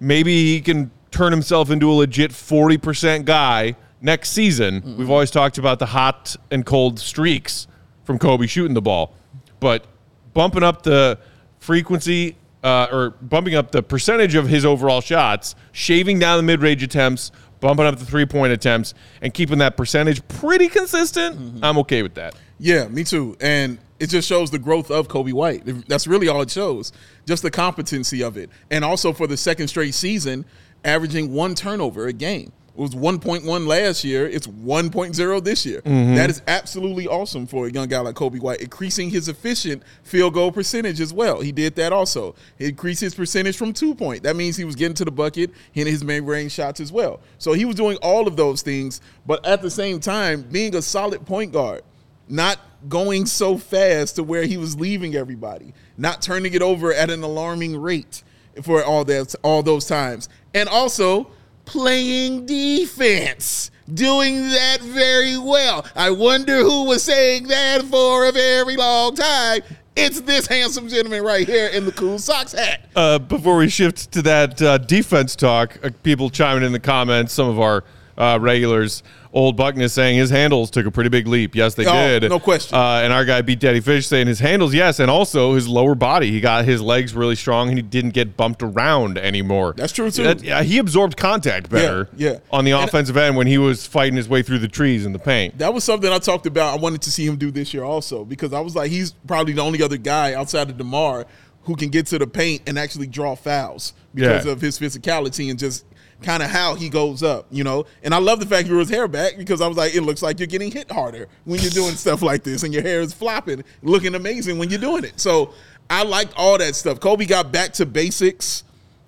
Maybe 0.00 0.52
he 0.52 0.60
can 0.60 0.90
turn 1.10 1.32
himself 1.32 1.70
into 1.70 1.90
a 1.90 1.94
legit 1.94 2.30
40% 2.30 3.24
guy 3.24 3.76
next 4.00 4.30
season. 4.30 4.96
We've 4.98 5.10
always 5.10 5.30
talked 5.30 5.58
about 5.58 5.78
the 5.78 5.86
hot 5.86 6.36
and 6.50 6.64
cold 6.64 6.98
streaks 6.98 7.66
from 8.04 8.18
Coby 8.18 8.48
shooting 8.48 8.74
the 8.74 8.82
ball. 8.82 9.14
But 9.60 9.86
bumping 10.34 10.62
up 10.62 10.82
the 10.82 11.18
frequency 11.58 12.36
uh, 12.62 12.88
or 12.90 13.10
bumping 13.10 13.54
up 13.54 13.70
the 13.70 13.82
percentage 13.82 14.34
of 14.34 14.48
his 14.48 14.64
overall 14.64 15.00
shots, 15.00 15.54
shaving 15.72 16.18
down 16.18 16.36
the 16.36 16.42
mid 16.42 16.60
range 16.60 16.82
attempts, 16.82 17.30
bumping 17.60 17.86
up 17.86 17.98
the 17.98 18.04
three 18.04 18.26
point 18.26 18.52
attempts, 18.52 18.92
and 19.22 19.32
keeping 19.32 19.58
that 19.58 19.76
percentage 19.76 20.26
pretty 20.28 20.68
consistent, 20.68 21.64
I'm 21.64 21.78
okay 21.78 22.02
with 22.02 22.14
that. 22.14 22.34
Yeah, 22.58 22.88
me 22.88 23.04
too. 23.04 23.36
And 23.40 23.78
it 23.98 24.08
just 24.08 24.28
shows 24.28 24.50
the 24.50 24.58
growth 24.58 24.90
of 24.90 25.08
Coby 25.08 25.32
White. 25.32 25.62
That's 25.88 26.06
really 26.06 26.28
all 26.28 26.42
it 26.42 26.50
shows. 26.50 26.92
Just 27.26 27.42
the 27.42 27.50
competency 27.50 28.22
of 28.22 28.36
it. 28.36 28.50
And 28.70 28.84
also 28.84 29.12
for 29.12 29.26
the 29.26 29.36
second 29.36 29.68
straight 29.68 29.94
season, 29.94 30.44
averaging 30.84 31.32
one 31.32 31.54
turnover 31.54 32.06
a 32.06 32.12
game. 32.12 32.52
It 32.76 32.80
was 32.80 32.94
1.1 32.94 33.66
last 33.66 34.04
year. 34.04 34.28
It's 34.28 34.46
1.0 34.46 35.44
this 35.44 35.64
year. 35.64 35.80
Mm-hmm. 35.80 36.14
That 36.14 36.28
is 36.28 36.42
absolutely 36.46 37.08
awesome 37.08 37.46
for 37.46 37.66
a 37.66 37.72
young 37.72 37.88
guy 37.88 38.00
like 38.00 38.14
Coby 38.16 38.38
White, 38.38 38.60
increasing 38.60 39.08
his 39.08 39.28
efficient 39.28 39.82
field 40.02 40.34
goal 40.34 40.52
percentage 40.52 41.00
as 41.00 41.10
well. 41.10 41.40
He 41.40 41.52
did 41.52 41.74
that 41.76 41.94
also. 41.94 42.34
He 42.58 42.66
increased 42.66 43.00
his 43.00 43.14
percentage 43.14 43.56
from 43.56 43.72
two 43.72 43.94
point. 43.94 44.24
That 44.24 44.36
means 44.36 44.58
he 44.58 44.64
was 44.64 44.76
getting 44.76 44.94
to 44.96 45.06
the 45.06 45.10
bucket, 45.10 45.52
hitting 45.72 45.90
his 45.90 46.04
main 46.04 46.26
range 46.26 46.52
shots 46.52 46.78
as 46.78 46.92
well. 46.92 47.20
So 47.38 47.54
he 47.54 47.64
was 47.64 47.76
doing 47.76 47.96
all 48.02 48.28
of 48.28 48.36
those 48.36 48.60
things, 48.60 49.00
but 49.24 49.42
at 49.46 49.62
the 49.62 49.70
same 49.70 49.98
time, 49.98 50.42
being 50.42 50.76
a 50.76 50.82
solid 50.82 51.24
point 51.24 51.52
guard 51.52 51.80
not 52.28 52.58
going 52.88 53.26
so 53.26 53.56
fast 53.56 54.16
to 54.16 54.22
where 54.22 54.44
he 54.44 54.56
was 54.56 54.78
leaving 54.78 55.14
everybody, 55.14 55.74
not 55.96 56.22
turning 56.22 56.54
it 56.54 56.62
over 56.62 56.92
at 56.92 57.10
an 57.10 57.22
alarming 57.22 57.76
rate 57.80 58.22
for 58.62 58.82
all 58.84 59.04
that 59.04 59.34
all 59.42 59.62
those 59.62 59.86
times, 59.86 60.28
and 60.54 60.68
also 60.68 61.30
playing 61.64 62.46
defense, 62.46 63.70
doing 63.92 64.48
that 64.50 64.80
very 64.80 65.36
well. 65.36 65.84
I 65.94 66.10
wonder 66.10 66.58
who 66.58 66.84
was 66.84 67.02
saying 67.02 67.48
that 67.48 67.82
for 67.84 68.26
a 68.26 68.32
very 68.32 68.76
long 68.76 69.14
time. 69.14 69.62
It's 69.96 70.20
this 70.20 70.46
handsome 70.46 70.88
gentleman 70.88 71.22
right 71.22 71.46
here 71.46 71.68
in 71.68 71.86
the 71.86 71.92
cool 71.92 72.18
socks 72.18 72.52
hat. 72.52 72.86
Uh, 72.94 73.18
before 73.18 73.56
we 73.56 73.70
shift 73.70 74.12
to 74.12 74.22
that 74.22 74.60
uh, 74.60 74.76
defense 74.76 75.34
talk, 75.34 75.78
uh, 75.82 75.88
people 76.02 76.28
chiming 76.28 76.64
in 76.64 76.72
the 76.72 76.80
comments, 76.80 77.32
some 77.32 77.48
of 77.48 77.58
our 77.58 77.82
uh, 78.18 78.38
regulars, 78.40 79.02
old 79.36 79.54
Buckness 79.54 79.92
saying 79.92 80.16
his 80.16 80.30
handles 80.30 80.70
took 80.70 80.86
a 80.86 80.90
pretty 80.90 81.10
big 81.10 81.26
leap. 81.28 81.54
Yes, 81.54 81.74
they 81.74 81.84
Oh, 81.86 82.18
did. 82.18 82.30
no 82.30 82.40
question. 82.40 82.74
Uh, 82.76 83.02
and 83.04 83.12
our 83.12 83.24
guy 83.26 83.42
B 83.42 83.54
Daddy 83.54 83.80
Fish 83.80 84.06
saying 84.06 84.26
his 84.28 84.38
handles, 84.40 84.72
yes, 84.72 84.98
and 84.98 85.10
also 85.10 85.52
his 85.54 85.68
lower 85.68 85.94
body. 85.94 86.30
He 86.32 86.40
got 86.40 86.64
his 86.64 86.80
legs 86.80 87.14
really 87.14 87.36
strong 87.36 87.68
and 87.68 87.76
he 87.76 87.82
didn't 87.82 88.10
get 88.12 88.34
bumped 88.36 88.62
around 88.62 89.18
anymore. 89.18 89.74
That's 89.76 89.92
true, 89.92 90.10
too. 90.10 90.22
That- 90.24 90.42
yeah, 90.42 90.62
he 90.62 90.78
absorbed 90.78 91.18
contact 91.18 91.68
better. 91.68 92.08
yeah. 92.16 92.38
On 92.50 92.64
the 92.64 92.70
And- 92.72 92.84
offensive 92.88 93.16
end 93.18 93.36
when 93.36 93.46
he 93.46 93.58
was 93.58 93.86
fighting 93.86 94.16
his 94.16 94.26
way 94.28 94.40
through 94.42 94.60
the 94.60 94.68
trees 94.68 95.04
in 95.04 95.12
the 95.12 95.18
paint. 95.18 95.58
That 95.58 95.74
was 95.74 95.84
something 95.84 96.10
I 96.10 96.18
talked 96.18 96.46
about. 96.46 96.72
I 96.72 96.80
wanted 96.80 97.02
to 97.02 97.10
see 97.12 97.26
him 97.26 97.36
do 97.36 97.50
this 97.50 97.74
year 97.74 97.84
also 97.84 98.24
because 98.24 98.54
I 98.54 98.60
was 98.60 98.74
like, 98.74 98.90
he's 98.90 99.12
probably 99.26 99.52
the 99.52 99.60
only 99.62 99.82
other 99.82 99.98
guy 99.98 100.32
outside 100.32 100.70
of 100.70 100.78
DeMar 100.78 101.26
who 101.64 101.76
can 101.76 101.90
get 101.90 102.06
to 102.06 102.18
the 102.18 102.26
paint 102.26 102.62
and 102.66 102.78
actually 102.78 103.06
draw 103.08 103.34
fouls 103.34 103.92
because 104.14 104.46
Yeah. 104.46 104.52
of 104.52 104.62
his 104.62 104.78
physicality 104.78 105.50
and 105.50 105.58
just 105.58 105.84
kind 106.26 106.42
of 106.42 106.50
how 106.50 106.74
he 106.74 106.88
goes 106.88 107.22
up, 107.22 107.46
you 107.52 107.62
know. 107.62 107.86
And 108.02 108.12
I 108.12 108.18
love 108.18 108.40
the 108.40 108.46
fact 108.46 108.64
he 108.64 108.68
grew 108.68 108.80
his 108.80 108.90
hair 108.90 109.06
back 109.06 109.38
because 109.38 109.60
I 109.60 109.68
was 109.68 109.76
like, 109.76 109.94
it 109.94 110.02
looks 110.02 110.22
like 110.22 110.40
you're 110.40 110.48
getting 110.48 110.72
hit 110.72 110.90
harder 110.90 111.28
when 111.44 111.60
you're 111.60 111.70
doing 111.70 111.94
stuff 111.94 112.20
like 112.20 112.42
this, 112.42 112.64
and 112.64 112.74
your 112.74 112.82
hair 112.82 113.00
is 113.00 113.14
flopping, 113.14 113.62
looking 113.82 114.16
amazing 114.16 114.58
when 114.58 114.68
you're 114.68 114.80
doing 114.80 115.04
it. 115.04 115.20
So 115.20 115.54
I 115.88 116.02
liked 116.02 116.34
all 116.36 116.58
that 116.58 116.74
stuff. 116.74 116.98
Coby 116.98 117.28
got 117.28 117.52
back 117.52 117.72
to 117.74 117.86
basics, 117.86 118.64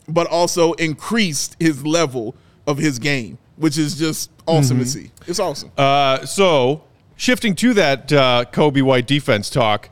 but 0.08 0.28
also 0.28 0.74
increased 0.74 1.56
his 1.58 1.84
level 1.84 2.36
of 2.68 2.78
his 2.78 3.00
game, 3.00 3.36
which 3.56 3.76
is 3.76 3.98
just 3.98 4.30
awesome 4.46 4.78
to 4.78 4.86
see. 4.86 5.10
It's 5.26 5.40
awesome. 5.40 5.72
Uh, 5.76 6.24
so 6.24 6.84
shifting 7.16 7.56
to 7.56 7.74
that 7.74 8.12
uh, 8.12 8.44
Coby 8.52 8.82
White 8.82 9.08
defense 9.08 9.50
talk. 9.50 9.90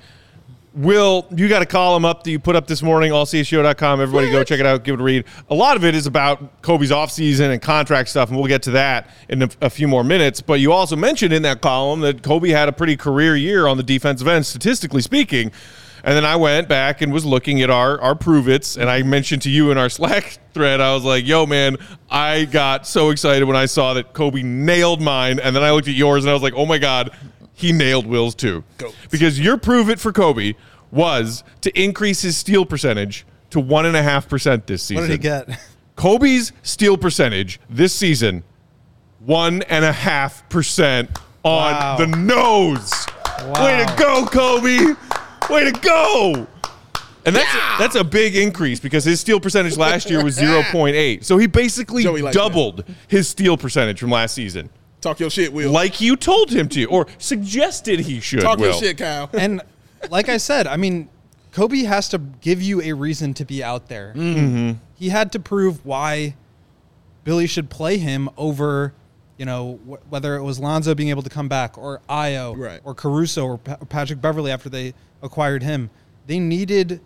Will, 0.77 1.27
you 1.35 1.49
got 1.49 1.63
a 1.63 1.67
column 1.67 2.05
up 2.05 2.23
that 2.25 2.31
you 2.31 2.39
put 2.39 2.55
up 2.55 2.67
this 2.67 2.83
morning, 2.83 3.11
allCHGO.com. 3.11 3.99
Everybody 3.99 4.31
go 4.31 4.45
check 4.45 4.61
it 4.61 4.67
out, 4.67 4.85
give 4.85 4.97
it 4.97 5.01
a 5.01 5.03
read. 5.03 5.25
A 5.49 5.55
lot 5.55 5.75
of 5.75 5.87
it 5.87 5.95
is 5.95 6.07
about 6.07 6.61
Coby's 6.61 6.91
offseason 6.91 7.51
and 7.51 7.63
contract 7.63 8.11
stuff, 8.11 8.29
and 8.29 8.37
we'll 8.37 8.47
get 8.47 8.63
to 8.65 8.73
that 8.73 9.09
in 9.31 9.41
a, 9.41 9.49
a 9.63 9.71
few 9.71 9.89
more 9.89 10.05
minutes. 10.05 10.43
But 10.43 10.61
you 10.61 10.73
also 10.73 10.95
mentioned 10.95 11.33
in 11.33 11.41
that 11.45 11.63
column 11.63 12.01
that 12.01 12.21
Coby 12.21 12.51
had 12.51 12.69
a 12.69 12.73
pretty 12.73 12.95
career 12.95 13.37
year 13.37 13.67
on 13.67 13.79
the 13.79 13.83
defensive 13.83 14.29
end, 14.29 14.45
statistically 14.45 15.01
speaking. 15.01 15.51
And 16.05 16.15
then 16.15 16.27
I 16.27 16.37
went 16.37 16.69
back 16.69 17.01
and 17.01 17.11
was 17.11 17.25
looking 17.25 17.63
at 17.63 17.71
our 17.71 17.99
our 18.01 18.15
prove 18.15 18.47
its, 18.47 18.77
and 18.77 18.91
I 18.91 19.03
mentioned 19.03 19.43
to 19.43 19.51
you 19.51 19.71
in 19.71 19.79
our 19.79 19.89
Slack 19.97 20.39
thread, 20.53 20.81
I 20.83 20.95
was 20.95 21.05
like, 21.05 21.27
"Yo, 21.27 21.47
man, 21.47 21.79
I 22.11 22.45
got 22.45 22.87
so 22.87 23.11
excited 23.11 23.45
when 23.47 23.57
I 23.57 23.65
saw 23.65 23.95
that 23.95 24.13
Coby 24.13 24.45
nailed 24.45 25.01
mine." 25.01 25.41
And 25.41 25.57
then 25.57 25.65
I 25.65 25.73
looked 25.73 25.89
at 25.89 25.95
yours, 25.95 26.23
and 26.25 26.31
I 26.31 26.35
was 26.35 26.43
like, 26.43 26.55
"Oh 26.55 26.67
my 26.67 26.79
god, 26.79 27.11
he 27.57 27.73
nailed 27.73 28.07
Will's 28.07 28.37
too." 28.37 28.63
Because 29.11 29.41
your 29.41 29.57
prove 29.57 29.91
it 29.91 29.99
for 29.99 30.13
Coby 30.13 30.55
was 30.93 31.43
to 31.63 31.77
increase 31.81 32.23
his 32.23 32.37
steal 32.37 32.65
percentage 32.65 33.27
to 33.51 33.59
one 33.59 33.85
and 33.87 33.97
a 33.97 34.03
half 34.03 34.29
percent 34.29 34.67
this 34.69 34.85
season. 34.85 35.03
What 35.03 35.09
did 35.09 35.13
he 35.15 35.19
get? 35.19 35.49
Coby's 35.97 36.53
steal 36.63 36.97
percentage 36.97 37.59
this 37.69 37.93
season, 37.95 38.45
one 39.19 39.63
and 39.63 39.85
a 39.85 39.93
half 39.93 40.49
percent 40.49 41.11
on 41.43 41.73
Wow. 41.73 41.97
the 41.97 42.07
nose. 42.07 42.93
Way 43.61 43.85
to 43.85 43.95
go, 43.99 44.25
Coby! 44.27 44.97
Way 45.51 45.71
to 45.71 45.81
go! 45.81 46.47
And 47.25 47.35
that's 47.35 47.55
a, 47.55 47.79
that's 47.79 47.95
a 47.97 48.05
big 48.05 48.37
increase 48.37 48.79
because 48.79 49.05
his 49.05 49.19
steal 49.21 49.41
percentage 49.41 49.77
last 49.77 50.09
year 50.09 50.23
was 50.23 50.39
0.8. 50.41 51.25
So 51.25 51.39
he 51.39 51.47
basically 51.49 52.05
likes 52.05 52.23
that. 52.23 52.33
doubled 52.35 52.85
his 53.09 53.29
steal 53.29 53.57
percentage 53.57 53.99
from 53.99 54.11
last 54.11 54.35
season. 54.35 54.71
Talk 55.01 55.21
your 55.21 55.31
shit, 55.31 55.53
Will. 55.53 55.71
Like 55.71 56.01
you 56.01 56.17
told 56.17 56.51
him 56.51 56.69
to, 56.71 56.85
or 56.87 57.07
suggested 57.19 58.01
he 58.01 58.21
should. 58.21 58.41
Talk 58.41 58.59
your 58.59 58.73
shit, 58.73 58.99
Kyle. 58.99 59.31
and 59.39 59.61
like 60.11 60.29
I 60.29 60.37
said, 60.39 60.67
I 60.67 60.77
mean, 60.77 61.09
Coby 61.53 61.87
has 61.87 62.09
to 62.11 62.19
give 62.19 62.61
you 62.63 62.81
a 62.83 62.93
reason 62.93 63.35
to 63.35 63.45
be 63.45 63.63
out 63.63 63.89
there. 63.89 64.13
Mm-hmm. 64.17 64.79
He 64.95 65.11
had 65.11 65.33
to 65.33 65.41
prove 65.41 65.85
why 65.85 66.35
Billy 67.25 67.47
should 67.47 67.71
play 67.71 67.99
him 67.99 68.29
over, 68.37 68.95
you 69.37 69.45
know, 69.45 69.79
wh- 69.89 70.11
whether 70.13 70.37
it 70.37 70.43
was 70.43 70.59
Lonzo 70.59 70.95
being 70.95 71.11
able 71.11 71.23
to 71.23 71.31
come 71.31 71.49
back 71.49 71.77
or 71.79 72.01
Ayo 72.09 72.57
Right. 72.57 72.81
or 72.85 72.95
Caruso 72.95 73.45
or 73.47 73.59
pa- 73.59 73.77
Patrick 73.89 74.21
Beverley 74.21 74.51
after 74.51 74.69
they 74.69 74.95
acquired 75.23 75.63
him. 75.63 75.91
They 76.27 76.39
needed 76.39 77.01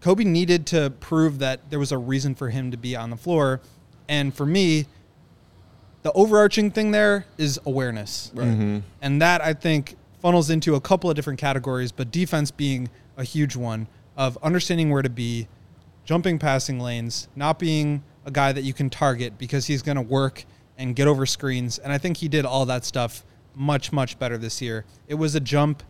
Coby 0.00 0.24
needed 0.24 0.64
to 0.68 0.90
prove 1.00 1.38
that 1.40 1.70
there 1.70 1.78
was 1.78 1.90
a 1.92 1.98
reason 1.98 2.34
for 2.36 2.50
him 2.50 2.70
to 2.70 2.76
be 2.76 2.94
on 2.94 3.10
the 3.10 3.16
floor, 3.16 3.60
and 4.08 4.32
for 4.32 4.46
me, 4.46 4.86
the 6.08 6.12
overarching 6.14 6.70
thing 6.70 6.90
there 6.90 7.26
is 7.36 7.60
awareness. 7.66 8.32
Right. 8.34 8.48
Mm-hmm. 8.48 8.78
And 9.02 9.20
that 9.20 9.42
I 9.42 9.52
think 9.52 9.94
funnels 10.22 10.48
into 10.48 10.74
a 10.74 10.80
couple 10.80 11.10
of 11.10 11.16
different 11.16 11.38
categories, 11.38 11.92
but 11.92 12.10
defense 12.10 12.50
being 12.50 12.88
a 13.18 13.24
huge 13.24 13.56
one 13.56 13.88
of 14.16 14.38
understanding 14.42 14.88
where 14.88 15.02
to 15.02 15.10
be, 15.10 15.48
jumping 16.06 16.38
passing 16.38 16.80
lanes, 16.80 17.28
not 17.36 17.58
being 17.58 18.02
a 18.24 18.30
guy 18.30 18.52
that 18.52 18.62
you 18.62 18.72
can 18.72 18.88
target 18.88 19.36
because 19.36 19.66
he's 19.66 19.82
going 19.82 19.96
to 19.96 20.02
work 20.02 20.46
and 20.78 20.96
get 20.96 21.06
over 21.06 21.26
screens. 21.26 21.78
And 21.78 21.92
I 21.92 21.98
think 21.98 22.16
he 22.16 22.26
did 22.26 22.46
all 22.46 22.64
that 22.64 22.86
stuff 22.86 23.22
much, 23.54 23.92
much 23.92 24.18
better 24.18 24.38
this 24.38 24.62
year. 24.62 24.86
It 25.08 25.14
was 25.16 25.34
a 25.34 25.40
jump 25.40 25.82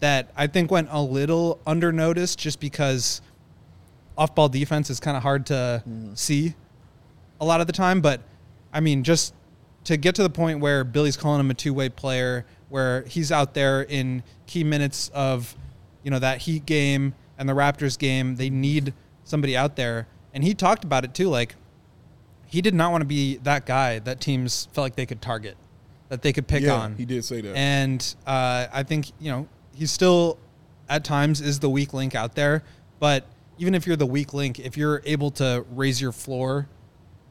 that 0.00 0.32
I 0.34 0.48
think 0.48 0.72
went 0.72 0.88
a 0.90 1.00
little 1.00 1.60
under 1.64 1.92
noticed 1.92 2.40
just 2.40 2.58
because 2.58 3.22
off 4.18 4.34
ball 4.34 4.48
defense 4.48 4.90
is 4.90 4.98
kind 4.98 5.16
of 5.16 5.22
hard 5.22 5.46
to 5.46 5.84
mm-hmm. 5.88 6.14
see 6.14 6.54
a 7.40 7.44
lot 7.44 7.60
of 7.60 7.68
the 7.68 7.72
time. 7.72 8.00
But 8.00 8.20
I 8.72 8.80
mean, 8.80 9.04
just 9.04 9.32
to 9.84 9.96
get 9.96 10.14
to 10.16 10.22
the 10.22 10.30
point 10.30 10.60
where 10.60 10.84
Billy's 10.84 11.16
calling 11.16 11.40
him 11.40 11.50
a 11.50 11.54
two 11.54 11.72
way 11.74 11.88
player, 11.88 12.44
where 12.68 13.02
he's 13.02 13.32
out 13.32 13.54
there 13.54 13.82
in 13.82 14.22
key 14.46 14.64
minutes 14.64 15.10
of, 15.14 15.54
you 16.02 16.10
know, 16.10 16.18
that 16.18 16.38
Heat 16.42 16.66
game 16.66 17.14
and 17.38 17.48
the 17.48 17.52
Raptors 17.52 17.98
game, 17.98 18.36
they 18.36 18.50
need 18.50 18.92
somebody 19.24 19.56
out 19.56 19.76
there. 19.76 20.06
And 20.34 20.44
he 20.44 20.54
talked 20.54 20.84
about 20.84 21.04
it 21.04 21.14
too. 21.14 21.28
Like, 21.28 21.56
he 22.46 22.60
did 22.60 22.74
not 22.74 22.90
want 22.92 23.02
to 23.02 23.06
be 23.06 23.36
that 23.38 23.64
guy 23.66 23.98
that 24.00 24.20
teams 24.20 24.68
felt 24.72 24.84
like 24.84 24.96
they 24.96 25.06
could 25.06 25.22
target, 25.22 25.56
that 26.08 26.22
they 26.22 26.32
could 26.32 26.46
pick 26.48 26.62
Yeah, 26.62 26.74
on. 26.74 26.96
he 26.96 27.04
did 27.04 27.24
say 27.24 27.40
that. 27.40 27.56
And 27.56 28.14
uh, 28.26 28.66
I 28.72 28.82
think, 28.82 29.12
you 29.20 29.30
know, 29.30 29.48
he 29.74 29.86
still 29.86 30.38
at 30.88 31.04
times 31.04 31.40
is 31.40 31.60
the 31.60 31.70
weak 31.70 31.94
link 31.94 32.14
out 32.14 32.34
there. 32.34 32.62
But 32.98 33.24
even 33.58 33.74
if 33.74 33.86
you're 33.86 33.96
the 33.96 34.06
weak 34.06 34.34
link, 34.34 34.58
if 34.58 34.76
you're 34.76 35.00
able 35.04 35.30
to 35.32 35.64
raise 35.72 36.00
your 36.00 36.12
floor 36.12 36.68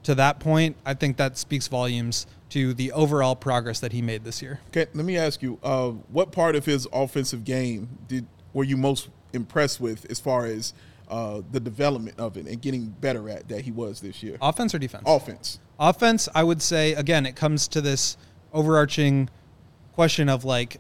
to 0.03 0.15
that 0.15 0.39
point, 0.39 0.77
I 0.85 0.93
think 0.93 1.17
that 1.17 1.37
speaks 1.37 1.67
volumes 1.67 2.25
to 2.49 2.73
the 2.73 2.91
overall 2.91 3.35
progress 3.35 3.79
that 3.79 3.91
he 3.91 4.01
made 4.01 4.23
this 4.23 4.41
year. 4.41 4.59
Okay, 4.69 4.87
let 4.93 5.05
me 5.05 5.17
ask 5.17 5.41
you, 5.41 5.59
uh, 5.63 5.89
what 5.89 6.31
part 6.31 6.55
of 6.55 6.65
his 6.65 6.87
offensive 6.91 7.43
game 7.43 7.99
did 8.07 8.25
were 8.53 8.63
you 8.63 8.77
most 8.77 9.09
impressed 9.33 9.79
with 9.79 10.09
as 10.09 10.19
far 10.19 10.45
as 10.45 10.73
uh, 11.09 11.41
the 11.51 11.59
development 11.59 12.19
of 12.19 12.37
it 12.37 12.47
and 12.47 12.61
getting 12.61 12.87
better 12.87 13.29
at 13.29 13.47
that 13.47 13.61
he 13.61 13.71
was 13.71 14.01
this 14.01 14.23
year? 14.23 14.37
Offense 14.41 14.73
or 14.73 14.79
defense? 14.79 15.03
Offense. 15.05 15.59
Offense, 15.79 16.27
I 16.35 16.43
would 16.43 16.61
say, 16.61 16.93
again, 16.93 17.25
it 17.25 17.35
comes 17.35 17.67
to 17.69 17.81
this 17.81 18.17
overarching 18.53 19.29
question 19.93 20.29
of 20.29 20.43
like, 20.43 20.79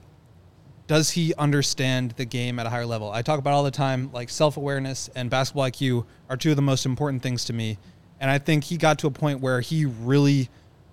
does 0.87 1.11
he 1.11 1.35
understand 1.35 2.11
the 2.17 2.25
game 2.25 2.57
at 2.57 2.65
a 2.65 2.69
higher 2.69 2.85
level? 2.85 3.11
I 3.11 3.21
talk 3.21 3.37
about 3.37 3.53
all 3.53 3.63
the 3.63 3.71
time, 3.71 4.11
like 4.11 4.29
self 4.29 4.57
awareness 4.57 5.09
and 5.15 5.29
basketball 5.29 5.65
IQ 5.65 6.05
are 6.29 6.37
two 6.37 6.49
of 6.49 6.55
the 6.55 6.63
most 6.63 6.85
important 6.85 7.21
things 7.21 7.45
to 7.45 7.53
me. 7.53 7.77
And 8.19 8.29
I 8.29 8.39
think 8.39 8.63
he 8.65 8.75
got 8.75 8.99
to 8.99 9.07
a 9.07 9.11
point 9.11 9.39
where 9.39 9.61
he 9.61 9.85
really 9.85 10.49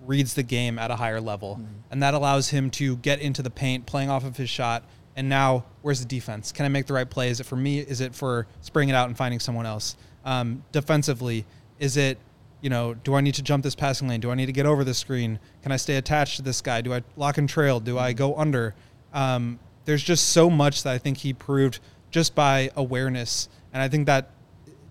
reads 0.07 0.33
the 0.33 0.43
game 0.43 0.79
at 0.79 0.89
a 0.89 0.95
higher 0.95 1.21
level. 1.21 1.61
And 1.91 2.01
that 2.01 2.13
allows 2.13 2.49
him 2.49 2.69
to 2.71 2.95
get 2.97 3.19
into 3.19 3.43
the 3.43 3.49
paint, 3.49 3.85
playing 3.85 4.09
off 4.09 4.25
of 4.25 4.37
his 4.37 4.49
shot. 4.49 4.83
And 5.15 5.29
now, 5.29 5.65
where's 5.81 5.99
the 5.99 6.05
defense? 6.05 6.51
Can 6.51 6.65
I 6.65 6.69
make 6.69 6.85
the 6.85 6.93
right 6.93 7.09
play? 7.09 7.29
Is 7.29 7.39
it 7.39 7.45
for 7.45 7.55
me? 7.55 7.79
Is 7.79 8.01
it 8.01 8.15
for 8.15 8.47
spraying 8.61 8.89
it 8.89 8.95
out 8.95 9.07
and 9.07 9.17
finding 9.17 9.39
someone 9.39 9.65
else? 9.65 9.97
Um, 10.25 10.63
defensively, 10.71 11.45
is 11.79 11.97
it 11.97 12.17
you 12.61 12.69
know, 12.69 12.93
do 12.95 13.13
I 13.13 13.21
need 13.21 13.35
to 13.35 13.43
jump 13.43 13.63
this 13.63 13.75
passing 13.75 14.07
lane? 14.07 14.19
Do 14.19 14.31
I 14.31 14.35
need 14.35 14.47
to 14.47 14.51
get 14.51 14.65
over 14.65 14.83
the 14.83 14.93
screen? 14.93 15.39
Can 15.61 15.71
I 15.71 15.77
stay 15.77 15.95
attached 15.97 16.37
to 16.37 16.41
this 16.41 16.61
guy? 16.61 16.81
Do 16.81 16.93
I 16.93 17.03
lock 17.15 17.37
and 17.37 17.47
trail? 17.47 17.79
Do 17.79 17.99
I 17.99 18.13
go 18.13 18.35
under? 18.35 18.73
Um, 19.13 19.59
there's 19.85 20.03
just 20.03 20.29
so 20.29 20.49
much 20.49 20.83
that 20.83 20.93
I 20.93 20.97
think 20.97 21.19
he 21.19 21.33
proved 21.33 21.79
just 22.09 22.35
by 22.35 22.71
awareness, 22.75 23.47
and 23.73 23.81
I 23.81 23.87
think 23.87 24.05
that 24.07 24.31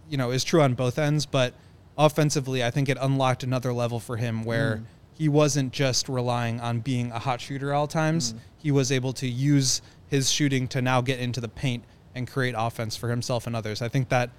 you 0.08 0.16
know 0.16 0.30
is 0.30 0.44
true 0.44 0.62
on 0.62 0.74
both 0.74 0.98
ends. 0.98 1.26
But 1.26 1.54
offensively, 1.98 2.64
I 2.64 2.70
think 2.70 2.88
it 2.88 2.98
unlocked 3.00 3.42
another 3.42 3.72
level 3.72 4.00
for 4.00 4.16
him 4.16 4.44
where 4.44 4.82
he 5.16 5.28
wasn't 5.28 5.72
just 5.72 6.08
relying 6.08 6.60
on 6.60 6.80
being 6.80 7.10
a 7.10 7.18
hot 7.18 7.40
shooter 7.40 7.72
all 7.72 7.86
times. 7.86 8.34
He 8.58 8.70
was 8.70 8.92
able 8.92 9.12
to 9.14 9.26
use 9.26 9.80
his 10.08 10.30
shooting 10.30 10.68
to 10.68 10.82
now 10.82 11.00
get 11.00 11.18
into 11.18 11.40
the 11.40 11.48
paint 11.48 11.84
and 12.14 12.28
create 12.28 12.54
offense 12.56 12.96
for 12.96 13.08
himself 13.08 13.46
and 13.46 13.56
others. 13.56 13.82
I 13.82 13.88
think 13.88 14.08
that 14.10 14.30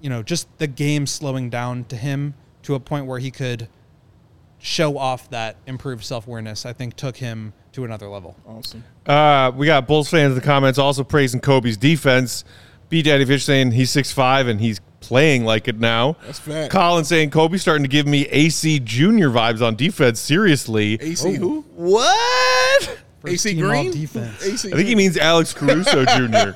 you 0.00 0.10
know, 0.10 0.22
just 0.22 0.46
the 0.58 0.66
game 0.66 1.06
slowing 1.06 1.50
down 1.50 1.84
to 1.84 1.96
him 1.96 2.34
to 2.62 2.74
a 2.74 2.80
point 2.80 3.06
where 3.06 3.18
he 3.18 3.30
could 3.30 3.68
show 4.58 4.98
off 4.98 5.30
that 5.30 5.56
improved 5.66 6.04
self 6.04 6.26
awareness, 6.26 6.66
I 6.66 6.72
think 6.72 6.96
took 6.96 7.16
him 7.16 7.52
to 7.72 7.84
another 7.84 8.08
level. 8.08 8.36
Awesome. 8.46 8.84
Uh, 9.06 9.52
we 9.54 9.66
got 9.66 9.86
Bulls 9.86 10.08
fans 10.08 10.30
in 10.30 10.34
the 10.34 10.40
comments 10.40 10.78
also 10.78 11.04
praising 11.04 11.40
Coby's 11.40 11.76
defense. 11.76 12.44
B 12.88 13.02
Daddy 13.02 13.24
Fish 13.24 13.44
saying 13.44 13.72
he's 13.72 13.92
6'5 13.92 14.48
and 14.48 14.60
he's 14.60 14.80
playing 15.06 15.44
like 15.44 15.68
it 15.68 15.78
now. 15.78 16.16
That's 16.24 16.38
fact. 16.38 16.72
Colin 16.72 17.04
saying 17.04 17.30
Coby's 17.30 17.62
starting 17.62 17.84
to 17.84 17.88
give 17.88 18.06
me 18.06 18.26
AC 18.26 18.80
Junior 18.80 19.30
vibes 19.30 19.60
on 19.66 19.76
defense. 19.76 20.20
Seriously. 20.20 20.98
AC 21.00 21.34
who? 21.34 21.62
What? 21.74 22.98
AC 23.26 23.54
Green? 23.54 23.90
defense. 23.90 24.44
AC 24.44 24.72
I 24.72 24.76
think 24.76 24.88
he 24.88 24.94
means 24.94 25.16
Alex 25.16 25.52
Caruso 25.52 26.04
Jr. 26.16 26.52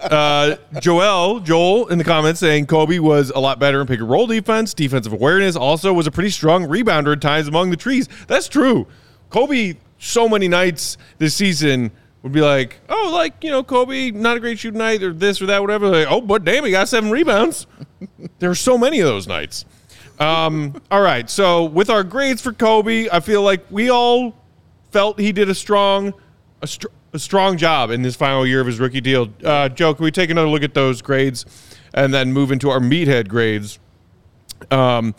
Uh, 0.00 0.56
Joel, 0.80 1.40
Joel 1.40 1.86
in 1.88 1.98
the 1.98 2.04
comments 2.04 2.40
saying 2.40 2.66
Coby 2.66 2.98
was 2.98 3.30
a 3.30 3.38
lot 3.38 3.58
better 3.60 3.80
in 3.80 3.86
pick 3.86 4.00
and 4.00 4.10
roll 4.10 4.26
defense. 4.26 4.74
Defensive 4.74 5.12
awareness 5.12 5.54
also 5.56 5.92
was 5.92 6.06
a 6.06 6.10
pretty 6.10 6.30
strong 6.30 6.64
rebounder 6.64 7.12
at 7.12 7.20
times 7.20 7.46
among 7.46 7.70
the 7.70 7.76
trees. 7.76 8.08
That's 8.26 8.48
true. 8.48 8.86
Coby, 9.30 9.76
so 9.98 10.28
many 10.28 10.48
nights 10.48 10.96
this 11.18 11.34
season 11.34 11.92
would 12.22 12.32
be 12.32 12.40
like, 12.40 12.78
oh, 12.88 13.10
like, 13.12 13.42
you 13.42 13.50
know, 13.50 13.62
Coby, 13.62 14.12
not 14.12 14.36
a 14.36 14.40
great 14.40 14.58
shooting 14.58 14.78
night 14.78 15.02
or 15.02 15.12
this 15.12 15.40
or 15.40 15.46
that, 15.46 15.60
whatever. 15.60 15.88
Like, 15.88 16.06
oh, 16.10 16.20
but 16.20 16.44
damn, 16.44 16.64
he 16.64 16.70
got 16.70 16.88
seven 16.88 17.10
rebounds. 17.10 17.66
there 18.38 18.50
are 18.50 18.54
so 18.54 18.76
many 18.76 19.00
of 19.00 19.06
those 19.06 19.26
nights. 19.26 19.64
Um, 20.18 20.80
all 20.90 21.00
right. 21.00 21.28
So 21.30 21.64
with 21.64 21.88
our 21.88 22.04
grades 22.04 22.42
for 22.42 22.52
Coby, 22.52 23.08
I 23.10 23.20
feel 23.20 23.42
like 23.42 23.64
we 23.70 23.90
all 23.90 24.34
felt 24.90 25.18
he 25.18 25.32
did 25.32 25.48
a 25.48 25.54
strong, 25.54 26.12
a, 26.60 26.66
str- 26.66 26.88
a 27.12 27.18
strong 27.18 27.56
job 27.56 27.90
in 27.90 28.02
this 28.02 28.16
final 28.16 28.46
year 28.46 28.60
of 28.60 28.66
his 28.66 28.78
rookie 28.78 29.00
deal. 29.00 29.30
Uh, 29.42 29.68
Joe, 29.70 29.94
can 29.94 30.04
we 30.04 30.10
take 30.10 30.30
another 30.30 30.48
look 30.48 30.62
at 30.62 30.74
those 30.74 31.00
grades 31.00 31.46
and 31.94 32.12
then 32.12 32.32
move 32.32 32.52
into 32.52 32.68
our 32.68 32.80
meathead 32.80 33.28
grades? 33.28 33.78
Um, 34.70 35.14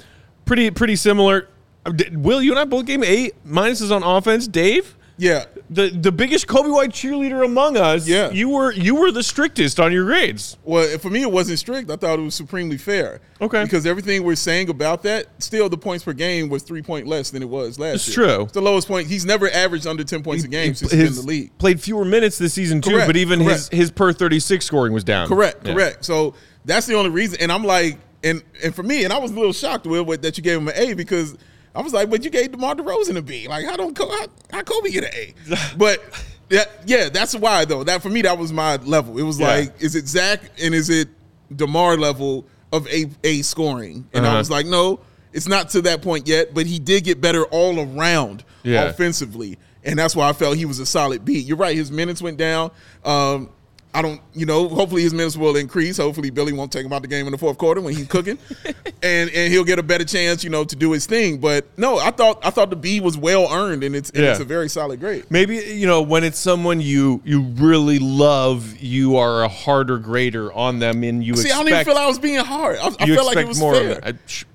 pretty 0.45 0.69
pretty 0.69 0.95
similar. 0.95 1.47
Uh, 1.83 1.93
Will 2.11 2.43
you 2.43 2.51
and 2.51 2.59
I 2.59 2.65
both 2.65 2.85
gave 2.85 2.99
him 2.99 3.03
eight 3.03 3.33
minuses 3.43 3.93
on 3.93 4.03
offense. 4.03 4.47
Dave, 4.47 4.95
Yeah. 5.21 5.45
the 5.69 5.89
the 5.89 6.11
biggest 6.11 6.47
Coby 6.47 6.73
White 6.73 6.89
cheerleader 6.89 7.45
among 7.45 7.77
us. 7.77 8.07
Yeah. 8.07 8.31
you 8.31 8.49
were 8.49 8.71
you 8.71 8.95
were 8.95 9.11
the 9.11 9.21
strictest 9.21 9.79
on 9.79 9.91
your 9.93 10.05
grades. 10.05 10.57
Well, 10.63 10.97
for 10.97 11.11
me, 11.11 11.21
it 11.21 11.31
wasn't 11.31 11.59
strict. 11.59 11.91
I 11.91 11.95
thought 11.95 12.17
it 12.17 12.23
was 12.23 12.33
supremely 12.33 12.77
fair. 12.77 13.21
Okay. 13.39 13.63
Because 13.63 13.85
everything 13.85 14.23
we're 14.23 14.35
saying 14.35 14.69
about 14.69 15.03
that, 15.03 15.27
still 15.37 15.69
the 15.69 15.77
points 15.77 16.03
per 16.03 16.13
game 16.13 16.49
was 16.49 16.63
three 16.63 16.81
point 16.81 17.05
less 17.05 17.29
than 17.29 17.43
it 17.43 17.49
was 17.49 17.77
last 17.77 18.07
It's 18.07 18.17
year. 18.17 18.25
true. 18.27 18.43
It's 18.45 18.53
the 18.53 18.61
lowest 18.61 18.87
point. 18.87 19.07
He's 19.07 19.25
never 19.25 19.47
averaged 19.51 19.85
under 19.85 20.03
ten 20.03 20.23
points 20.23 20.43
a 20.43 20.47
game 20.47 20.73
since 20.73 20.91
he's 20.91 20.99
been 20.99 21.07
in 21.07 21.15
the 21.15 21.21
league. 21.21 21.57
Played 21.59 21.79
fewer 21.79 22.03
minutes 22.03 22.39
this 22.39 22.53
season 22.53 22.81
too, 22.81 22.89
Correct, 22.91 23.07
but 23.07 23.15
even 23.15 23.39
his 23.39 23.69
correct. 23.69 23.73
his 23.73 23.91
per 23.91 24.11
thirty 24.13 24.39
six 24.39 24.65
scoring 24.65 24.91
was 24.91 25.03
down. 25.03 25.27
Correct, 25.27 25.65
Yeah. 25.67 25.73
correct. 25.75 26.03
So 26.03 26.33
that's 26.65 26.87
the 26.87 26.95
only 26.95 27.11
reason. 27.11 27.39
And 27.41 27.51
I'm 27.51 27.63
like, 27.63 27.99
and 28.23 28.41
and 28.63 28.73
for 28.73 28.81
me, 28.83 29.03
and 29.03 29.13
I 29.13 29.19
was 29.19 29.29
a 29.29 29.35
little 29.35 29.53
shocked 29.53 29.85
with 29.85 30.07
with- 30.07 30.23
that 30.23 30.35
you 30.37 30.43
gave 30.43 30.57
him 30.57 30.67
an 30.67 30.73
A 30.77 30.93
because 30.93 31.35
I 31.73 31.81
was 31.81 31.93
like, 31.93 32.09
but 32.09 32.23
you 32.23 32.29
gave 32.29 32.51
DeMar 32.51 32.75
DeRozan 32.75 33.17
a 33.17 33.21
B. 33.21 33.47
Like, 33.47 33.65
how 33.65 33.77
don't 33.77 33.97
how, 33.97 34.27
how 34.51 34.61
Coby 34.61 34.91
get 34.91 35.03
an 35.05 35.11
A? 35.13 35.33
But 35.77 35.99
yeah, 36.49 36.65
yeah, 36.85 37.09
that's 37.09 37.33
why 37.35 37.63
though. 37.65 37.83
That 37.83 38.01
for 38.01 38.09
me, 38.09 38.21
that 38.23 38.37
was 38.37 38.51
my 38.51 38.75
level. 38.77 39.17
It 39.17 39.23
was 39.23 39.39
Yeah. 39.39 39.47
like, 39.47 39.81
is 39.81 39.95
it 39.95 40.07
Zach 40.07 40.41
and 40.61 40.73
is 40.75 40.89
it 40.89 41.07
DeMar 41.55 41.97
level 41.97 42.45
of 42.73 42.87
A 42.87 43.09
A 43.23 43.41
scoring? 43.41 44.07
And 44.13 44.25
Uh-huh. 44.25 44.35
I 44.35 44.37
was 44.37 44.49
like, 44.49 44.65
no, 44.65 44.99
it's 45.33 45.47
not 45.47 45.69
to 45.69 45.81
that 45.83 46.01
point 46.01 46.27
yet. 46.27 46.53
But 46.53 46.65
he 46.65 46.77
did 46.77 47.05
get 47.05 47.21
better 47.21 47.45
all 47.45 47.79
around 47.79 48.43
Yeah. 48.63 48.83
offensively, 48.83 49.57
and 49.85 49.97
that's 49.97 50.13
why 50.15 50.27
I 50.27 50.33
felt 50.33 50.57
he 50.57 50.65
was 50.65 50.79
a 50.79 50.85
solid 50.85 51.23
B. 51.23 51.39
You're 51.39 51.55
right. 51.57 51.75
His 51.75 51.89
minutes 51.91 52.21
went 52.21 52.35
down. 52.37 52.71
Um, 53.05 53.49
I 53.93 54.01
don't, 54.01 54.21
you 54.33 54.45
know, 54.45 54.69
hopefully 54.69 55.01
his 55.01 55.13
minutes 55.13 55.35
will 55.35 55.57
increase. 55.57 55.97
Hopefully 55.97 56.29
Billy 56.29 56.53
won't 56.53 56.71
take 56.71 56.85
him 56.85 56.93
out 56.93 57.01
the 57.01 57.09
game 57.09 57.25
in 57.25 57.31
the 57.33 57.37
fourth 57.37 57.57
quarter 57.57 57.81
when 57.81 57.93
he's 57.93 58.07
cooking, 58.07 58.37
and 59.03 59.29
and 59.31 59.51
he'll 59.51 59.65
get 59.65 59.79
a 59.79 59.83
better 59.83 60.05
chance, 60.05 60.43
you 60.45 60.49
know, 60.49 60.63
to 60.63 60.75
do 60.77 60.93
his 60.93 61.05
thing. 61.05 61.39
But 61.39 61.65
no, 61.77 61.97
I 61.97 62.11
thought 62.11 62.39
I 62.45 62.51
thought 62.51 62.69
the 62.69 62.77
B 62.77 63.01
was 63.01 63.17
well 63.17 63.51
earned, 63.51 63.83
and 63.83 63.93
it's 63.95 64.09
and 64.11 64.23
Yeah. 64.23 64.31
it's 64.31 64.39
a 64.39 64.45
very 64.45 64.69
solid 64.69 64.99
grade. 65.01 65.25
Maybe 65.29 65.57
you 65.57 65.87
know 65.87 66.01
when 66.01 66.23
it's 66.23 66.39
someone 66.39 66.79
you 66.79 67.21
you 67.25 67.41
really 67.41 67.99
love, 67.99 68.77
you 68.77 69.17
are 69.17 69.43
a 69.43 69.49
harder 69.49 69.97
grader 69.97 70.53
on 70.53 70.79
them, 70.79 71.03
and 71.03 71.21
you 71.23 71.35
See, 71.35 71.49
expect. 71.49 71.53
I 71.55 71.57
don't 71.63 71.67
even 71.73 71.85
feel 71.85 71.97
I 71.97 72.07
was 72.07 72.19
being 72.19 72.39
hard. 72.45 72.77
I, 72.77 72.87
I 72.99 73.07
felt 73.07 73.25
like 73.27 73.37
it 73.37 73.47
was 73.47 73.59
more 73.59 73.75
fair. 73.75 73.91
of 73.91 73.97
it. 73.97 74.03
I- 74.05 74.09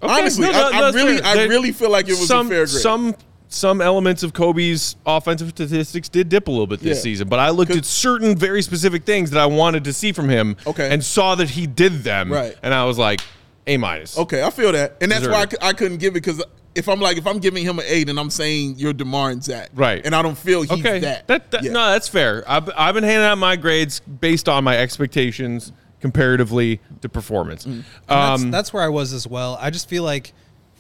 okay, 0.07 0.21
Honestly, 0.21 0.47
no, 0.47 0.53
no, 0.53 0.71
I, 0.73 0.81
I 0.89 0.91
really, 0.93 1.19
fair. 1.19 1.37
I 1.37 1.45
really 1.45 1.73
feel 1.73 1.91
like 1.91 2.07
it 2.09 2.13
was 2.13 2.27
some, 2.27 2.47
a 2.47 2.51
fair 2.51 2.59
grade. 2.65 2.69
Some 2.69 3.15
some 3.57 3.81
elements 3.81 4.23
of 4.23 4.33
Coby's 4.33 4.97
offensive 5.07 5.49
statistics 5.51 6.09
did 6.09 6.29
dip 6.29 6.49
a 6.49 6.51
little 6.51 6.67
bit 6.67 6.81
this 6.81 6.99
Yeah. 6.99 7.03
season, 7.03 7.29
but 7.29 7.39
I 7.39 7.51
looked 7.51 7.73
at 7.73 7.85
certain 7.85 8.37
very 8.37 8.63
specific 8.63 9.05
things 9.05 9.31
that 9.31 9.41
I 9.41 9.47
wanted 9.47 9.85
to 9.85 9.93
see 9.93 10.13
from 10.13 10.29
him, 10.29 10.57
Okay. 10.67 10.89
and 10.91 11.03
saw 11.05 11.35
that 11.37 11.51
he 11.51 11.67
did 11.67 12.05
them, 12.05 12.31
Right. 12.33 12.57
And 12.63 12.73
I 12.75 12.85
was 12.85 12.99
like, 12.99 13.21
A 13.67 13.77
minus. 13.79 14.17
Okay, 14.17 14.43
I 14.45 14.51
feel 14.51 14.71
that, 14.73 14.97
and 15.01 15.11
that's 15.11 15.23
Deserve 15.23 15.33
why 15.35 15.67
I, 15.67 15.69
I 15.71 15.73
couldn't 15.73 15.99
give 15.99 16.13
it 16.13 16.23
because 16.23 16.41
if 16.77 16.89
I'm 16.89 17.01
like 17.01 17.17
if 17.17 17.27
I'm 17.27 17.39
giving 17.39 17.65
him 17.65 17.79
an 17.81 17.85
eight 17.89 18.09
and 18.09 18.21
I'm 18.21 18.31
saying 18.31 18.75
you're 18.79 18.93
DeMar 18.93 19.31
and 19.31 19.43
Zach, 19.43 19.71
Right. 19.75 20.05
and 20.05 20.15
I 20.15 20.23
don't 20.23 20.37
feel 20.39 20.63
he's 20.63 20.71
Okay, 20.71 21.01
that. 21.01 21.27
that, 21.27 21.51
that- 21.51 21.65
Yeah. 21.65 21.73
no, 21.73 21.91
that's 21.91 22.07
fair. 22.07 22.45
I've, 22.47 22.71
I've 22.77 22.95
been 22.95 23.03
handing 23.03 23.25
out 23.27 23.39
my 23.39 23.57
grades 23.57 24.01
based 24.01 24.49
on 24.49 24.63
my 24.63 24.77
expectations 24.79 25.73
comparatively 26.01 26.79
to 27.01 27.09
performance. 27.09 27.65
Mm. 27.65 27.83
that's, 28.07 28.43
Um, 28.43 28.51
that's 28.51 28.73
where 28.73 28.83
I 28.85 28.89
was 28.89 29.13
as 29.13 29.27
well. 29.27 29.59
I 29.61 29.71
just 29.71 29.89
feel 29.89 30.03
like 30.05 30.33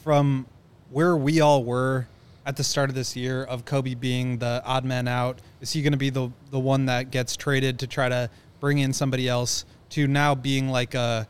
from 0.05 0.47
where 0.91 1.16
we 1.16 1.41
all 1.41 1.64
were 1.64 2.07
at 2.47 2.57
the 2.57 2.64
start 2.64 2.88
of 2.88 2.94
this 2.94 3.16
year 3.16 3.42
of 3.44 3.64
Coby 3.64 3.99
being 3.99 4.38
the 4.38 4.62
odd 4.64 4.84
man 4.84 5.09
out, 5.09 5.40
is 5.61 5.72
he 5.72 5.82
going 5.82 5.92
to 5.92 5.99
be 5.99 6.11
the 6.11 6.30
the 6.51 6.59
one 6.59 6.86
that 6.86 7.11
gets 7.11 7.36
traded 7.36 7.80
to 7.80 7.86
try 7.86 8.09
to 8.09 8.30
bring 8.61 8.78
in 8.78 8.92
somebody 8.92 9.28
else 9.28 9.64
to 9.90 10.07
now 10.07 10.34
being 10.34 10.68
like 10.68 10.94
a 10.94 11.28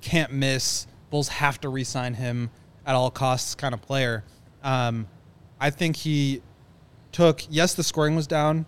can't 0.00 0.32
miss, 0.32 0.86
Bulls 1.10 1.28
have 1.28 1.60
to 1.60 1.68
re-sign 1.68 2.14
him 2.14 2.50
at 2.84 2.94
all 2.94 3.10
costs 3.10 3.54
kind 3.54 3.72
of 3.72 3.80
player. 3.80 4.24
Um, 4.62 5.06
I 5.60 5.70
think 5.70 5.96
he 5.96 6.42
took 7.12 7.42
yes, 7.48 7.74
the 7.74 7.84
scoring 7.84 8.16
was 8.16 8.26
down, 8.26 8.66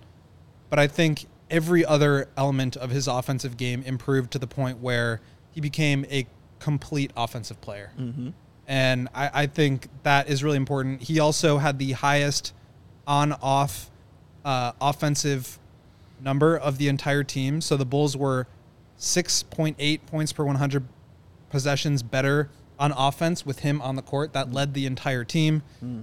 but 0.71 0.79
I 0.79 0.87
think 0.87 1.27
every 1.51 1.85
other 1.85 2.29
element 2.37 2.77
of 2.77 2.91
his 2.91 3.09
offensive 3.09 3.57
game 3.57 3.83
improved 3.83 4.31
to 4.33 4.39
the 4.39 4.47
point 4.47 4.79
where 4.81 5.21
he 5.51 5.61
became 5.61 6.07
a 6.11 6.27
complete 6.61 7.11
offensive 7.17 7.61
player. 7.61 7.91
And 8.69 9.09
I, 9.15 9.31
I 9.43 9.47
think 9.47 9.89
that 10.05 10.29
is 10.29 10.45
really 10.45 10.59
important. 10.59 11.03
He 11.03 11.19
also 11.19 11.59
had 11.59 11.79
the 11.79 11.93
highest 11.93 12.53
on 13.07 13.33
off 13.33 13.91
uh, 14.45 14.73
offensive 14.81 15.59
number 16.21 16.57
of 16.57 16.79
the 16.79 16.89
entire 16.89 17.25
team. 17.25 17.61
So 17.61 17.77
the 17.77 17.87
Bulls 17.87 18.17
were 18.17 18.47
6.8 18.99 20.01
points 20.07 20.33
per 20.33 20.45
100 20.45 20.85
possessions 21.51 22.03
better 22.03 22.51
on 22.79 22.93
offense 22.93 23.47
with 23.47 23.61
him 23.61 23.81
on 23.81 23.97
the 23.97 24.03
court. 24.03 24.35
That 24.35 24.53
led 24.53 24.75
the 24.75 24.85
entire 24.87 25.25
team. 25.25 25.63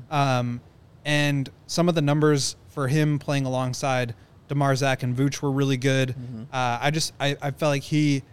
Um, 0.10 0.60
and 1.06 1.50
some 1.68 1.88
of 1.88 1.94
the 1.96 2.02
numbers 2.02 2.56
for 2.70 2.88
him 2.88 3.20
playing 3.20 3.46
alongside 3.46 4.16
DeMar, 4.48 4.76
Zach, 4.76 5.04
and 5.04 5.16
Vooch 5.16 5.42
were 5.42 5.52
really 5.52 5.78
good. 5.78 6.16
Uh, 6.52 6.80
I 6.82 6.90
just 6.92 7.14
I, 7.20 7.38
I 7.42 7.52
felt 7.52 7.70
like 7.70 7.84
he 7.84 8.24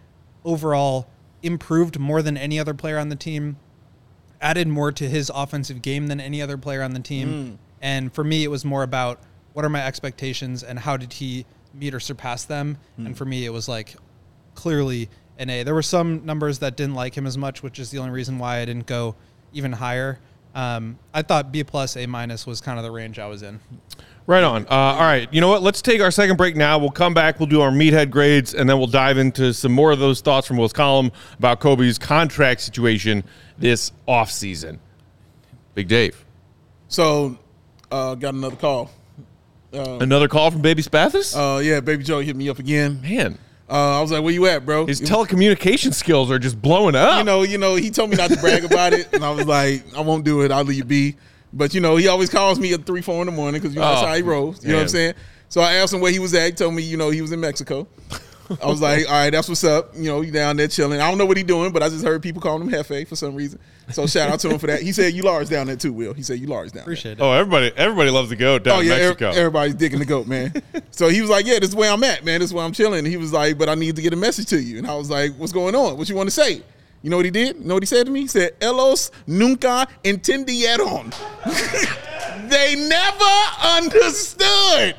overall 0.43 1.07
improved 1.43 1.99
more 1.99 2.21
than 2.21 2.35
any 2.37 2.59
other 2.59 2.73
player 2.73 2.97
on 2.97 3.09
the 3.09 3.15
team, 3.15 3.57
added 4.43 4.67
more 4.67 4.91
to 4.91 5.09
his 5.09 5.31
offensive 5.33 5.81
game 5.81 6.07
than 6.07 6.19
any 6.19 6.41
other 6.41 6.57
player 6.57 6.83
on 6.83 6.93
the 6.93 6.99
team. 6.99 7.57
And 7.81 8.13
for 8.13 8.23
me, 8.23 8.43
it 8.43 8.49
was 8.49 8.63
more 8.63 8.83
about 8.83 9.19
what 9.53 9.65
are 9.65 9.69
my 9.69 9.83
expectations 9.83 10.63
and 10.63 10.77
how 10.77 10.97
did 10.97 11.13
he 11.13 11.45
meet 11.73 11.93
or 11.95 11.99
surpass 11.99 12.45
them. 12.45 12.77
And 12.97 13.17
for 13.17 13.25
me, 13.25 13.45
it 13.45 13.49
was 13.51 13.67
like 13.67 13.95
clearly 14.53 15.09
an 15.39 15.49
A. 15.49 15.63
There 15.63 15.73
were 15.73 15.81
some 15.81 16.25
numbers 16.25 16.59
that 16.59 16.77
didn't 16.77 16.95
like 16.95 17.15
him 17.15 17.25
as 17.25 17.37
much, 17.37 17.63
which 17.63 17.79
is 17.79 17.89
the 17.89 17.97
only 17.97 18.11
reason 18.11 18.37
why 18.37 18.59
I 18.59 18.65
didn't 18.65 18.85
go 18.85 19.15
even 19.53 19.71
higher. 19.71 20.19
Um, 20.55 20.99
I 21.13 21.23
thought 21.23 21.51
B 21.51 21.63
plus 21.63 21.97
A 21.97 22.05
minus 22.05 22.45
was 22.45 22.61
kind 22.61 22.77
of 22.77 22.83
the 22.83 22.91
range 22.91 23.17
I 23.17 23.27
was 23.27 23.41
in. 23.41 23.59
Right 24.27 24.43
on. 24.43 24.65
Uh, 24.67 24.69
all 24.69 25.01
right. 25.01 25.27
You 25.33 25.41
know 25.41 25.49
what? 25.49 25.63
Let's 25.63 25.81
take 25.81 25.99
our 25.99 26.11
second 26.11 26.37
break 26.37 26.55
now. 26.55 26.77
We'll 26.77 26.91
come 26.91 27.13
back. 27.13 27.39
We'll 27.39 27.49
do 27.49 27.61
our 27.61 27.71
meathead 27.71 28.09
grades, 28.09 28.53
and 28.53 28.69
then 28.69 28.77
we'll 28.77 28.87
dive 28.87 29.17
into 29.17 29.53
some 29.53 29.71
more 29.71 29.91
of 29.91 29.99
those 29.99 30.21
thoughts 30.21 30.47
from 30.47 30.57
Will's 30.57 30.71
column 30.71 31.11
about 31.39 31.59
Coby's 31.59 31.97
contract 31.97 32.61
situation 32.61 33.23
this 33.57 33.91
offseason. 34.07 34.79
Big 35.75 35.87
Dave. 35.87 36.23
So, 36.87 37.37
uh, 37.91 38.15
got 38.15 38.33
another 38.33 38.55
call. 38.55 38.91
Uh, 39.73 39.97
Another 40.01 40.27
call 40.27 40.51
from 40.51 40.61
Baby 40.61 40.83
Spathis? 40.83 41.35
Uh, 41.35 41.59
yeah, 41.59 41.79
Baby 41.79 42.03
Joe 42.03 42.19
hit 42.19 42.35
me 42.35 42.47
up 42.47 42.59
again. 42.59 43.01
Man, 43.01 43.39
Uh, 43.67 43.97
I 43.97 44.01
was 44.01 44.11
like, 44.11 44.21
"Where 44.21 44.31
you 44.33 44.45
at, 44.45 44.65
bro?" 44.67 44.85
his 44.85 45.01
It- 45.01 45.07
telecommunication 45.09 45.93
skills 45.95 46.29
are 46.29 46.37
just 46.37 46.61
blowing 46.61 46.93
up. 46.95 47.17
you 47.17 47.23
know, 47.23 47.41
you 47.41 47.57
know, 47.57 47.73
he 47.75 47.89
told 47.89 48.11
me 48.11 48.17
not 48.17 48.29
to 48.29 48.37
brag 48.37 48.63
about 48.65 48.93
it, 48.93 49.07
and 49.13 49.25
I 49.25 49.31
was 49.31 49.47
like, 49.47 49.83
I 49.97 50.01
won't 50.01 50.25
do 50.25 50.41
it. 50.41 50.51
I'll 50.51 50.63
leave 50.63 50.77
you 50.77 50.83
be. 50.83 51.15
But 51.51 51.73
you 51.73 51.81
know, 51.81 51.95
he 51.95 52.07
always 52.07 52.29
calls 52.29 52.59
me 52.59 52.73
at 52.73 52.85
three, 52.85 53.01
four 53.01 53.21
in 53.21 53.25
the 53.25 53.31
morning 53.31 53.59
because 53.61 53.73
you 53.73 53.81
know 53.81 53.87
that's 53.87 54.03
Oh, 54.03 54.07
how 54.07 54.13
he 54.15 54.21
rolls. 54.21 54.63
You 54.63 54.69
know 54.69 54.75
what. 54.75 54.81
I'm 54.83 54.87
saying? 54.89 55.13
So 55.49 55.61
I 55.61 55.73
asked 55.75 55.93
him 55.93 56.01
where 56.01 56.11
he 56.11 56.19
was 56.19 56.33
at. 56.35 56.45
He 56.45 56.51
told 56.51 56.73
me, 56.75 56.83
you 56.83 56.97
know, 56.97 57.09
he 57.09 57.21
was 57.23 57.31
in 57.31 57.39
Mexico. 57.39 57.87
I 58.61 58.67
was 58.67 58.81
like, 58.81 59.05
all 59.07 59.13
right, 59.13 59.29
that's 59.29 59.47
what's 59.47 59.63
up. 59.63 59.91
You 59.95 60.03
know, 60.05 60.21
you 60.21 60.31
down 60.31 60.57
there 60.57 60.67
chilling. 60.67 60.99
I 61.01 61.09
don't 61.09 61.17
know 61.17 61.25
what 61.25 61.37
he 61.37 61.43
doing, 61.43 61.71
but 61.71 61.81
I 61.81 61.89
just 61.89 62.03
heard 62.03 62.21
people 62.21 62.41
calling 62.41 62.67
him 62.67 62.73
Hefe 62.73 63.07
for 63.07 63.15
some 63.15 63.35
reason. 63.35 63.59
So 63.91 64.05
shout 64.07 64.29
out 64.29 64.39
to 64.41 64.49
him 64.49 64.59
for 64.59 64.67
that. 64.67 64.81
He 64.81 64.91
said 64.91 65.13
you 65.13 65.23
large 65.23 65.49
down 65.49 65.67
there 65.67 65.75
too, 65.75 65.93
Will. 65.93 66.13
He 66.13 66.23
said 66.23 66.39
you 66.39 66.47
large 66.47 66.71
down 66.71 66.81
Appreciate 66.83 67.13
it. 67.13 67.21
oh, 67.21 67.31
everybody 67.31 67.71
everybody 67.75 68.09
loves 68.09 68.29
to 68.29 68.35
go 68.35 68.59
down 68.59 68.77
Oh 68.77 68.79
in 68.81 68.87
yeah, 68.87 68.97
Mexico. 68.97 69.29
ev- 69.29 69.35
everybody's 69.37 69.75
digging 69.75 69.99
the 69.99 70.05
goat, 70.05 70.27
man. 70.27 70.53
so 70.91 71.07
he 71.09 71.21
was 71.21 71.29
like, 71.29 71.45
"Yeah, 71.45 71.59
this 71.59 71.69
is 71.69 71.75
where 71.75 71.91
I'm 71.91 72.03
at, 72.03 72.23
man. 72.25 72.39
This 72.39 72.49
is 72.49 72.53
where 72.53 72.63
I'm 72.65 72.73
chilling." 72.73 73.05
He 73.05 73.17
was 73.17 73.31
like, 73.33 73.57
"But 73.57 73.69
I 73.69 73.75
need 73.75 73.95
to 73.95 74.01
get 74.01 74.13
a 74.13 74.17
message 74.17 74.47
to 74.47 74.61
you." 74.61 74.77
And 74.77 74.87
I 74.87 74.95
was 74.95 75.09
like, 75.09 75.33
"What's 75.37 75.53
going 75.53 75.75
on? 75.75 75.97
What 75.97 76.09
you 76.09 76.15
want 76.15 76.27
to 76.27 76.31
say?" 76.35 76.61
You 77.01 77.09
know 77.09 77.17
what 77.17 77.25
he 77.25 77.31
did? 77.31 77.57
You 77.57 77.65
know 77.65 77.73
what 77.73 77.83
he 77.83 77.87
said 77.87 78.05
to 78.05 78.11
me? 78.11 78.21
He 78.21 78.27
said, 78.27 78.59
"Elos 78.61 79.11
nunca 79.27 79.87
entendieron." 80.03 81.13
they 82.49 82.75
never 82.75 83.77
understood. 83.77 84.95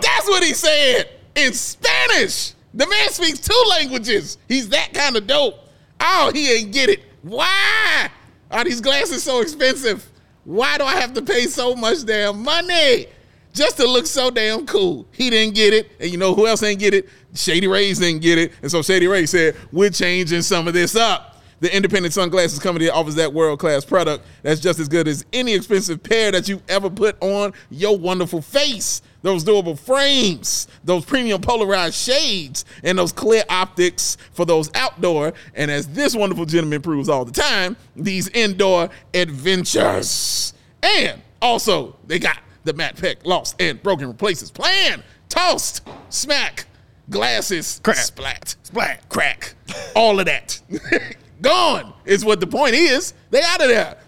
That's 0.00 0.28
what 0.28 0.42
he 0.44 0.54
said 0.54 1.08
in 1.34 1.52
Spanish. 1.52 2.54
The 2.72 2.86
man 2.86 3.10
speaks 3.10 3.40
two 3.40 3.64
languages. 3.70 4.38
He's 4.48 4.68
that 4.70 4.92
kind 4.94 5.16
of 5.16 5.26
dope. 5.26 5.54
Oh, 6.00 6.30
he 6.32 6.50
ain't 6.52 6.72
get 6.72 6.88
it. 6.88 7.00
Why 7.22 8.08
are 8.50 8.64
these 8.64 8.80
glasses 8.80 9.22
so 9.22 9.40
expensive? 9.40 10.08
Why 10.44 10.78
do 10.78 10.84
I 10.84 10.96
have 10.96 11.12
to 11.14 11.22
pay 11.22 11.46
so 11.46 11.74
much 11.74 12.04
damn 12.04 12.42
money 12.42 13.06
just 13.52 13.76
to 13.76 13.86
look 13.86 14.06
so 14.06 14.30
damn 14.30 14.66
cool? 14.66 15.06
He 15.12 15.30
didn't 15.30 15.54
get 15.54 15.74
it. 15.74 15.90
And 16.00 16.10
you 16.10 16.16
know 16.16 16.34
who 16.34 16.46
else 16.46 16.62
ain't 16.62 16.80
get 16.80 16.94
it? 16.94 17.08
Shady 17.34 17.68
Rays 17.68 17.98
didn't 17.98 18.22
get 18.22 18.38
it. 18.38 18.52
And 18.62 18.70
so 18.70 18.82
Shady 18.82 19.06
Ray 19.06 19.26
said, 19.26 19.56
We're 19.72 19.90
changing 19.90 20.42
some 20.42 20.66
of 20.66 20.74
this 20.74 20.96
up. 20.96 21.30
The 21.60 21.74
independent 21.74 22.14
sunglasses 22.14 22.58
company 22.58 22.88
offers 22.88 23.16
that 23.16 23.34
world 23.34 23.58
class 23.58 23.84
product 23.84 24.24
that's 24.42 24.60
just 24.60 24.78
as 24.78 24.88
good 24.88 25.06
as 25.06 25.26
any 25.32 25.52
expensive 25.52 26.02
pair 26.02 26.32
that 26.32 26.48
you've 26.48 26.62
ever 26.70 26.88
put 26.88 27.16
on 27.20 27.52
your 27.68 27.98
wonderful 27.98 28.40
face. 28.40 29.02
Those 29.22 29.44
durable 29.44 29.76
frames, 29.76 30.66
those 30.82 31.04
premium 31.04 31.40
polarized 31.40 31.94
shades, 31.94 32.64
and 32.82 32.98
those 32.98 33.12
clear 33.12 33.42
optics 33.50 34.16
for 34.32 34.46
those 34.46 34.70
outdoor, 34.74 35.34
and 35.54 35.70
as 35.70 35.88
this 35.88 36.16
wonderful 36.16 36.46
gentleman 36.46 36.80
proves 36.80 37.08
all 37.08 37.24
the 37.24 37.32
time, 37.32 37.76
these 37.94 38.28
indoor 38.28 38.88
adventures. 39.12 40.54
And 40.82 41.20
also, 41.42 41.96
they 42.06 42.18
got 42.18 42.38
the 42.64 42.72
Matt 42.72 42.96
Peck 42.96 43.24
lost 43.26 43.60
and 43.60 43.82
broken 43.82 44.08
replaces 44.08 44.50
plan, 44.50 45.02
tossed, 45.28 45.86
smack, 46.08 46.66
glasses, 47.10 47.80
crack, 47.82 47.96
splat, 47.96 48.56
splat, 48.62 49.06
crack, 49.08 49.54
all 49.94 50.18
of 50.18 50.26
that. 50.26 50.60
Gone 51.42 51.92
is 52.04 52.24
what 52.24 52.40
the 52.40 52.46
point 52.46 52.74
is. 52.74 53.14
They 53.30 53.42
out 53.42 53.62
of 53.62 53.68
there. 53.68 53.98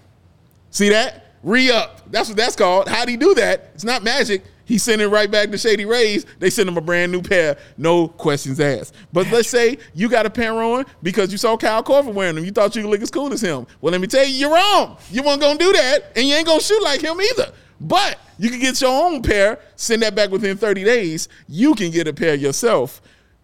See 0.70 0.90
that? 0.90 1.34
Re-up. 1.42 2.10
That's 2.10 2.28
what 2.28 2.36
that's 2.36 2.56
called. 2.56 2.88
How 2.88 3.04
do 3.04 3.12
you 3.12 3.18
do 3.18 3.34
that? 3.34 3.70
It's 3.74 3.84
not 3.84 4.02
magic. 4.02 4.44
He 4.72 4.78
sent 4.78 5.02
it 5.02 5.08
right 5.08 5.30
back 5.30 5.50
to 5.50 5.58
Shady 5.58 5.84
Rays. 5.84 6.24
They 6.38 6.48
sent 6.48 6.66
him 6.66 6.78
a 6.78 6.80
brand 6.80 7.12
new 7.12 7.20
pair, 7.20 7.58
no 7.76 8.08
questions 8.08 8.58
asked. 8.58 8.94
But 9.12 9.30
let's 9.30 9.50
say 9.50 9.76
you 9.92 10.08
got 10.08 10.24
a 10.24 10.30
pair 10.30 10.54
on 10.54 10.86
because 11.02 11.30
you 11.30 11.36
saw 11.36 11.58
Kyle 11.58 11.82
Korver 11.82 12.10
wearing 12.10 12.36
them. 12.36 12.44
You 12.46 12.52
thought 12.52 12.74
you 12.74 12.80
could 12.80 12.90
look 12.90 13.02
as 13.02 13.10
cool 13.10 13.34
as 13.34 13.42
him. 13.42 13.66
Well, 13.82 13.92
let 13.92 14.00
me 14.00 14.06
tell 14.06 14.24
you, 14.24 14.34
you're 14.34 14.54
wrong. 14.54 14.96
You 15.10 15.24
weren't 15.24 15.42
gonna 15.42 15.58
do 15.58 15.72
that, 15.74 16.12
and 16.16 16.26
you 16.26 16.34
ain't 16.34 16.46
gonna 16.46 16.62
shoot 16.62 16.82
like 16.82 17.02
him 17.02 17.20
either. 17.20 17.52
But 17.82 18.18
you 18.38 18.48
can 18.48 18.60
get 18.60 18.80
your 18.80 18.88
own 18.90 19.20
pair, 19.20 19.58
send 19.76 20.00
that 20.00 20.14
back 20.14 20.30
within 20.30 20.56
30 20.56 20.84
days. 20.84 21.28
You 21.48 21.74
can 21.74 21.90
get 21.90 22.08
a 22.08 22.14
pair 22.14 22.34
yourself, 22.34 23.02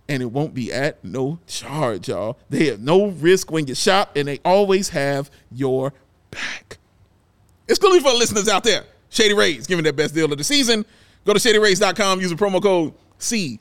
and 0.09 0.23
it 0.23 0.33
won't 0.33 0.55
be 0.55 0.73
at 0.73 1.05
no 1.05 1.41
charge, 1.47 2.09
y'all. 2.09 2.39
They 2.49 2.69
have 2.69 2.81
no 2.81 3.09
risk 3.09 3.51
when 3.51 3.67
you 3.67 3.75
shop, 3.75 4.17
and 4.17 4.29
they 4.29 4.41
always 4.47 4.89
have 4.89 5.31
your 5.53 5.93
back. 6.31 6.79
It's 7.69 7.77
Exclusively 7.77 8.13
for 8.13 8.17
listeners 8.17 8.49
out 8.49 8.65
there. 8.65 8.85
Shady 9.11 9.35
Rays 9.35 9.67
giving 9.67 9.83
their 9.83 9.93
best 9.93 10.15
deal 10.15 10.33
of 10.33 10.39
the 10.39 10.45
season. 10.45 10.87
Go 11.25 11.33
to 11.35 11.39
shadyrays.com, 11.39 12.21
use 12.21 12.31
the 12.31 12.37
promo 12.37 12.63
code 12.63 12.95
CHG. 13.19 13.55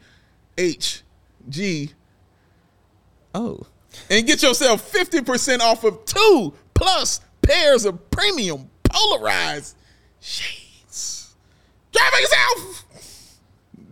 Oh. 3.34 3.66
And 4.10 4.28
get 4.28 4.42
yourself 4.42 4.90
50% 4.92 5.60
off 5.60 5.84
of 5.84 6.06
two 6.06 6.54
plus 6.74 7.20
pairs 7.42 7.84
of 7.86 8.10
premium 8.12 8.70
polarized 8.84 9.76
shades. 10.20 11.36
Drive 11.92 12.14
yourself. 12.20 12.86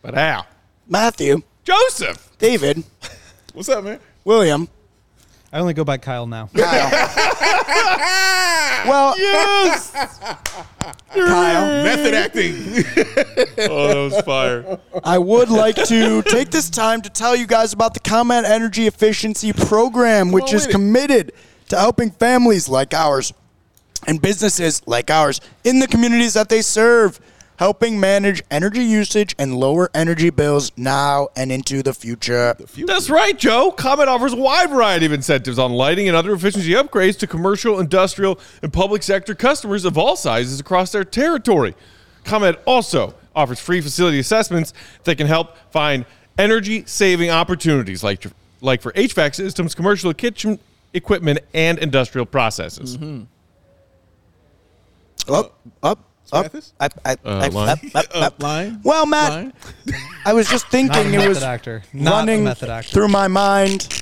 But 0.00 0.14
how? 0.14 0.46
Matthew, 0.88 1.42
Joseph. 1.64 2.30
David, 2.38 2.84
What's 3.52 3.68
up, 3.68 3.82
man? 3.84 3.98
William, 4.24 4.68
I 5.52 5.58
only 5.58 5.74
go 5.74 5.82
by 5.84 5.98
Kyle 5.98 6.26
now. 6.26 6.48
Kyle. 6.56 6.90
well, 8.88 9.14
Yes. 9.18 9.90
Kyle, 11.12 11.84
Method 11.84 12.14
acting. 12.14 12.54
oh, 13.68 13.88
that 13.88 13.96
was 14.12 14.20
fire. 14.22 14.78
I 15.04 15.18
would 15.18 15.50
like 15.50 15.74
to 15.86 16.22
take 16.22 16.50
this 16.50 16.70
time 16.70 17.02
to 17.02 17.10
tell 17.10 17.34
you 17.36 17.46
guys 17.46 17.72
about 17.72 17.94
the 17.94 18.00
ComEd 18.00 18.44
Energy 18.44 18.86
Efficiency 18.86 19.52
Program, 19.52 20.30
which 20.32 20.50
on 20.50 20.54
is 20.54 20.62
with 20.66 20.70
it. 20.70 20.72
committed 20.72 21.32
to 21.68 21.76
helping 21.78 22.10
families 22.10 22.68
like 22.68 22.94
ours 22.94 23.32
and 24.06 24.22
businesses 24.22 24.82
like 24.86 25.10
ours 25.10 25.40
in 25.64 25.78
the 25.80 25.86
communities 25.88 26.34
that 26.34 26.48
they 26.48 26.62
serve, 26.62 27.20
helping 27.60 28.00
manage 28.00 28.42
energy 28.50 28.82
usage 28.82 29.34
and 29.38 29.54
lower 29.54 29.90
energy 29.92 30.30
bills 30.30 30.72
now 30.78 31.28
and 31.36 31.52
into 31.52 31.82
the 31.82 31.92
future. 31.92 32.56
That's 32.86 33.10
right, 33.10 33.38
Joe. 33.38 33.70
ComEd 33.70 34.08
offers 34.08 34.32
a 34.32 34.36
wide 34.36 34.70
variety 34.70 35.04
of 35.04 35.12
incentives 35.12 35.58
on 35.58 35.70
lighting 35.70 36.08
and 36.08 36.16
other 36.16 36.32
efficiency 36.32 36.70
upgrades 36.70 37.18
to 37.18 37.26
commercial, 37.26 37.78
industrial, 37.78 38.40
and 38.62 38.72
public 38.72 39.02
sector 39.02 39.34
customers 39.34 39.84
of 39.84 39.98
all 39.98 40.16
sizes 40.16 40.58
across 40.58 40.90
their 40.90 41.04
territory. 41.04 41.74
ComEd 42.24 42.56
also 42.64 43.12
offers 43.36 43.60
free 43.60 43.82
facility 43.82 44.18
assessments 44.18 44.72
that 45.04 45.18
can 45.18 45.26
help 45.26 45.54
find 45.70 46.06
energy 46.38 46.82
saving 46.86 47.28
opportunities 47.28 48.02
like, 48.02 48.24
like 48.62 48.80
for 48.80 48.90
HVAC 48.92 49.34
systems, 49.34 49.74
commercial 49.74 50.14
kitchen 50.14 50.58
equipment, 50.94 51.40
and 51.52 51.78
industrial 51.78 52.24
processes. 52.24 52.96
Mm-hmm. 52.96 53.24
Up, 55.30 55.60
up, 55.82 56.09
up, 56.32 56.44
Mathis? 56.44 56.72
up, 56.80 56.92
up, 57.04 57.18
Uh, 57.24 57.28
up, 57.28 57.52
line? 57.54 57.68
up, 57.68 57.78
up, 57.94 58.06
up. 58.14 58.42
line. 58.42 58.80
Well, 58.84 59.06
Matt, 59.06 59.30
Line. 59.32 59.52
I 60.24 60.32
was 60.32 60.48
just 60.48 60.64
Not 60.72 60.82
a 60.84 60.88
thinking 60.92 61.14
it 61.14 61.18
method 61.18 61.28
was 61.28 61.42
actor. 61.42 61.82
Not 61.92 62.10
a 62.12 62.16
running 62.18 62.44
method 62.44 62.68
actor. 62.70 62.90
through 62.90 63.08
my 63.08 63.28
mind 63.28 63.96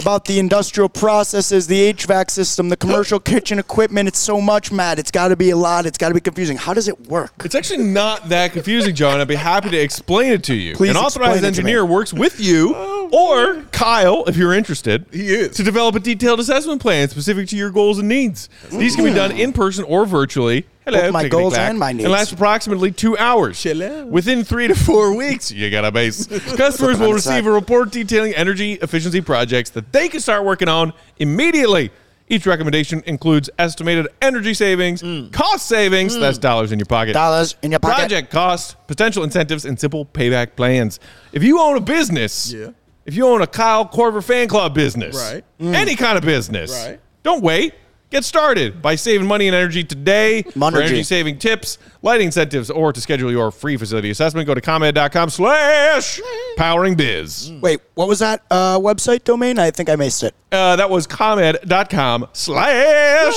about 0.00 0.24
the 0.24 0.38
industrial 0.38 0.88
processes, 0.88 1.66
the 1.66 1.92
HVAC 1.92 2.30
system, 2.30 2.70
the 2.70 2.76
commercial 2.78 3.20
kitchen 3.32 3.58
equipment. 3.58 4.08
It's 4.08 4.18
so 4.18 4.40
much, 4.40 4.72
Matt. 4.72 4.98
It's 4.98 5.10
got 5.10 5.28
to 5.28 5.36
be 5.36 5.50
a 5.50 5.56
lot. 5.56 5.84
It's 5.84 5.98
got 5.98 6.08
to 6.08 6.14
be 6.14 6.20
confusing. 6.20 6.56
How 6.56 6.72
does 6.72 6.88
it 6.88 7.08
work? 7.08 7.32
It's 7.44 7.54
actually 7.54 7.84
not 7.84 8.30
that 8.30 8.52
confusing, 8.52 8.94
John. 8.94 9.20
I'd 9.20 9.28
be 9.28 9.34
happy 9.34 9.68
to 9.68 9.76
explain 9.78 10.32
it 10.32 10.42
to 10.44 10.54
you. 10.54 10.74
Please 10.76 10.90
An 10.90 10.96
authorized 10.96 11.34
explain 11.36 11.36
it 11.36 11.40
to 11.40 11.46
engineer 11.46 11.84
works 11.84 12.12
with 12.12 12.40
you 12.40 12.74
or 13.12 13.62
Kyle, 13.70 14.24
if 14.26 14.36
you're 14.36 14.54
interested. 14.54 15.04
He 15.12 15.26
is. 15.28 15.56
To 15.58 15.62
develop 15.62 15.94
a 15.94 16.00
detailed 16.00 16.40
assessment 16.40 16.80
plan 16.80 17.08
specific 17.08 17.48
to 17.48 17.56
your 17.56 17.70
goals 17.70 17.98
and 17.98 18.08
needs. 18.08 18.48
These 18.70 18.96
can 18.96 19.04
be 19.04 19.12
done 19.12 19.32
in 19.32 19.52
person 19.52 19.84
or 19.84 20.06
virtually. 20.06 20.64
Hello, 20.84 21.00
Both 21.00 21.12
my 21.12 21.28
goals 21.28 21.54
clack, 21.54 21.70
and 21.70 21.78
my 21.78 21.92
needs. 21.92 22.04
And 22.04 22.12
lasts 22.12 22.32
approximately 22.32 22.90
two 22.90 23.16
hours. 23.16 23.62
Hello. 23.62 24.04
Within 24.06 24.42
three 24.42 24.66
to 24.66 24.74
four 24.74 25.14
weeks, 25.14 25.52
you 25.52 25.70
got 25.70 25.84
a 25.84 25.92
base. 25.92 26.26
Customers 26.56 26.98
will 26.98 27.12
receive 27.12 27.46
a 27.46 27.52
report 27.52 27.92
detailing 27.92 28.34
energy 28.34 28.72
efficiency 28.74 29.20
projects 29.20 29.70
that 29.70 29.92
they 29.92 30.08
can 30.08 30.18
start 30.18 30.44
working 30.44 30.68
on 30.68 30.92
immediately. 31.18 31.92
Each 32.28 32.46
recommendation 32.46 33.02
includes 33.06 33.50
estimated 33.58 34.08
energy 34.20 34.54
savings, 34.54 35.02
hmm. 35.02 35.28
cost 35.28 35.66
savings, 35.66 36.14
hmm. 36.14 36.20
that's 36.20 36.38
dollars 36.38 36.72
in 36.72 36.78
your 36.78 36.86
pocket, 36.86 37.12
Dollars 37.12 37.56
in 37.62 37.70
your 37.70 37.80
pocket. 37.80 37.94
project 37.94 38.30
cost, 38.30 38.76
potential 38.86 39.22
incentives, 39.22 39.64
and 39.64 39.78
simple 39.78 40.06
payback 40.06 40.56
plans. 40.56 40.98
If 41.32 41.44
you 41.44 41.60
own 41.60 41.76
a 41.76 41.80
business, 41.80 42.52
Yeah. 42.52 42.70
if 43.06 43.14
you 43.14 43.26
own 43.26 43.42
a 43.42 43.46
Kyle 43.46 43.86
Korver 43.86 44.24
fan 44.24 44.48
club 44.48 44.74
business, 44.74 45.14
Right. 45.14 45.44
any 45.60 45.94
hmm. 45.94 46.02
kind 46.02 46.18
of 46.18 46.24
business, 46.24 46.72
Right. 46.72 47.00
don't 47.22 47.42
wait. 47.42 47.74
Get 48.12 48.24
started 48.26 48.82
by 48.82 48.94
saving 48.96 49.26
money 49.26 49.48
and 49.48 49.56
energy 49.56 49.82
today. 49.82 50.42
For 50.42 50.66
energy 50.66 51.02
saving 51.02 51.38
tips, 51.38 51.78
lighting 52.02 52.26
incentives, 52.26 52.68
or 52.68 52.92
to 52.92 53.00
schedule 53.00 53.30
your 53.30 53.50
free 53.50 53.78
facility 53.78 54.10
assessment, 54.10 54.46
go 54.46 54.52
to 54.52 54.60
ComEd.com 54.60 55.30
slash 55.30 56.20
powering 56.58 56.94
biz. 56.94 57.50
Wait, 57.62 57.80
what 57.94 58.08
was 58.08 58.18
that 58.18 58.42
uh, 58.50 58.78
website 58.78 59.24
domain? 59.24 59.58
I 59.58 59.70
think 59.70 59.88
I 59.88 59.96
missed 59.96 60.24
it. 60.24 60.34
Uh, 60.52 60.76
that 60.76 60.90
was 60.90 61.06
ComEd.com 61.06 62.28
slash 62.34 63.34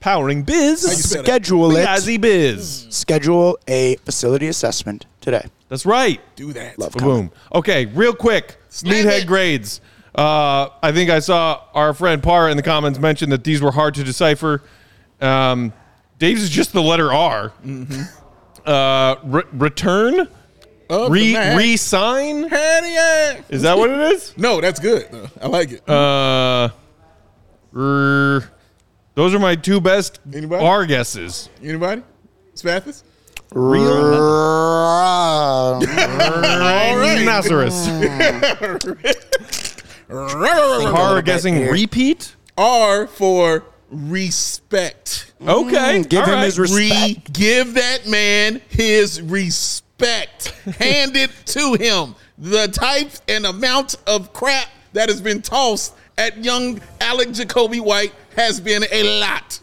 powering 0.00 0.42
biz. 0.42 0.82
Schedule 0.82 1.74
it. 1.78 1.86
Yazzie 1.86 2.20
biz. 2.20 2.88
Schedule 2.90 3.58
a 3.68 3.96
facility 4.04 4.48
assessment 4.48 5.06
today. 5.22 5.46
That's 5.70 5.86
right. 5.86 6.20
Do 6.36 6.52
that. 6.52 6.78
Love 6.78 6.92
Boom. 6.92 7.30
Okay, 7.54 7.86
real 7.86 8.12
quick. 8.12 8.58
Slam 8.68 9.06
Meathead 9.06 9.22
it. 9.22 9.26
grades. 9.26 9.80
Uh, 10.20 10.68
I 10.82 10.92
think 10.92 11.08
I 11.10 11.20
saw 11.20 11.62
our 11.72 11.94
friend 11.94 12.22
Par 12.22 12.50
in 12.50 12.56
the 12.58 12.62
comments 12.62 12.98
mention 12.98 13.30
that 13.30 13.42
these 13.44 13.62
were 13.62 13.70
hard 13.72 13.94
to 13.94 14.04
decipher. 14.04 14.62
Um, 15.20 15.72
Dave's 16.18 16.42
is 16.42 16.50
just 16.50 16.72
the 16.74 16.82
letter 16.82 17.10
R. 17.12 17.52
Mm-hmm. 17.64 18.02
Uh, 18.66 19.14
re- 19.24 19.42
return, 19.52 20.28
Of 20.90 21.10
re 21.10 21.28
the 21.28 21.32
Mac. 21.32 21.56
re-sign. 21.56 22.48
Hell. 22.48 23.36
Is 23.48 23.62
that 23.62 23.78
what 23.78 23.88
it 23.90 23.98
is? 24.12 24.34
No, 24.36 24.60
that's 24.60 24.78
good. 24.80 25.08
though. 25.10 25.28
I 25.40 25.46
like 25.46 25.72
it. 25.72 25.88
Uh, 25.88 26.68
r- 27.74 28.42
those 29.14 29.32
are 29.34 29.38
my 29.38 29.54
two 29.56 29.80
best 29.80 30.20
Anybody? 30.34 30.62
R 30.64 30.84
guesses. 30.84 31.48
Anybody? 31.62 32.02
Spathis? 32.54 33.04
All 33.56 33.62
Rhinoceros. 36.98 37.88
R 40.10 41.22
guessing 41.22 41.54
here. 41.54 41.72
repeat. 41.72 42.34
R 42.56 43.06
for 43.06 43.64
respect. 43.90 45.32
Okay, 45.40 46.00
mm, 46.02 46.08
give 46.08 46.20
all 46.20 46.26
him 46.26 46.34
right. 46.34 46.44
his 46.44 46.58
respect. 46.58 46.78
Re- 46.78 47.22
give 47.32 47.74
that 47.74 48.06
man 48.06 48.60
his 48.68 49.22
respect. 49.22 50.48
Hand 50.78 51.16
it 51.16 51.30
to 51.46 51.74
him. 51.74 52.14
The 52.38 52.68
type 52.68 53.10
and 53.28 53.46
amount 53.46 53.96
of 54.06 54.32
crap 54.32 54.68
that 54.92 55.08
has 55.08 55.20
been 55.20 55.42
tossed 55.42 55.94
at 56.18 56.42
young 56.42 56.80
Alec 57.00 57.32
Jacoby 57.32 57.80
White 57.80 58.14
has 58.36 58.60
been 58.60 58.84
a 58.90 59.20
lot. 59.20 59.60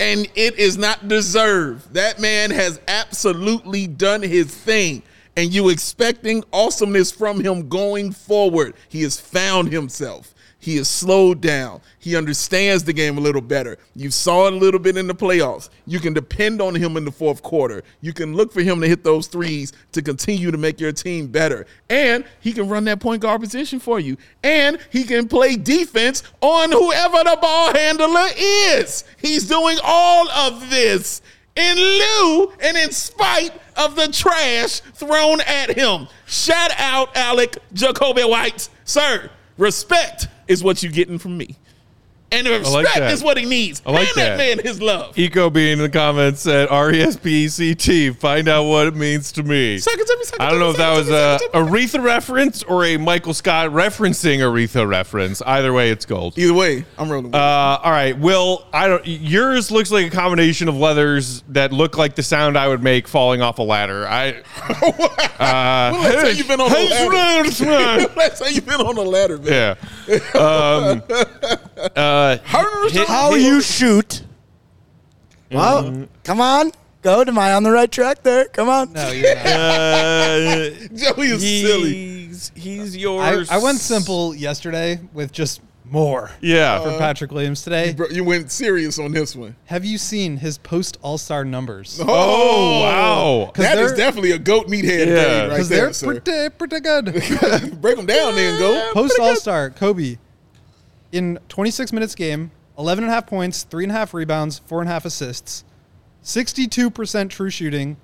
And 0.00 0.26
it 0.34 0.58
is 0.58 0.76
not 0.76 1.06
deserved. 1.06 1.94
That 1.94 2.18
man 2.18 2.50
has 2.50 2.80
absolutely 2.88 3.86
done 3.86 4.22
his 4.22 4.54
thing. 4.54 5.02
And 5.36 5.52
you 5.52 5.68
expecting 5.68 6.44
awesomeness 6.52 7.10
from 7.10 7.40
him 7.40 7.68
going 7.68 8.12
forward. 8.12 8.74
He 8.88 9.02
has 9.02 9.20
found 9.20 9.72
himself. 9.72 10.34
He 10.64 10.78
is 10.78 10.88
slowed 10.88 11.42
down. 11.42 11.82
He 11.98 12.16
understands 12.16 12.84
the 12.84 12.94
game 12.94 13.18
a 13.18 13.20
little 13.20 13.42
better. 13.42 13.76
You 13.94 14.10
saw 14.10 14.46
it 14.46 14.54
a 14.54 14.56
little 14.56 14.80
bit 14.80 14.96
in 14.96 15.06
the 15.06 15.14
playoffs. 15.14 15.68
You 15.86 16.00
can 16.00 16.14
depend 16.14 16.62
on 16.62 16.74
him 16.74 16.96
in 16.96 17.04
the 17.04 17.12
fourth 17.12 17.42
quarter. 17.42 17.82
You 18.00 18.14
can 18.14 18.34
look 18.34 18.50
for 18.50 18.62
him 18.62 18.80
to 18.80 18.88
hit 18.88 19.04
those 19.04 19.26
threes 19.26 19.74
to 19.92 20.00
continue 20.00 20.50
to 20.50 20.56
make 20.56 20.80
your 20.80 20.92
team 20.92 21.26
better. 21.26 21.66
And 21.90 22.24
he 22.40 22.54
can 22.54 22.66
run 22.66 22.84
that 22.84 22.98
point 22.98 23.20
guard 23.20 23.42
position 23.42 23.78
for 23.78 24.00
you. 24.00 24.16
And 24.42 24.78
he 24.90 25.04
can 25.04 25.28
play 25.28 25.56
defense 25.56 26.22
on 26.40 26.72
whoever 26.72 27.18
the 27.18 27.36
ball 27.42 27.74
handler 27.74 28.28
is. 28.38 29.04
He's 29.18 29.46
doing 29.46 29.76
all 29.84 30.30
of 30.30 30.70
this 30.70 31.20
in 31.56 31.76
lieu 31.76 32.52
and 32.60 32.76
in 32.76 32.90
spite 32.90 33.52
of 33.76 33.96
the 33.96 34.08
trash 34.08 34.80
thrown 34.80 35.40
at 35.42 35.76
him. 35.76 36.08
Shout 36.26 36.72
out 36.78 37.16
Alec 37.16 37.58
Jacoby 37.72 38.22
White. 38.22 38.68
Sir, 38.84 39.30
respect 39.58 40.28
is 40.48 40.62
what 40.64 40.82
you're 40.82 40.92
getting 40.92 41.18
from 41.18 41.36
me. 41.36 41.56
And 42.34 42.46
the 42.46 42.50
like 42.70 42.84
respect 42.84 42.98
that. 42.98 43.12
is 43.12 43.22
what 43.22 43.36
he 43.38 43.44
needs. 43.46 43.80
I 43.86 43.90
like 43.92 44.06
Hand 44.06 44.16
that. 44.16 44.36
that. 44.36 44.56
man 44.56 44.58
his 44.64 44.80
love. 44.82 45.16
Eco 45.16 45.50
being 45.50 45.74
in 45.74 45.78
the 45.78 45.88
comments 45.88 46.40
said 46.40 46.68
R 46.68 46.92
E 46.92 47.00
S 47.02 47.16
P 47.16 47.44
E 47.44 47.48
C 47.48 47.74
T. 47.74 48.10
Find 48.10 48.48
out 48.48 48.64
what 48.64 48.86
it 48.88 48.96
means 48.96 49.30
to 49.32 49.42
me. 49.42 49.78
Suck 49.78 49.94
it 49.94 50.06
to 50.06 50.16
me, 50.18 50.24
suck 50.24 50.34
it 50.36 50.42
I 50.42 50.50
don't 50.50 50.58
know 50.60 50.70
if 50.70 50.76
that 50.78 50.96
was 50.96 51.08
a 51.08 51.38
suck 51.38 51.42
it 51.42 51.52
to 51.52 51.64
me. 51.64 51.70
Aretha 51.70 52.02
reference 52.02 52.62
or 52.64 52.84
a 52.84 52.96
Michael 52.96 53.34
Scott 53.34 53.70
referencing 53.70 54.38
Aretha 54.38 54.86
reference. 54.88 55.40
Either 55.42 55.72
way, 55.72 55.90
it's 55.90 56.04
gold. 56.06 56.36
Either 56.36 56.54
way, 56.54 56.84
I'm 56.98 57.08
rolling. 57.10 57.26
With. 57.26 57.34
Uh, 57.34 57.78
all 57.82 57.90
right, 57.92 58.18
Will. 58.18 58.66
I 58.72 58.88
don't. 58.88 59.06
Yours 59.06 59.70
looks 59.70 59.90
like 59.90 60.06
a 60.06 60.10
combination 60.10 60.68
of 60.68 60.76
leathers 60.76 61.42
that 61.48 61.72
look 61.72 61.96
like 61.96 62.14
the 62.16 62.22
sound 62.22 62.58
I 62.58 62.68
would 62.68 62.82
make 62.82 63.06
falling 63.08 63.42
off 63.42 63.58
a 63.58 63.62
ladder. 63.62 64.06
I. 64.08 64.42
When 65.44 66.02
last 66.02 66.24
time 66.24 66.36
you 66.36 66.44
been 66.44 66.60
on 66.60 66.70
a 66.70 66.74
ladder? 66.74 68.08
When 68.08 68.16
last 68.16 68.38
time 68.42 68.52
you 68.54 68.60
been 68.62 68.80
on 68.80 68.96
a 68.96 69.02
ladder, 69.02 69.38
man? 69.38 69.76
yeah. 70.08 70.14
Um, 70.34 71.02
uh, 71.96 72.23
hit- 72.32 73.08
How 73.08 73.34
you 73.34 73.60
shoot? 73.60 74.22
Well, 75.50 76.08
come 76.24 76.40
on. 76.40 76.72
Go. 77.02 77.20
Am 77.22 77.38
I 77.38 77.52
on 77.52 77.62
the 77.62 77.70
right 77.70 77.90
track 77.90 78.22
there? 78.22 78.46
Come 78.46 78.68
on. 78.68 78.92
No, 78.92 79.10
you're 79.10 79.34
not. 79.34 79.46
uh, 79.46 80.70
Joey 80.94 81.26
is 81.28 81.42
silly. 81.42 81.92
he's, 81.92 82.52
he's 82.54 82.96
I, 82.96 82.98
yours. 82.98 83.50
I 83.50 83.58
went 83.58 83.78
simple 83.78 84.34
yesterday 84.34 84.98
with 85.12 85.30
just 85.30 85.60
more 85.84 86.30
Yeah. 86.40 86.80
for 86.80 86.96
Patrick 86.98 87.30
Williams 87.30 87.62
today. 87.62 87.92
Bro, 87.92 88.08
you 88.08 88.24
went 88.24 88.50
serious 88.50 88.98
on 88.98 89.12
this 89.12 89.36
one. 89.36 89.54
Have 89.66 89.84
you 89.84 89.98
seen 89.98 90.38
his 90.38 90.56
post 90.56 90.96
All 91.02 91.18
Star 91.18 91.44
numbers? 91.44 92.00
oh 92.02 92.80
wow. 92.80 93.52
That 93.56 93.78
is 93.78 93.88
they're- 93.90 93.96
definitely 93.98 94.30
a 94.32 94.38
goat 94.38 94.66
meathead 94.68 95.06
Yeah. 95.06 95.14
thing 95.24 95.40
right 95.40 95.48
Because 95.50 95.68
there, 95.68 95.80
they're 95.84 95.92
sir. 95.92 96.20
pretty, 96.20 96.48
pretty 96.56 96.80
good. 96.80 97.04
Break 97.82 97.96
them 97.98 98.06
down, 98.06 98.34
then 98.34 98.58
go. 98.58 98.92
Post 98.94 99.18
All 99.20 99.36
Star, 99.36 99.68
Coby, 99.70 100.16
in 101.14 101.38
26 101.48 101.92
minutes 101.92 102.16
game, 102.16 102.50
11 102.76 103.04
and 103.04 103.10
a 103.10 103.14
half 103.14 103.26
points, 103.28 103.62
three 103.62 103.84
and 103.84 103.92
a 103.92 103.94
half 103.94 104.12
rebounds, 104.12 104.58
four 104.58 104.80
and 104.80 104.90
a 104.90 104.92
half 104.92 105.04
assists, 105.04 105.64
62% 106.24 107.30
true 107.30 107.50
shooting, 107.50 107.96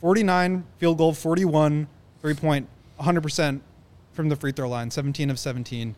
49 0.00 0.64
field 0.78 0.96
goal, 0.96 1.12
41 1.12 1.86
three 2.22 2.34
point, 2.34 2.66
100% 2.98 3.60
from 4.12 4.28
the 4.30 4.36
free 4.36 4.50
throw 4.50 4.68
line, 4.68 4.90
17 4.90 5.28
of 5.28 5.38
17. 5.38 5.94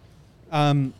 Um, 0.51 0.93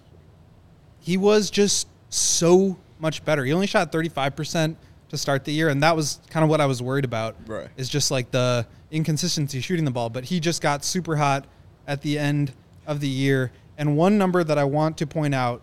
he 1.01 1.17
was 1.17 1.51
just 1.51 1.89
so 2.11 2.79
much 3.01 3.25
better. 3.25 3.45
He 3.45 3.53
only 3.53 3.67
shot 3.67 3.91
35% 3.91 4.77
to 5.09 5.19
start 5.19 5.45
the 5.45 5.53
year, 5.53 5.69
and 5.69 5.83
that 5.83 5.97
was 5.97 6.21
kind 6.31 6.45
of 6.45 6.51
what 6.51 6.61
I 6.61 6.67
was 6.67 6.81
worried 6.81 7.05
about. 7.05 7.35
Right. 7.47 7.69
Is 7.77 7.89
just 7.89 8.13
like 8.13 8.31
the 8.31 8.67
inconsistency 8.93 9.61
shooting 9.61 9.85
the 9.85 9.91
ball, 9.91 10.11
but 10.11 10.25
he 10.25 10.39
just 10.39 10.63
got 10.63 10.85
super 10.85 11.17
hot 11.17 11.47
at 11.89 12.03
the 12.03 12.19
end 12.21 12.53
of 12.87 13.01
the 13.01 13.09
year. 13.09 13.51
And 13.81 13.97
one 13.97 14.19
number 14.19 14.45
that 14.45 14.59
I 14.59 14.65
want 14.65 14.99
to 14.99 15.07
point 15.07 15.35
out, 15.35 15.63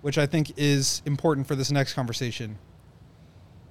which 0.00 0.18
I 0.18 0.26
think 0.26 0.52
is 0.56 1.02
important 1.04 1.48
for 1.48 1.56
this 1.56 1.72
next 1.72 1.94
conversation, 1.94 2.58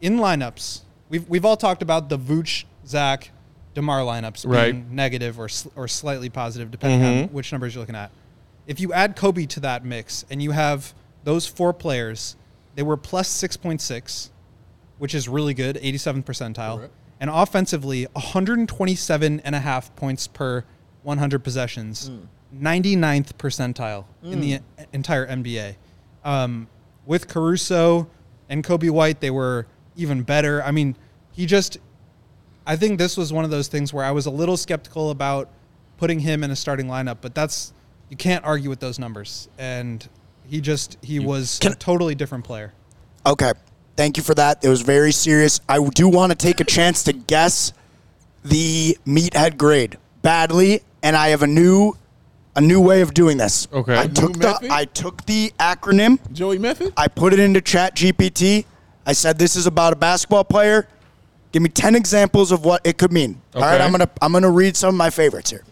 in 0.01 0.17
lineups, 0.17 0.81
we've 1.07 1.27
we've 1.29 1.45
all 1.45 1.55
talked 1.55 1.81
about 1.81 2.09
the 2.09 2.19
Vooch, 2.19 2.65
Zach, 2.85 3.31
DeMar 3.73 4.01
lineups 4.01 4.51
being 4.51 4.93
negative 4.93 5.39
or 5.39 5.47
sl- 5.47 5.69
or 5.77 5.87
slightly 5.87 6.29
positive 6.29 6.71
depending 6.71 7.03
on 7.03 7.13
mm-hmm. 7.13 7.33
which 7.33 7.53
numbers 7.53 7.73
you're 7.73 7.83
looking 7.83 7.95
at. 7.95 8.11
If 8.67 8.81
you 8.81 8.91
add 8.91 9.15
Coby 9.15 9.47
to 9.49 9.61
that 9.61 9.85
mix 9.85 10.25
and 10.29 10.43
you 10.43 10.51
have 10.51 10.93
those 11.23 11.47
four 11.47 11.71
players, 11.71 12.35
they 12.75 12.83
were 12.83 12.97
plus 12.97 13.29
6.6, 13.29 14.29
which 14.97 15.15
is 15.15 15.29
really 15.29 15.53
good, 15.53 15.77
87th 15.77 16.25
percentile. 16.25 16.77
Correct. 16.79 16.93
And 17.21 17.29
offensively, 17.29 18.07
127 18.11 19.39
and 19.39 19.55
a 19.55 19.59
half 19.59 19.95
points 19.95 20.27
per 20.27 20.65
100 21.03 21.39
possessions, 21.43 22.09
mm. 22.09 22.27
99th 22.59 23.33
percentile 23.33 24.05
in 24.23 24.41
the 24.41 24.59
entire 24.93 25.27
NBA. 25.27 25.75
Um, 26.23 26.67
with 27.05 27.27
Caruso 27.27 28.09
and 28.49 28.63
Coby 28.63 28.89
White, 28.89 29.19
they 29.19 29.29
were 29.29 29.67
even 29.95 30.23
better. 30.23 30.63
I 30.63 30.71
mean, 30.71 30.95
he 31.31 31.45
just 31.45 31.77
I 32.67 32.75
think 32.75 32.97
this 32.97 33.15
was 33.15 33.31
one 33.31 33.45
of 33.45 33.51
those 33.51 33.67
things 33.67 33.93
where 33.93 34.03
I 34.03 34.11
was 34.11 34.25
a 34.25 34.31
little 34.31 34.57
skeptical 34.57 35.11
about 35.11 35.49
putting 35.97 36.19
him 36.19 36.43
in 36.43 36.51
a 36.51 36.55
starting 36.55 36.87
lineup, 36.87 37.17
but 37.21 37.35
that's 37.35 37.73
you 38.09 38.17
can't 38.17 38.43
argue 38.43 38.69
with 38.69 38.79
those 38.79 38.97
numbers. 38.97 39.49
And 39.57 40.07
he 40.47 40.61
just 40.61 40.97
he 41.01 41.19
was 41.19 41.59
a 41.63 41.75
totally 41.75 42.15
different 42.15 42.43
player. 42.43 42.73
Okay. 43.25 43.51
Thank 43.95 44.17
you 44.17 44.23
for 44.23 44.35
that. 44.35 44.63
It 44.63 44.69
was 44.69 44.81
very 44.81 45.11
serious. 45.11 45.61
I 45.69 45.83
do 45.87 46.09
want 46.09 46.31
to 46.31 46.37
take 46.37 46.59
a 46.59 46.65
chance 46.65 47.03
to 47.03 47.13
guess 47.13 47.71
the 48.43 48.97
meathead 49.05 49.57
grade 49.57 49.97
badly, 50.21 50.81
and 51.01 51.15
I 51.15 51.29
have 51.29 51.43
a 51.43 51.47
new 51.47 51.95
a 52.55 52.61
new 52.61 52.79
way 52.81 53.01
of 53.01 53.13
doing 53.13 53.37
this. 53.37 53.67
Okay. 53.71 53.95
I 53.95 54.07
New 54.07 54.13
took 54.13 54.33
the 54.33 54.47
method? 54.47 54.71
I 54.71 54.85
took 54.85 55.25
the 55.25 55.53
acronym, 55.59 56.19
Joey 56.31 56.57
Method? 56.57 56.93
I 56.97 57.07
put 57.07 57.33
it 57.33 57.39
into 57.39 57.61
Chat 57.61 57.95
GPT. 57.95 58.65
I 59.05 59.13
said 59.13 59.37
this 59.37 59.55
is 59.55 59.67
about 59.67 59.93
a 59.93 59.95
basketball 59.95 60.43
player. 60.43 60.87
Give 61.51 61.61
me 61.61 61.69
10 61.69 61.95
examples 61.95 62.51
of 62.51 62.65
what 62.65 62.81
it 62.85 62.97
could 62.97 63.13
mean. 63.13 63.41
All 63.53 63.61
right, 63.61 63.79
I'm 63.79 63.91
going 63.91 64.01
to 64.01 64.09
I'm 64.21 64.31
going 64.31 64.43
to 64.43 64.49
read 64.49 64.75
some 64.75 64.89
of 64.89 64.95
my 64.95 65.09
favorites 65.09 65.49
here. 65.51 65.63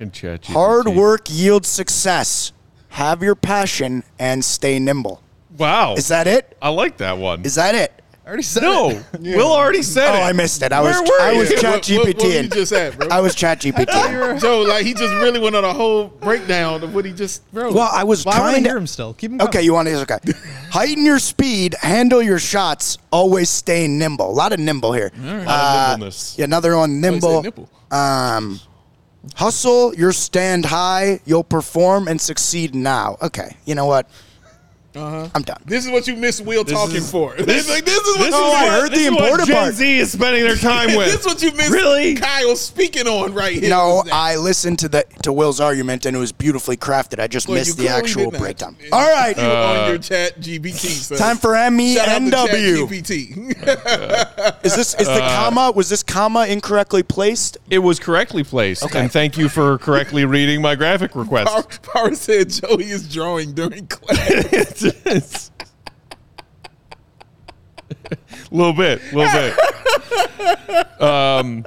In 0.00 0.10
chat, 0.10 0.46
Hard 0.46 0.88
work 0.88 1.26
yields 1.28 1.68
success. 1.68 2.52
Have 2.88 3.22
your 3.22 3.34
passion 3.34 4.04
and 4.18 4.42
stay 4.42 4.78
nimble. 4.78 5.20
Wow. 5.58 5.94
Is 5.94 6.08
that 6.08 6.26
it? 6.26 6.56
I 6.62 6.70
like 6.70 6.96
that 6.98 7.18
one. 7.18 7.44
Is 7.44 7.56
that 7.56 7.74
it? 7.74 7.95
I 8.26 8.30
already 8.30 8.42
said 8.42 8.62
no, 8.64 8.90
it. 8.90 9.04
Will 9.20 9.52
already 9.52 9.82
said 9.82 10.08
it. 10.08 10.18
Oh, 10.18 10.22
it. 10.24 10.26
I 10.30 10.32
missed 10.32 10.60
it. 10.60 10.72
I 10.72 10.82
Where 10.82 11.00
was 11.00 11.08
were 11.08 11.20
I 11.20 11.30
you? 11.30 11.38
was 11.38 11.48
What- 11.52 11.60
Chat 11.60 11.88
what- 11.88 11.90
what- 11.98 12.06
what 12.08 12.16
GPT. 12.16 12.52
just 12.54 12.72
at, 12.72 12.98
bro? 12.98 13.06
I 13.08 13.20
was 13.20 13.36
Chat 13.36 13.60
GPT. 13.60 14.40
Joe, 14.40 14.62
like 14.62 14.84
he 14.84 14.94
just 14.94 15.14
really 15.14 15.38
went 15.38 15.54
on 15.54 15.62
a 15.64 15.72
whole 15.72 16.08
breakdown 16.08 16.82
of 16.82 16.92
what 16.92 17.04
he 17.04 17.12
just 17.12 17.42
wrote. 17.52 17.72
well, 17.72 17.88
I 17.92 18.02
was 18.02 18.24
Well, 18.24 18.34
I 18.34 18.38
want 18.40 18.50
trying 18.54 18.62
to 18.64 18.68
hear 18.68 18.74
to 18.74 18.80
him 18.80 18.86
still. 18.88 19.14
Keep 19.14 19.30
him 19.30 19.36
going. 19.38 19.48
Okay, 19.48 19.62
you 19.62 19.72
want 19.74 19.86
to 19.86 19.92
hear? 19.94 20.00
okay. 20.02 20.18
Heighten 20.70 21.04
your 21.04 21.20
speed, 21.20 21.76
handle 21.82 22.20
your 22.20 22.40
shots, 22.40 22.98
always 23.12 23.48
stay 23.48 23.86
nimble. 23.86 24.28
A 24.28 24.32
lot 24.32 24.52
of 24.52 24.58
nimble 24.58 24.92
here. 24.92 25.12
A 25.16 25.20
lot 25.20 25.38
of 25.42 25.46
Uh, 25.48 25.86
nimbleness. 25.92 26.34
yeah, 26.36 26.44
another 26.46 26.76
one, 26.76 27.00
nimble. 27.00 27.42
nipple. 27.44 27.68
Um, 27.92 28.58
hustle, 29.36 29.94
your 29.94 30.12
stand 30.12 30.64
high, 30.64 31.20
you'll 31.24 31.44
perform 31.44 32.08
and 32.08 32.20
succeed 32.20 32.74
now. 32.74 33.18
Okay, 33.22 33.56
you 33.64 33.76
know 33.76 33.86
what? 33.86 34.08
Uh-huh. 34.96 35.28
I'm 35.34 35.42
done. 35.42 35.60
This 35.66 35.84
is 35.84 35.90
what 35.92 36.06
you 36.06 36.16
miss 36.16 36.40
Will 36.40 36.64
talking 36.64 36.96
is- 36.96 37.10
for. 37.10 37.34
This, 37.46 37.68
like, 37.68 37.84
this 37.84 37.96
is 37.98 38.16
what 38.18 38.24
This 38.30 38.34
you 38.34 38.46
is 38.46 38.54
I 38.54 38.64
what- 38.64 38.70
heard 38.72 38.90
this 38.92 38.98
the 39.00 39.04
is 39.06 39.10
what 39.12 39.20
important 39.24 39.48
Gen 39.48 39.56
part. 39.56 39.74
Z 39.74 39.98
is 39.98 40.12
spending 40.12 40.42
their 40.44 40.56
time 40.56 40.88
with. 40.96 41.06
this 41.06 41.20
is 41.20 41.26
what 41.26 41.42
you 41.42 41.52
miss 41.52 41.70
Really? 41.70 42.14
Kyle 42.14 42.56
speaking 42.56 43.06
on 43.06 43.34
right 43.34 43.52
here. 43.52 43.70
No, 43.70 43.96
This 43.96 44.04
is 44.06 44.10
that. 44.10 44.14
I 44.14 44.36
listened 44.36 44.78
to 44.80 44.88
the 44.88 45.04
to 45.22 45.32
Will's 45.32 45.60
argument 45.60 46.06
and 46.06 46.16
it 46.16 46.20
was 46.20 46.32
beautifully 46.32 46.76
crafted. 46.76 47.20
I 47.20 47.26
just 47.26 47.48
Well, 47.48 47.56
missed 47.58 47.76
the 47.78 47.88
actual 47.88 48.24
did 48.24 48.32
not. 48.34 48.40
breakdown. 48.42 48.76
All 48.92 49.10
right, 49.10 49.36
You 49.36 49.42
were 49.42 49.50
on 49.50 49.88
your 49.90 49.98
chat 49.98 50.40
GPT. 50.40 50.74
So 50.88 51.16
time 51.26 51.36
for 51.36 51.54
Shout 51.54 51.72
out 51.72 52.18
to 52.18 52.24
MENW. 52.24 52.86
ChatGPT. 52.88 54.64
Is 54.64 54.74
this 54.76 54.94
is 54.94 55.06
the 55.06 55.20
comma? 55.20 55.72
Was 55.74 55.88
this 55.88 56.02
comma 56.02 56.46
incorrectly 56.46 57.02
placed? 57.02 57.58
It 57.70 57.78
was 57.80 57.98
correctly 57.98 58.44
placed. 58.44 58.82
Okay. 58.84 59.00
And 59.00 59.12
thank 59.12 59.36
you 59.36 59.48
for 59.48 59.78
correctly 59.78 60.24
reading 60.24 60.62
my 60.62 60.74
graphic 60.74 61.14
request. 61.14 61.48
Power, 61.48 61.64
Power 62.06 62.14
said 62.14 62.50
Joey 62.50 62.84
is 62.90 63.12
drawing 63.12 63.52
during 63.52 63.86
class. 63.86 64.85
It's, 65.04 65.50
it's 67.90 68.50
a 68.50 68.54
little 68.54 68.72
bit, 68.72 69.00
a 69.12 69.16
little 69.16 69.32
bit. 69.32 71.00
Um, 71.02 71.64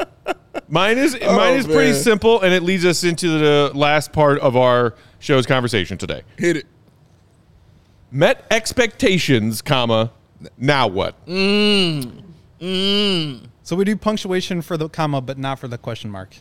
mine 0.67 0.97
is 0.97 1.17
oh, 1.21 1.35
mine 1.35 1.55
is 1.55 1.65
pretty 1.65 1.91
Oh, 1.91 1.93
simple, 1.93 2.41
and 2.41 2.53
it 2.53 2.63
leads 2.63 2.85
us 2.85 3.03
into 3.03 3.37
the 3.39 3.71
last 3.73 4.11
part 4.13 4.39
of 4.39 4.55
our 4.55 4.95
show's 5.19 5.45
conversation 5.45 5.97
today. 5.97 6.23
Hit 6.37 6.57
it. 6.57 6.65
Met 8.11 8.45
expectations, 8.49 9.61
comma. 9.61 10.11
Now 10.57 10.87
what? 10.87 11.23
Mm, 11.27 12.23
mm. 12.59 13.45
So 13.63 13.75
we 13.75 13.83
do 13.85 13.95
punctuation 13.95 14.61
for 14.61 14.77
the 14.77 14.89
comma, 14.89 15.21
but 15.21 15.37
not 15.37 15.59
for 15.59 15.67
the 15.67 15.77
question 15.77 16.09
mark. 16.09 16.35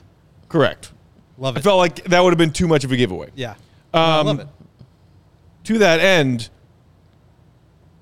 Correct. 0.48 0.92
Love 1.36 1.56
it. 1.56 1.60
I 1.60 1.62
felt 1.62 1.78
like 1.78 2.04
that 2.04 2.20
would 2.20 2.30
have 2.30 2.38
been 2.38 2.52
too 2.52 2.66
much 2.68 2.84
of 2.84 2.92
a 2.92 2.96
giveaway. 2.96 3.30
yeah. 3.34 3.50
Um, 3.92 4.00
I 4.02 4.20
love 4.22 4.40
it. 4.40 4.48
to 5.64 5.78
that 5.78 6.00
end, 6.00 6.48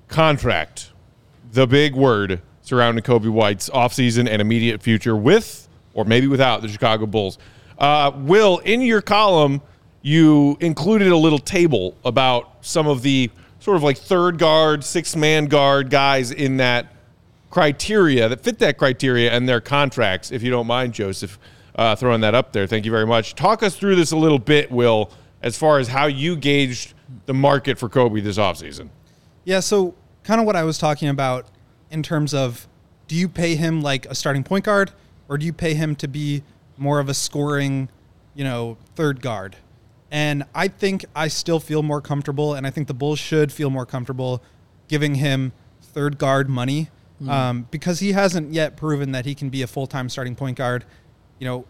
contract, 0.07 0.91
the 1.51 1.67
big 1.67 1.95
word 1.95 2.41
surrounding 2.61 3.03
Coby 3.03 3.29
White's 3.29 3.69
offseason 3.69 4.27
and 4.29 4.41
immediate 4.41 4.81
future 4.81 5.15
with 5.15 5.67
or 5.93 6.05
maybe 6.05 6.27
without 6.27 6.61
the 6.61 6.67
Chicago 6.67 7.05
Bulls. 7.05 7.37
Uh, 7.77 8.11
Will, 8.15 8.59
in 8.59 8.81
your 8.81 9.01
column, 9.01 9.61
you 10.01 10.57
included 10.59 11.07
a 11.09 11.17
little 11.17 11.39
table 11.39 11.97
about 12.05 12.53
some 12.61 12.87
of 12.87 13.01
the 13.01 13.29
sort 13.59 13.77
of 13.77 13.83
like 13.83 13.97
third 13.97 14.37
guard, 14.37 14.83
six 14.83 15.15
man 15.15 15.45
guard 15.45 15.89
guys 15.89 16.31
in 16.31 16.57
that 16.57 16.93
criteria 17.49 18.29
that 18.29 18.41
fit 18.41 18.59
that 18.59 18.77
criteria 18.77 19.31
and 19.31 19.49
their 19.49 19.61
contracts. 19.61 20.31
If 20.31 20.43
you 20.43 20.51
don't 20.51 20.67
mind, 20.67 20.93
Joseph, 20.93 21.39
uh, 21.75 21.95
throwing 21.95 22.21
that 22.21 22.35
up 22.35 22.53
there. 22.53 22.67
Thank 22.67 22.85
you 22.85 22.91
very 22.91 23.07
much. 23.07 23.35
Talk 23.35 23.63
us 23.63 23.75
through 23.75 23.95
this 23.95 24.11
a 24.11 24.17
little 24.17 24.39
bit, 24.39 24.71
Will, 24.71 25.11
as 25.41 25.57
far 25.57 25.79
as 25.79 25.87
how 25.87 26.05
you 26.05 26.35
gauged 26.35 26.93
the 27.25 27.33
market 27.33 27.77
for 27.77 27.89
Coby 27.89 28.23
this 28.23 28.37
offseason. 28.37 28.89
Yeah, 29.47 29.61
so 29.61 29.95
kind 30.23 30.41
of 30.41 30.45
what 30.45 30.57
I 30.57 30.65
was 30.65 30.77
talking 30.77 31.07
about 31.07 31.45
in 31.89 32.03
terms 32.03 32.33
of 32.33 32.67
do 33.07 33.15
you 33.15 33.29
pay 33.29 33.55
him 33.55 33.81
like 33.81 34.05
a 34.07 34.13
starting 34.13 34.43
point 34.43 34.65
guard 34.65 34.91
or 35.29 35.37
do 35.37 35.45
you 35.45 35.53
pay 35.53 35.73
him 35.73 35.95
to 35.95 36.07
be 36.09 36.43
more 36.75 36.99
of 36.99 37.07
a 37.07 37.13
scoring, 37.13 37.87
you 38.35 38.43
know, 38.43 38.75
third 38.95 39.21
guard? 39.21 39.55
And 40.11 40.43
I 40.53 40.67
think 40.67 41.05
I 41.15 41.29
still 41.29 41.61
feel 41.61 41.81
more 41.81 42.01
comfortable, 42.01 42.55
and 42.55 42.67
I 42.67 42.71
think 42.71 42.89
the 42.89 42.93
Bulls 42.93 43.19
should 43.19 43.53
feel 43.53 43.69
more 43.69 43.85
comfortable 43.85 44.43
giving 44.89 45.15
him 45.15 45.53
third 45.81 46.17
guard 46.17 46.49
money 46.49 46.89
um, 47.29 47.67
because 47.71 48.01
he 48.01 48.11
hasn't 48.11 48.51
yet 48.53 48.75
proven 48.75 49.13
that 49.13 49.25
he 49.25 49.33
can 49.33 49.47
be 49.49 49.61
a 49.61 49.67
full 49.67 49.87
time 49.87 50.09
starting 50.09 50.35
point 50.35 50.57
guard. 50.57 50.83
You 51.39 51.47
know, 51.47 51.65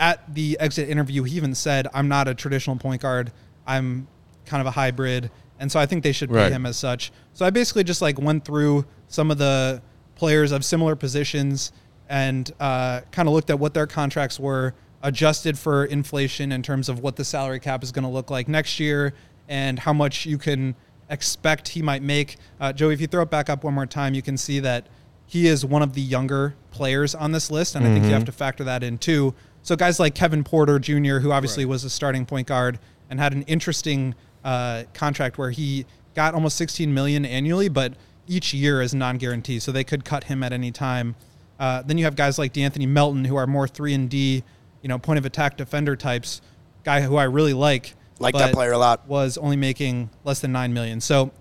at 0.00 0.34
the 0.34 0.56
exit 0.58 0.88
interview, 0.88 1.22
he 1.22 1.36
even 1.36 1.54
said, 1.54 1.86
I'm 1.94 2.08
not 2.08 2.26
a 2.26 2.34
traditional 2.34 2.74
point 2.76 3.02
guard. 3.02 3.30
I'm 3.68 4.08
kind 4.46 4.60
of 4.60 4.66
a 4.66 4.72
hybrid. 4.72 5.30
And 5.60 5.70
so 5.70 5.78
I 5.78 5.84
think 5.84 6.02
they 6.02 6.12
should 6.12 6.30
pay 6.30 6.36
Right. 6.36 6.52
him 6.52 6.64
as 6.64 6.78
such. 6.78 7.12
So 7.32 7.44
I 7.46 7.50
basically 7.50 7.84
just 7.84 8.02
like 8.02 8.18
went 8.18 8.44
through 8.44 8.84
some 9.08 9.30
of 9.30 9.38
the 9.38 9.82
players 10.14 10.52
of 10.52 10.64
similar 10.64 10.96
positions 10.96 11.72
and 12.08 12.50
uh, 12.60 13.00
kind 13.12 13.28
of 13.28 13.34
looked 13.34 13.50
at 13.50 13.58
what 13.58 13.72
their 13.72 13.86
contracts 13.86 14.38
were, 14.38 14.74
adjusted 15.02 15.58
for 15.58 15.84
inflation 15.86 16.52
in 16.52 16.62
terms 16.62 16.88
of 16.88 17.00
what 17.00 17.16
the 17.16 17.24
salary 17.24 17.60
cap 17.60 17.82
is 17.82 17.92
going 17.92 18.02
to 18.02 18.10
look 18.10 18.30
like 18.30 18.48
next 18.48 18.78
year 18.78 19.14
and 19.48 19.78
how 19.78 19.92
much 19.92 20.26
you 20.26 20.36
can 20.36 20.74
expect 21.08 21.68
he 21.68 21.82
might 21.82 22.02
make. 22.02 22.36
Uh, 22.60 22.72
Joey, 22.72 22.94
if 22.94 23.00
you 23.00 23.06
throw 23.06 23.22
it 23.22 23.30
back 23.30 23.48
up 23.48 23.64
one 23.64 23.74
more 23.74 23.86
time, 23.86 24.14
you 24.14 24.22
can 24.22 24.36
see 24.36 24.60
that 24.60 24.86
he 25.26 25.46
is 25.46 25.64
one 25.64 25.82
of 25.82 25.94
the 25.94 26.00
younger 26.00 26.54
players 26.70 27.14
on 27.14 27.32
this 27.32 27.50
list, 27.50 27.74
and 27.76 27.86
I 27.86 27.92
think 27.92 28.04
you 28.04 28.10
have 28.10 28.24
to 28.24 28.32
factor 28.32 28.64
that 28.64 28.82
in 28.82 28.98
too. 28.98 29.34
So 29.62 29.76
guys 29.76 30.00
like 30.00 30.14
Kevin 30.14 30.42
Porter 30.42 30.78
Jr., 30.78 31.18
who 31.18 31.30
obviously 31.32 31.64
was 31.64 31.84
a 31.84 31.90
starting 31.90 32.26
point 32.26 32.48
guard 32.48 32.78
and 33.08 33.20
had 33.20 33.32
an 33.32 33.42
interesting 33.42 34.14
uh, 34.44 34.84
contract 34.92 35.38
where 35.38 35.50
he 35.50 35.86
got 36.14 36.34
almost 36.34 36.56
16 36.56 36.92
million 36.92 37.24
annually, 37.24 37.68
but 37.68 37.94
each 38.26 38.54
year 38.54 38.80
is 38.80 38.94
non-guaranteed, 38.94 39.62
so 39.62 39.72
they 39.72 39.84
could 39.84 40.04
cut 40.04 40.24
him 40.24 40.42
at 40.42 40.52
any 40.52 40.70
time. 40.70 41.16
Uh, 41.58 41.82
then 41.82 41.98
you 41.98 42.04
have 42.04 42.16
guys 42.16 42.38
like 42.38 42.52
De'Anthony 42.52 42.88
Melton, 42.88 43.24
who 43.24 43.36
are 43.36 43.46
more 43.46 43.68
three 43.68 43.92
and 43.92 44.08
D, 44.08 44.42
you 44.82 44.88
know, 44.88 44.98
point 44.98 45.18
of 45.18 45.26
attack 45.26 45.56
defender 45.56 45.96
types. 45.96 46.40
Guy 46.84 47.02
who 47.02 47.16
I 47.16 47.24
really 47.24 47.52
like, 47.52 47.94
Like 48.18 48.34
that 48.34 48.54
player 48.54 48.72
a 48.72 48.78
lot. 48.78 49.06
Was 49.08 49.36
only 49.36 49.56
making 49.56 50.10
less 50.24 50.40
than 50.40 50.52
nine 50.52 50.72
million. 50.72 51.00
So 51.00 51.32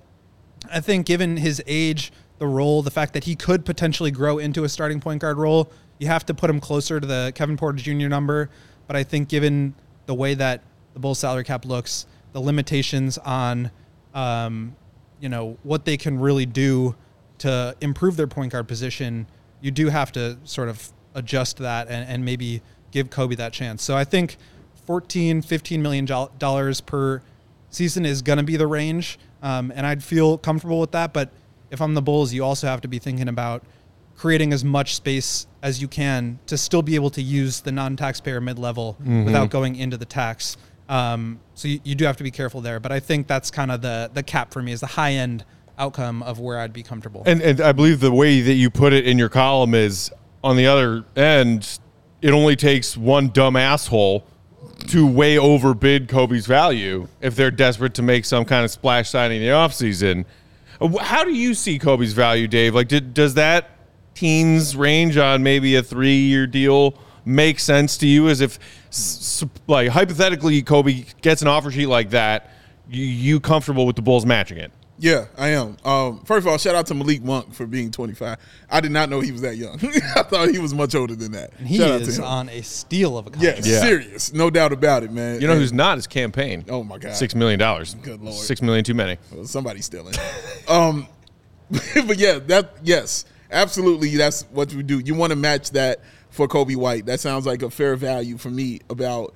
I 0.72 0.80
think 0.82 1.05
given 1.05 1.38
his 1.38 1.61
age, 1.67 2.11
the 2.39 2.47
role, 2.47 2.82
the 2.82 2.91
fact 2.91 3.13
that 3.13 3.26
he 3.26 3.36
could 3.36 3.65
potentially 3.65 4.11
grow 4.11 4.38
into 4.39 4.63
a 4.63 4.70
starting 4.70 4.99
point 4.99 5.22
guard 5.22 5.38
role, 5.38 5.72
you 5.99 6.07
have 6.07 6.26
to 6.26 6.34
put 6.34 6.49
him 6.49 6.59
closer 6.59 6.99
to 6.99 7.05
the 7.05 7.32
Kevin 7.36 7.57
Porter 7.57 7.78
Jr. 7.78 8.07
number. 8.07 8.49
But 8.88 8.95
I 8.95 9.03
think 9.03 9.30
given 9.30 9.76
the 10.05 10.15
way 10.15 10.34
that 10.34 10.63
the 10.93 10.99
Bulls 10.99 11.20
salary 11.20 11.43
cap 11.43 11.65
looks, 11.65 12.07
the 12.32 12.39
limitations 12.39 13.17
on, 13.20 13.72
um, 14.20 14.76
you 15.22 15.30
know, 15.30 15.57
what 15.63 15.86
they 15.86 15.95
can 15.95 16.20
really 16.20 16.45
do 16.45 16.95
to 17.39 17.76
improve 17.80 18.17
their 18.17 18.28
point 18.28 18.51
guard 18.51 18.67
position, 18.67 19.28
you 19.61 19.72
do 19.72 19.88
have 19.88 20.11
to 20.11 20.38
sort 20.43 20.67
of 20.67 20.91
adjust 21.15 21.57
that 21.57 21.88
and, 21.88 22.07
and 22.09 22.26
maybe 22.26 22.61
give 22.91 23.09
Coby 23.09 23.38
that 23.38 23.53
chance. 23.53 23.82
So 23.82 23.95
I 23.95 24.03
think 24.03 24.38
14, 24.86 25.41
15 25.41 25.82
million 25.82 26.05
dollars 26.05 26.82
per 26.82 27.22
season 27.70 28.05
is 28.05 28.22
going 28.22 28.38
to 28.38 28.43
be 28.43 28.57
the 28.57 28.67
range. 28.67 29.17
Um, 29.41 29.72
and 29.74 29.86
I'd 29.86 30.03
feel 30.03 30.38
comfortable 30.38 30.82
with 30.82 30.91
that. 30.91 31.13
But 31.13 31.30
if 31.72 31.82
I'm 31.82 31.93
the 31.93 32.01
Bulls, 32.01 32.34
you 32.34 32.43
also 32.43 32.67
have 32.67 32.82
to 32.82 32.88
be 32.89 32.99
thinking 32.99 33.30
about 33.30 33.63
creating 34.17 34.51
as 34.51 34.65
much 34.65 34.95
space 34.95 35.47
as 35.63 35.82
you 35.82 35.88
can 35.88 36.39
to 36.47 36.57
still 36.57 36.82
be 36.82 36.95
able 36.95 37.09
to 37.11 37.22
use 37.22 37.61
the 37.61 37.72
non-taxpayer 37.72 38.41
mid-level 38.41 38.97
without 39.26 39.49
going 39.49 39.78
into 39.78 39.95
the 39.95 40.05
tax. 40.05 40.57
Um, 40.90 41.40
so 41.54 41.68
you, 41.68 41.80
you 41.84 41.96
do 41.96 42.06
have 42.06 42.18
to 42.18 42.24
be 42.24 42.32
careful 42.32 42.60
there. 42.60 42.80
But 42.80 42.92
I 42.92 43.00
think 43.00 43.28
that's 43.28 43.50
kind 43.52 43.72
of 43.72 43.82
the 43.82 44.12
the 44.14 44.24
cap 44.24 44.52
for 44.52 44.62
me 44.62 44.74
is 44.74 44.82
the 44.82 44.88
high 44.88 45.14
end 45.14 45.46
outcome 45.78 46.22
of 46.24 46.40
where 46.40 46.60
I'd 46.60 46.74
be 46.74 46.84
comfortable. 46.84 47.24
And, 47.26 47.42
and 47.42 47.62
I 47.62 47.72
believe 47.72 48.02
the 48.02 48.12
way 48.12 48.42
that 48.42 48.56
you 48.56 48.70
put 48.70 48.92
it 48.92 49.08
in 49.08 49.18
your 49.18 49.30
column 49.30 49.74
is 49.74 50.12
on 50.44 50.58
the 50.58 50.68
other 50.68 51.06
end, 51.16 51.80
it 52.22 52.32
only 52.32 52.56
takes 52.56 52.98
one 52.98 53.30
dumb 53.30 53.56
asshole 53.56 54.26
to 54.88 55.08
way 55.08 55.38
overbid 55.38 56.08
Coby's 56.08 56.46
value 56.46 57.08
if 57.22 57.36
they're 57.36 57.52
desperate 57.52 57.94
to 57.96 58.02
make 58.02 58.26
some 58.26 58.46
kind 58.46 58.66
of 58.66 58.72
splash 58.72 59.10
signing 59.10 59.42
in 59.42 59.48
the 59.48 59.54
offseason. 59.54 60.26
How 61.02 61.24
do 61.24 61.34
you 61.34 61.54
see 61.54 61.80
Coby's 61.80 62.14
value, 62.14 62.48
Dave? 62.48 62.74
Like, 62.74 62.88
did, 62.88 63.14
does 63.14 63.34
that 63.34 63.70
teens 64.16 64.76
range 64.76 65.18
on 65.18 65.44
maybe 65.44 65.76
a 65.76 65.84
three 65.84 66.18
year 66.18 66.48
deal 66.48 66.94
make 67.26 67.60
sense 67.60 67.98
to 67.98 68.08
you? 68.08 68.30
As 68.30 68.42
if, 68.42 68.60
s- 68.90 69.42
s- 69.44 69.50
like, 69.68 69.90
hypothetically, 69.90 70.62
Coby 70.64 71.06
gets 71.22 71.42
an 71.42 71.48
offer 71.48 71.72
sheet 71.72 71.88
like 71.88 72.10
that, 72.12 72.52
you, 72.90 73.04
you 73.06 73.40
comfortable 73.40 73.86
with 73.86 73.96
the 73.96 74.02
Bulls 74.02 74.26
matching 74.26 74.58
it? 74.58 74.72
Yeah, 75.02 75.28
I 75.38 75.50
am. 75.50 75.78
Um, 75.86 76.20
first 76.26 76.46
of 76.46 76.52
all, 76.52 76.58
shout 76.58 76.76
out 76.76 76.86
to 76.88 76.94
Malik 76.94 77.24
Monk 77.24 77.54
for 77.54 77.66
being 77.66 77.90
25. 77.90 78.38
I 78.70 78.82
did 78.82 78.92
not 78.92 79.10
know 79.10 79.22
he 79.22 79.32
was 79.32 79.40
that 79.44 79.56
young. 79.56 79.76
I 80.16 80.24
thought 80.24 80.50
he 80.50 80.60
was 80.60 80.74
much 80.74 80.94
older 80.94 81.16
than 81.16 81.32
that. 81.32 81.52
And 81.58 81.66
he 81.66 81.78
shout 81.78 82.02
is 82.02 82.20
on 82.20 82.50
a 82.50 82.62
steal 82.64 83.18
of 83.18 83.28
a 83.28 83.30
Yeah, 83.30 83.54
contract. 83.54 83.66
Yeah. 83.66 83.80
serious, 83.82 84.34
no 84.34 84.50
doubt 84.50 84.74
about 84.74 85.04
it, 85.04 85.12
man. 85.14 85.40
You 85.40 85.48
know 85.48 85.54
And- 85.54 85.62
who's 85.62 85.72
not 85.72 85.98
his 85.98 86.06
campaign? 86.06 86.66
Oh 86.68 86.84
my 86.84 86.98
god, 86.98 87.16
Six 87.16 87.34
million 87.34 87.60
dollars. 87.60 87.94
Good 88.02 88.20
lord. 88.22 88.36
Six 88.36 88.62
million 88.62 88.84
too 88.84 88.94
many. 88.94 89.18
Well, 89.32 89.46
somebody's 89.46 89.86
stealing. 89.86 90.16
um, 90.68 91.08
but 91.70 92.18
yeah, 92.18 92.40
that 92.48 92.74
yes, 92.84 93.24
absolutely. 93.52 94.18
That's 94.18 94.42
what 94.52 94.74
you 94.74 94.84
do. 94.84 95.00
You 95.00 95.16
want 95.16 95.30
to 95.32 95.36
match 95.38 95.72
that 95.72 96.02
for 96.30 96.48
Coby 96.48 96.76
White. 96.76 97.06
That 97.06 97.20
sounds 97.20 97.46
like 97.46 97.62
a 97.62 97.70
fair 97.70 97.96
value 97.96 98.38
for 98.38 98.50
me 98.50 98.80
about 98.90 99.34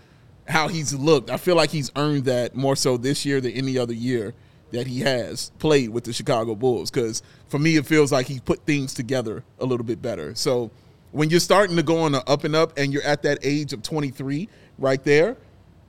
how 0.47 0.67
he's 0.67 0.93
looked. 0.93 1.29
I 1.29 1.37
feel 1.37 1.55
like 1.55 1.69
he's 1.69 1.91
earned 1.95 2.25
that 2.25 2.55
more 2.55 2.75
so 2.75 2.97
this 2.97 3.25
year 3.25 3.41
than 3.41 3.51
any 3.51 3.77
other 3.77 3.93
year 3.93 4.33
that 4.71 4.87
he 4.87 5.01
has 5.01 5.51
played 5.59 5.89
with 5.89 6.03
the 6.03 6.13
Chicago 6.13 6.55
Bulls. 6.55 6.89
Because 6.89 7.21
for 7.47 7.59
me, 7.59 7.77
it 7.77 7.85
feels 7.85 8.11
like 8.11 8.27
he 8.27 8.39
put 8.39 8.65
things 8.65 8.93
together 8.93 9.43
a 9.59 9.65
little 9.65 9.85
bit 9.85 10.01
better. 10.01 10.35
So 10.35 10.71
when 11.11 11.29
you're 11.29 11.39
starting 11.39 11.75
to 11.75 11.83
go 11.83 11.99
on 11.99 12.11
the 12.11 12.27
up 12.29 12.43
and 12.43 12.55
up, 12.55 12.77
and 12.77 12.91
you're 12.91 13.03
at 13.03 13.21
that 13.23 13.39
age 13.43 13.71
of 13.71 13.83
23, 13.83 14.49
right 14.77 15.03
there, 15.03 15.37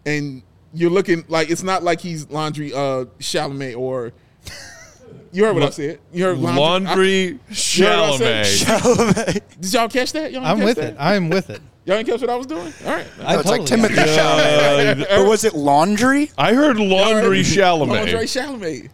and 0.06 0.42
you're 0.74 0.90
looking 0.90 1.24
like 1.28 1.50
it's 1.50 1.62
not 1.62 1.82
like 1.82 2.00
he's 2.00 2.28
Laundry 2.30 2.72
uh, 2.72 3.06
Chalamet 3.18 3.76
or 3.76 4.12
you 5.32 5.44
heard 5.44 5.54
what 5.54 5.62
I 5.64 5.70
said. 5.70 6.00
You 6.12 6.24
heard 6.24 6.38
Laundry 6.38 7.38
I- 7.50 7.52
You 7.52 7.86
heard 7.86 8.10
what 8.10 8.22
I 8.22 8.42
said? 8.44 8.66
Chalamet. 8.82 9.40
Did 9.60 9.72
y'all 9.72 9.88
catch 9.88 10.12
that? 10.12 10.32
Y'all 10.32 10.44
I'm 10.44 10.58
catch 10.58 10.64
with 10.66 10.76
that? 10.76 10.92
it. 10.92 10.96
I'm 10.98 11.28
with 11.28 11.50
it. 11.50 11.60
Y'all 11.86 11.96
didn't 11.98 12.08
catch 12.08 12.20
what 12.22 12.30
I 12.30 12.36
was 12.36 12.46
doing? 12.46 12.72
All 12.86 12.92
right. 12.92 13.06
I 13.22 13.34
No, 13.34 13.40
it's 13.40 13.48
like 13.50 13.66
Timothy 13.66 13.94
got 13.96 14.08
it. 14.08 14.98
Chalamet. 14.98 15.18
or 15.18 15.28
was 15.28 15.44
it 15.44 15.54
laundry? 15.54 16.30
I 16.38 16.54
heard 16.54 16.78
laundry 16.78 17.22
Laundry 17.22 17.40
Chalamet. 17.42 18.22
Chalamet. 18.24 18.90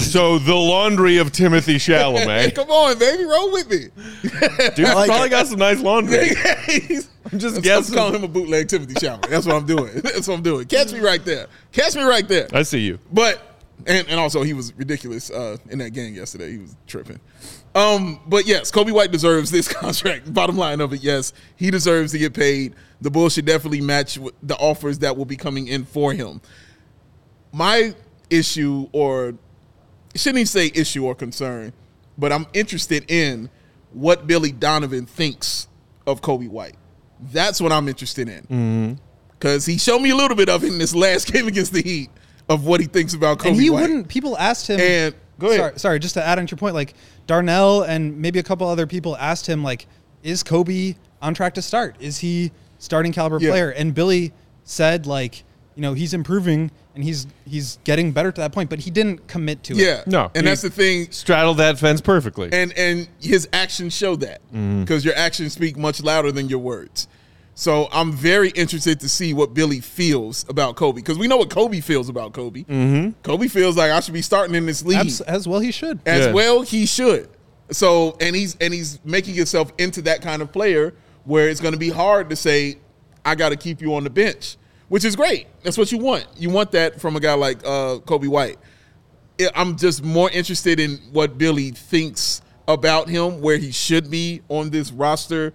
So 0.00 0.38
the 0.38 0.54
laundry 0.54 1.18
of 1.18 1.32
Timothy 1.32 1.72
Hey, 1.74 1.78
Chalamet. 1.78 2.54
come 2.54 2.70
on, 2.70 2.98
baby, 2.98 3.24
roll 3.24 3.52
with 3.52 3.70
me. 3.70 3.88
Dude, 4.74 4.86
like 4.88 5.08
probably 5.08 5.26
it. 5.26 5.30
got 5.30 5.46
some 5.46 5.58
nice 5.58 5.80
laundry. 5.80 6.30
I'm 7.32 7.38
just 7.38 7.56
guessing. 7.56 7.56
I'm 7.56 7.62
guessing. 7.62 7.94
calling 7.94 8.14
him 8.16 8.24
a 8.24 8.28
bootleg 8.28 8.68
Timothy 8.68 8.94
Chalamet. 8.94 9.28
That's 9.28 9.46
what 9.46 9.56
I'm 9.56 9.66
doing. 9.66 9.92
That's 10.00 10.28
what 10.28 10.34
I'm 10.34 10.42
doing. 10.42 10.66
Catch 10.66 10.92
me 10.92 11.00
right 11.00 11.22
there. 11.24 11.46
Catch 11.72 11.96
me 11.96 12.02
right 12.02 12.26
there. 12.28 12.48
I 12.52 12.62
see 12.62 12.80
you. 12.80 12.98
But 13.12 13.55
and 13.86 14.08
and 14.08 14.18
also 14.18 14.42
he 14.42 14.54
was 14.54 14.72
ridiculous 14.74 15.30
uh, 15.30 15.56
in 15.68 15.78
that 15.78 15.90
game 15.90 16.14
yesterday. 16.14 16.52
He 16.52 16.58
was 16.58 16.76
tripping. 16.86 17.20
Um, 17.74 18.20
but 18.26 18.46
yes, 18.46 18.70
Coby 18.70 18.92
White 18.92 19.12
deserves 19.12 19.50
this 19.50 19.68
contract. 19.72 20.32
Bottom 20.32 20.56
line 20.56 20.80
of 20.80 20.92
it, 20.92 21.02
yes, 21.02 21.32
he 21.56 21.70
deserves 21.70 22.12
to 22.12 22.18
get 22.18 22.32
paid. 22.32 22.74
The 23.00 23.10
Bulls 23.10 23.34
should 23.34 23.44
definitely 23.44 23.82
match 23.82 24.18
the 24.42 24.56
offers 24.56 25.00
that 25.00 25.16
will 25.16 25.26
be 25.26 25.36
coming 25.36 25.68
in 25.68 25.84
for 25.84 26.14
him. 26.14 26.40
My 27.52 27.94
issue, 28.30 28.88
or 28.92 29.34
shouldn't 30.14 30.38
even 30.38 30.46
say 30.46 30.72
issue 30.74 31.04
or 31.04 31.14
concern, 31.14 31.72
but 32.16 32.32
I'm 32.32 32.46
interested 32.54 33.10
in 33.10 33.50
what 33.92 34.26
Billy 34.26 34.52
Donovan 34.52 35.06
thinks 35.06 35.68
of 36.06 36.22
Coby 36.22 36.48
White. 36.48 36.76
That's 37.20 37.60
what 37.60 37.72
I'm 37.72 37.88
interested 37.88 38.28
in. 38.28 38.98
Because 39.30 39.66
he 39.66 39.76
showed 39.76 40.00
me 40.00 40.10
a 40.10 40.16
little 40.16 40.36
bit 40.36 40.48
of 40.48 40.64
it 40.64 40.68
in 40.72 40.78
this 40.78 40.94
last 40.94 41.26
game 41.32 41.46
against 41.46 41.72
the 41.72 41.82
Heat 41.82 42.10
of 42.48 42.64
what 42.64 42.80
he 42.80 42.86
thinks 42.86 43.14
about 43.14 43.38
Coby 43.38 43.46
and 43.48 43.56
he 43.60 43.70
White. 43.70 43.80
wouldn't. 43.82 44.08
People 44.08 44.36
asked 44.38 44.68
him. 44.68 44.80
And- 44.80 45.14
go 45.38 45.48
ahead. 45.48 45.58
Sorry, 45.60 45.78
sorry, 45.78 45.98
just 45.98 46.14
to 46.14 46.24
add 46.24 46.38
on 46.38 46.46
to 46.46 46.50
your 46.52 46.58
point, 46.58 46.74
like 46.74 46.94
Darnell 47.26 47.82
and 47.82 48.18
maybe 48.18 48.38
a 48.38 48.42
couple 48.42 48.66
other 48.68 48.86
people 48.86 49.16
asked 49.18 49.46
him, 49.46 49.62
like, 49.62 49.86
is 50.22 50.42
Coby 50.42 50.96
on 51.20 51.34
track 51.34 51.54
to 51.54 51.62
start? 51.62 51.96
Is 52.00 52.18
he 52.18 52.52
starting 52.78 53.12
caliber 53.12 53.38
Yeah. 53.40 53.50
player? 53.50 53.70
And 53.70 53.94
Billy 53.94 54.32
said, 54.64 55.06
like, 55.06 55.44
you 55.74 55.82
know, 55.82 55.92
he's 55.92 56.14
improving 56.14 56.70
and 56.94 57.04
he's 57.04 57.26
he's 57.46 57.78
getting 57.84 58.12
better 58.12 58.32
to 58.32 58.40
that 58.40 58.52
point, 58.52 58.70
but 58.70 58.78
he 58.78 58.90
didn't 58.90 59.26
commit 59.28 59.62
to 59.64 59.74
it. 59.74 59.78
Yeah. 59.78 60.02
No, 60.06 60.30
And 60.34 60.44
he- 60.46 60.50
that's 60.50 60.62
the 60.62 60.70
thing. 60.70 61.08
Straddled 61.10 61.58
that 61.58 61.78
fence 61.78 62.00
perfectly. 62.00 62.48
And 62.52 62.72
and 62.72 63.06
his 63.20 63.46
actions 63.52 63.94
show 63.94 64.16
that. 64.16 64.40
Mm-hmm. 64.48 64.80
Because 64.80 65.04
your 65.04 65.14
actions 65.16 65.52
speak 65.52 65.76
much 65.76 66.02
louder 66.02 66.32
than 66.32 66.48
your 66.48 66.60
words. 66.60 67.08
So 67.58 67.88
I'm 67.90 68.12
very 68.12 68.50
interested 68.50 69.00
to 69.00 69.08
see 69.08 69.32
what 69.32 69.54
Billy 69.54 69.80
feels 69.80 70.44
about 70.50 70.76
Coby. 70.76 70.96
Because 70.96 71.18
we 71.18 71.26
know 71.26 71.38
what 71.38 71.48
Coby 71.48 71.82
feels 71.82 72.10
about 72.10 72.32
Coby. 72.34 72.66
Mm-hmm. 72.66 73.08
Coby 73.28 73.50
feels 73.50 73.78
like 73.78 73.90
I 73.90 74.00
should 74.00 74.12
be 74.12 74.20
starting 74.20 74.54
in 74.54 74.66
this 74.66 74.84
league. 74.84 74.98
Abs- 74.98 75.22
as 75.22 75.48
well 75.48 75.60
he 75.60 75.72
should. 75.72 75.98
as 76.04 76.26
Yeah. 76.26 76.32
well 76.32 76.60
he 76.62 76.84
should 76.86 77.30
so 77.70 78.16
and 78.20 78.36
he's 78.36 78.56
and 78.60 78.72
he's 78.72 79.00
making 79.04 79.34
himself 79.34 79.72
into 79.78 80.00
that 80.02 80.22
kind 80.22 80.40
of 80.40 80.52
player 80.52 80.94
where 81.24 81.48
it's 81.48 81.60
going 81.60 81.72
to 81.74 81.80
be 81.80 81.88
hard 81.90 82.30
to 82.30 82.36
say 82.36 82.78
i 83.24 83.34
got 83.34 83.48
to 83.48 83.56
keep 83.56 83.80
you 83.80 83.92
on 83.96 84.04
the 84.04 84.10
bench 84.10 84.56
which 84.88 85.04
is 85.04 85.16
great 85.16 85.48
that's 85.64 85.76
what 85.76 85.90
you 85.90 85.98
want 85.98 86.24
you 86.36 86.48
want 86.48 86.70
that 86.70 87.00
from 87.00 87.16
a 87.16 87.20
guy 87.20 87.34
like 87.34 87.58
uh, 87.64 87.98
coby 88.04 88.28
white 88.28 88.56
i'm 89.56 89.76
just 89.76 90.04
more 90.04 90.30
interested 90.30 90.78
in 90.78 90.98
what 91.10 91.36
billy 91.38 91.72
thinks 91.72 92.40
about 92.68 93.08
him 93.08 93.40
where 93.40 93.56
he 93.56 93.72
should 93.72 94.08
be 94.12 94.42
on 94.48 94.70
this 94.70 94.92
roster 94.92 95.52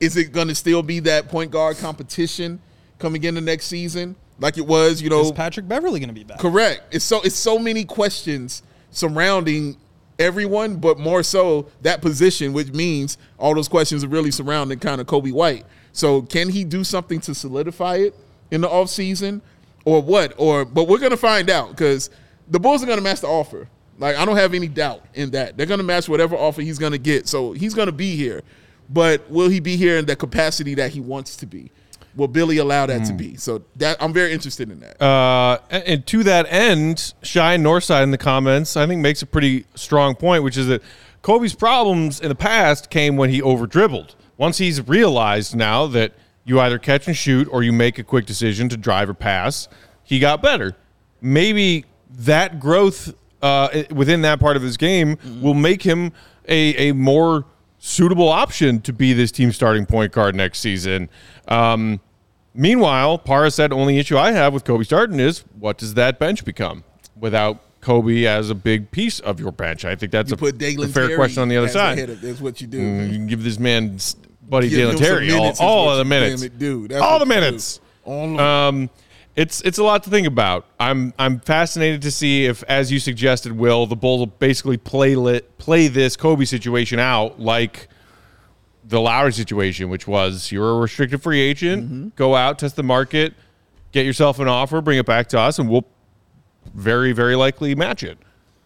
is 0.00 0.16
it 0.16 0.32
going 0.32 0.48
to 0.48 0.54
still 0.54 0.82
be 0.82 1.00
that 1.00 1.28
point 1.28 1.50
guard 1.50 1.76
competition 1.78 2.60
coming 2.98 3.22
into 3.24 3.40
next 3.40 3.66
season 3.66 4.16
like 4.38 4.58
it 4.58 4.66
was, 4.66 5.00
you 5.00 5.10
know, 5.10 5.20
Is 5.20 5.32
Patrick 5.32 5.68
Beverley 5.68 6.00
going 6.00 6.08
to 6.08 6.14
be 6.14 6.24
back? 6.24 6.38
Correct. 6.38 6.82
It's 6.94 7.04
so 7.04 7.20
it's 7.22 7.36
so 7.36 7.58
many 7.58 7.84
questions 7.84 8.62
surrounding 8.90 9.76
everyone, 10.18 10.76
but 10.76 10.98
more 10.98 11.22
so 11.22 11.68
that 11.82 12.00
position, 12.00 12.52
which 12.52 12.72
means 12.72 13.16
all 13.38 13.54
those 13.54 13.68
questions 13.68 14.04
are 14.04 14.08
really 14.08 14.30
surrounding 14.30 14.78
kind 14.78 15.00
of 15.00 15.06
Coby 15.06 15.32
White. 15.32 15.64
So 15.92 16.22
can 16.22 16.48
he 16.48 16.64
do 16.64 16.82
something 16.82 17.20
to 17.20 17.34
solidify 17.34 17.96
it 17.96 18.16
in 18.50 18.60
the 18.60 18.68
offseason 18.68 19.40
or 19.84 20.02
what? 20.02 20.34
Or 20.36 20.64
but 20.64 20.88
we're 20.88 20.98
gonna 20.98 21.16
find 21.16 21.48
out 21.48 21.70
because 21.70 22.10
the 22.48 22.58
Bulls 22.58 22.82
are 22.82 22.86
gonna 22.86 23.00
match 23.00 23.20
the 23.20 23.28
offer. 23.28 23.68
Like 23.98 24.16
I 24.16 24.24
don't 24.24 24.36
have 24.36 24.54
any 24.54 24.66
doubt 24.66 25.04
in 25.14 25.30
that. 25.30 25.56
They're 25.56 25.66
gonna 25.66 25.84
match 25.84 26.08
whatever 26.08 26.34
offer 26.36 26.62
he's 26.62 26.78
gonna 26.78 26.98
get. 26.98 27.28
So 27.28 27.52
he's 27.52 27.74
gonna 27.74 27.92
be 27.92 28.16
here. 28.16 28.42
But 28.88 29.30
will 29.30 29.48
he 29.48 29.60
be 29.60 29.76
here 29.76 29.98
in 29.98 30.06
the 30.06 30.16
capacity 30.16 30.74
that 30.74 30.92
he 30.92 31.00
wants 31.00 31.36
to 31.36 31.46
be? 31.46 31.70
Will 32.16 32.28
Billy 32.28 32.58
allow 32.58 32.86
that 32.86 33.04
to 33.06 33.12
be? 33.12 33.36
So 33.36 33.62
that 33.76 33.96
I'm 34.00 34.12
very 34.12 34.32
interested 34.32 34.70
in 34.70 34.78
that. 34.80 35.02
Uh, 35.02 35.58
and 35.70 36.06
to 36.06 36.22
that 36.22 36.46
end, 36.48 37.12
Shine 37.22 37.62
Northside 37.62 38.04
in 38.04 38.12
the 38.12 38.18
comments, 38.18 38.76
I 38.76 38.86
think 38.86 39.00
makes 39.00 39.22
a 39.22 39.26
pretty 39.26 39.66
strong 39.74 40.14
point, 40.14 40.44
which 40.44 40.56
is 40.56 40.68
that 40.68 40.82
Coby's 41.22 41.54
problems 41.54 42.20
in 42.20 42.28
the 42.28 42.36
past 42.36 42.88
came 42.88 43.16
when 43.16 43.30
he 43.30 43.42
over 43.42 43.66
dribbled. 43.66 44.14
Once 44.36 44.58
he's 44.58 44.86
realized 44.86 45.56
now 45.56 45.86
that 45.88 46.12
you 46.44 46.60
either 46.60 46.78
catch 46.78 47.08
and 47.08 47.16
shoot 47.16 47.48
or 47.50 47.62
you 47.62 47.72
make 47.72 47.98
a 47.98 48.04
quick 48.04 48.26
decision 48.26 48.68
to 48.68 48.76
drive 48.76 49.08
or 49.08 49.14
pass, 49.14 49.66
he 50.04 50.18
got 50.18 50.42
better. 50.42 50.76
Maybe 51.20 51.84
that 52.10 52.60
growth 52.60 53.14
uh, 53.42 53.84
within 53.90 54.22
that 54.22 54.38
part 54.38 54.56
of 54.56 54.62
his 54.62 54.76
game 54.76 55.18
will 55.40 55.54
make 55.54 55.82
him 55.82 56.12
a, 56.46 56.90
a 56.90 56.92
more 56.92 57.44
suitable 57.86 58.28
option 58.30 58.80
to 58.80 58.92
be 58.92 59.12
this 59.12 59.30
team 59.30 59.52
starting 59.52 59.84
point 59.84 60.10
guard 60.12 60.34
next 60.34 60.60
season. 60.60 61.08
Um, 61.48 62.00
Meanwhile, 62.56 63.18
Parra 63.18 63.50
said 63.50 63.72
only 63.72 63.98
issue 63.98 64.16
I 64.16 64.30
have 64.30 64.54
with 64.54 64.62
Coby 64.62 64.84
starting 64.84 65.18
is 65.18 65.40
what 65.58 65.76
does 65.76 65.94
that 65.94 66.20
bench 66.20 66.44
become 66.44 66.84
without 67.18 67.80
Coby 67.80 68.26
as 68.26 68.48
a 68.48 68.54
big 68.54 68.92
piece 68.92 69.18
of 69.18 69.40
your 69.40 69.50
bench? 69.50 69.84
I 69.84 69.96
think 69.96 70.12
that's 70.12 70.30
You 70.30 70.34
a, 70.34 70.38
put 70.38 70.62
a 70.62 70.86
fair 70.86 70.88
Terry 71.08 71.16
question 71.16 71.42
on 71.42 71.48
the 71.48 71.56
other 71.56 71.66
side. 71.66 71.98
of- 71.98 72.20
That's 72.20 72.40
what 72.40 72.60
you 72.60 72.68
do. 72.68 72.78
Mm, 72.78 73.06
You 73.08 73.14
can 73.14 73.26
give 73.26 73.42
this 73.42 73.58
man 73.58 73.98
buddy 74.48 74.68
Dalen 74.70 74.98
Terry 74.98 75.32
all, 75.32 75.52
all 75.58 75.90
of 75.90 75.98
the 75.98 76.04
minutes, 76.04 76.42
do. 76.48 76.86
All 77.00 77.18
the 77.18 77.26
minutes. 77.26 77.80
All. 78.04 78.38
Um, 78.38 78.88
it's 79.36 79.60
it's 79.62 79.78
a 79.78 79.84
lot 79.84 80.02
to 80.04 80.10
think 80.10 80.26
about. 80.26 80.66
I'm 80.78 81.12
I'm 81.18 81.40
fascinated 81.40 82.02
to 82.02 82.10
see 82.10 82.46
if, 82.46 82.62
as 82.64 82.92
you 82.92 82.98
suggested, 83.00 83.52
Will 83.52 83.86
the 83.86 83.96
Bulls 83.96 84.20
will 84.20 84.26
basically 84.26 84.76
play 84.76 85.16
lit, 85.16 85.58
play 85.58 85.88
this 85.88 86.16
Coby 86.16 86.46
situation 86.46 86.98
out 86.98 87.40
like 87.40 87.88
the 88.86 89.00
Lauri 89.00 89.32
situation, 89.32 89.88
which 89.88 90.06
was 90.06 90.52
you're 90.52 90.70
a 90.70 90.78
restricted 90.78 91.22
free 91.22 91.40
agent, 91.40 91.84
Mm-hmm. 91.84 92.08
go 92.16 92.36
out, 92.36 92.58
test 92.58 92.76
the 92.76 92.82
market, 92.82 93.34
get 93.92 94.04
yourself 94.06 94.38
an 94.38 94.46
offer, 94.48 94.80
bring 94.80 94.98
it 94.98 95.06
back 95.06 95.28
to 95.28 95.40
us, 95.40 95.58
and 95.58 95.68
we'll 95.68 95.86
very 96.74 97.12
very 97.12 97.34
likely 97.36 97.74
match 97.74 98.02
it. 98.02 98.18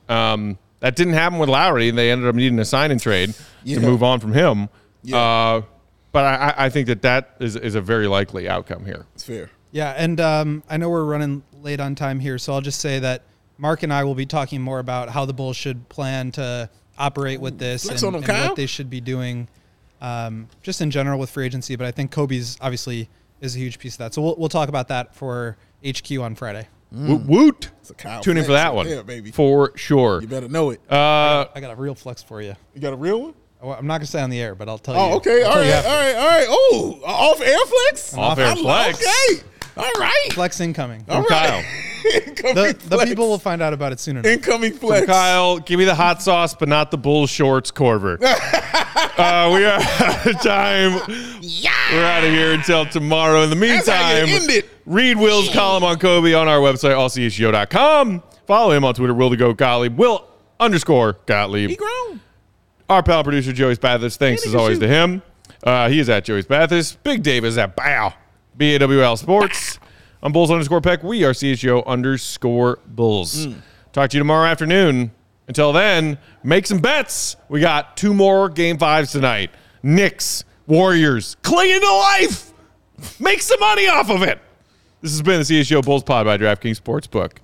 Um, 0.09 0.59
that 0.81 0.97
didn't 0.97 1.15
happen 1.15 1.39
with 1.39 1.49
Lauri, 1.49 1.89
and 1.89 1.97
they 1.99 2.11
ended 2.11 2.29
up 2.29 2.35
needing 2.35 2.59
a 2.59 2.65
sign 2.65 2.91
and 2.91 3.01
trade 3.01 3.35
Yeah. 3.65 3.77
to 3.77 3.83
move 3.87 4.03
on 4.03 4.21
from 4.21 4.33
him. 4.33 4.69
Yeah. 5.03 5.17
Uh, 5.19 5.63
but 6.13 6.25
I, 6.25 6.35
I- 6.51 6.65
I 6.67 6.69
think 6.71 6.87
that 6.89 7.03
that 7.03 7.37
is, 7.41 7.57
is 7.57 7.75
a 7.75 7.81
very 7.81 8.07
likely 8.07 8.49
outcome 8.49 8.85
here. 8.85 9.07
it's 9.15 9.25
fair. 9.25 9.51
Yeah, 9.71 9.91
and 9.97 10.21
um, 10.21 10.63
I 10.69 10.77
know 10.77 10.89
we're 10.89 11.05
running 11.05 11.43
late 11.63 11.81
on 11.81 11.95
time 11.95 12.21
here, 12.21 12.39
so 12.39 12.53
I'll 12.55 12.61
just 12.61 12.81
say 12.81 12.99
that 13.01 13.23
Mark 13.59 13.83
and 13.83 13.93
I 13.93 14.05
will 14.05 14.15
be 14.15 14.27
talking 14.27 14.63
more 14.63 14.79
about 14.79 15.09
how 15.11 15.25
the 15.25 15.33
Bulls 15.35 15.57
should 15.57 15.89
plan 15.89 16.33
to 16.33 16.71
operate 16.99 17.41
with 17.41 17.59
this 17.59 17.85
Flex 17.85 18.03
and, 18.03 18.17
on 18.17 18.23
'em, 18.25 18.31
and 18.31 18.47
what 18.49 18.57
they 18.57 18.67
should 18.67 18.89
be 18.89 19.01
doing, 19.01 19.49
um, 20.01 20.49
just 20.63 20.81
in 20.81 20.91
general 20.91 21.19
with 21.19 21.31
free 21.31 21.45
agency. 21.47 21.77
But 21.77 21.87
I 21.87 21.91
think 21.91 22.11
Coby's 22.13 22.57
obviously 22.61 23.09
is 23.41 23.55
a 23.57 23.59
huge 23.59 23.79
piece 23.79 23.95
of 23.95 23.99
that. 23.99 24.15
So 24.15 24.23
we'll, 24.23 24.37
we'll 24.37 24.49
talk 24.49 24.69
about 24.69 24.89
that 24.89 25.15
for 25.15 25.57
HQ 25.87 26.11
on 26.19 26.35
Friday. 26.35 26.67
Woot 26.91 27.27
woot. 27.27 27.71
It's 27.81 27.91
a 27.91 27.95
Kyle 27.95 28.23
Tune 28.23 28.39
in 28.39 28.45
for 28.45 28.53
that 28.53 28.75
one. 28.75 28.87
there, 28.87 29.03
baby. 29.03 29.31
For 29.31 29.77
sure. 29.77 30.23
You 30.23 30.27
better 30.29 30.49
know 30.49 30.71
it. 30.71 30.81
Uh, 30.91 31.45
I 31.55 31.61
got 31.61 31.71
a 31.71 31.77
real 31.77 31.95
flex 31.95 32.23
for 32.23 32.41
you. 32.41 32.55
you 32.75 32.81
got 32.81 32.95
a 32.95 32.97
real 32.97 33.21
one? 33.21 33.35
Oh, 33.61 33.73
I'm 33.73 33.87
not 33.87 33.99
gonna 33.99 34.07
say 34.07 34.23
on 34.23 34.31
the 34.31 34.41
air, 34.41 34.55
but 34.55 34.69
I'll 34.69 34.79
tell 34.79 34.95
you. 34.95 35.01
Oh, 35.01 35.17
okay. 35.17 35.43
I'll 35.43 35.49
All 35.49 35.55
tell 35.55 35.65
you 35.65 35.71
right. 35.71 35.77
after. 35.85 35.89
All 35.91 35.97
right. 35.97 36.15
All 36.17 36.27
right. 36.27 36.47
Oh, 36.49 37.01
off 37.05 37.41
air 37.43 37.59
flex. 37.67 38.15
Off-air 38.17 38.57
flex. 38.57 39.01
Okay. 39.03 39.43
All 39.79 39.91
right. 39.99 40.29
Flex 40.33 40.61
incoming. 40.61 41.05
All 41.09 41.25
Kyle. 41.25 41.63
Incoming 42.15 42.55
The, 42.55 42.77
the 42.89 43.05
people 43.05 43.29
will 43.29 43.39
find 43.39 43.61
out 43.61 43.73
about 43.73 43.93
it 43.93 44.01
soon 44.01 44.17
enough. 44.17 44.31
Incoming 44.31 44.71
from 44.73 44.81
flex. 44.81 45.07
Kyle, 45.07 45.59
give 45.59 45.79
me 45.79 45.85
the 45.85 45.95
hot 45.95 46.23
sauce, 46.23 46.55
but 46.55 46.69
not 46.69 46.91
the 46.91 46.97
bull 46.99 47.27
shorts, 47.27 47.71
Korver. 47.71 48.19
uh, 48.23 49.51
we 49.53 49.65
are 49.65 49.79
out 49.81 50.27
of 50.27 50.41
time. 50.41 51.01
Yeah. 51.41 51.73
We're 51.93 52.05
out 52.05 52.25
of 52.25 52.31
here 52.31 52.53
until 52.55 52.87
tomorrow. 52.87 53.43
In 53.43 53.51
the 53.51 53.57
That's 53.57 53.89
how 53.89 54.11
you 54.19 54.27
meantime, 54.27 54.43
end 54.43 54.51
it. 54.51 54.71
read 54.87 55.17
Will's 55.19 55.49
column 55.51 55.83
on 55.85 55.99
Coby 55.99 56.39
on 56.41 56.49
our 56.49 56.59
website, 56.61 56.95
allchgo.com. 56.95 58.23
Follow 58.47 58.73
him 58.73 58.85
on 58.85 58.95
Twitter, 58.95 59.15
Will 59.15 59.31
to 59.31 59.37
Go 59.37 59.53
Gottlieb, 59.53 59.97
Will 59.99 60.27
underscore 60.61 61.19
Gottlieb. 61.27 61.71
He 61.71 61.77
grown. 61.77 62.21
Our 62.89 63.03
pal 63.03 63.23
producer 63.23 63.53
Joey 63.53 63.77
Spathis, 63.77 64.17
thanks 64.17 64.47
as 64.47 64.55
always 64.55 64.79
to 64.79 64.89
him. 64.89 65.23
Uh, 65.63 65.89
he 65.89 65.99
is 65.99 66.09
at 66.09 66.25
Joey 66.25 66.43
Spathis. 66.43 66.97
Big 67.03 67.23
Dave 67.23 67.45
is 67.45 67.59
at 67.59 67.77
Bow. 67.77 68.15
BAWL 68.59 69.17
Sports. 69.17 69.79
I'm 70.21 70.33
Bulls 70.33 70.51
underscore 70.51 70.81
Peck. 70.81 71.05
We 71.05 71.25
are 71.25 71.31
CHGO 71.31 71.87
underscore 71.87 72.81
Bulls. 72.87 73.45
Hmm. 73.45 73.53
Talk 73.93 74.11
to 74.11 74.17
you 74.17 74.21
tomorrow 74.21 74.47
afternoon. 74.49 75.13
Until 75.47 75.73
then, 75.73 76.19
make 76.43 76.67
some 76.67 76.81
bets. 76.81 77.37
We 77.49 77.61
got 77.61 77.97
two 77.97 78.13
more 78.13 78.49
game 78.49 78.77
fives 78.77 79.13
tonight. 79.13 79.51
Knicks, 79.83 80.45
Warriors, 80.67 81.37
clinging 81.43 81.81
to 81.81 81.93
life. 81.93 82.53
Make 83.21 83.41
some 83.43 83.61
money 83.61 83.87
off 83.89 84.11
of 84.11 84.23
it. 84.23 84.41
This 85.01 85.13
has 85.13 85.23
been 85.23 85.39
the 85.39 85.45
CHGO 85.45 85.85
Bulls 85.85 86.03
Pod 86.03 86.27
by 86.27 86.37
DraftKings 86.37 86.81
Sportsbook. 86.81 87.39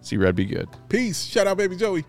See 0.00 0.16
Red 0.16 0.36
be 0.36 0.44
good. 0.44 0.68
Peace. 0.88 1.24
Shout 1.24 1.48
out, 1.48 1.56
baby 1.56 1.76
Joey. 1.76 2.04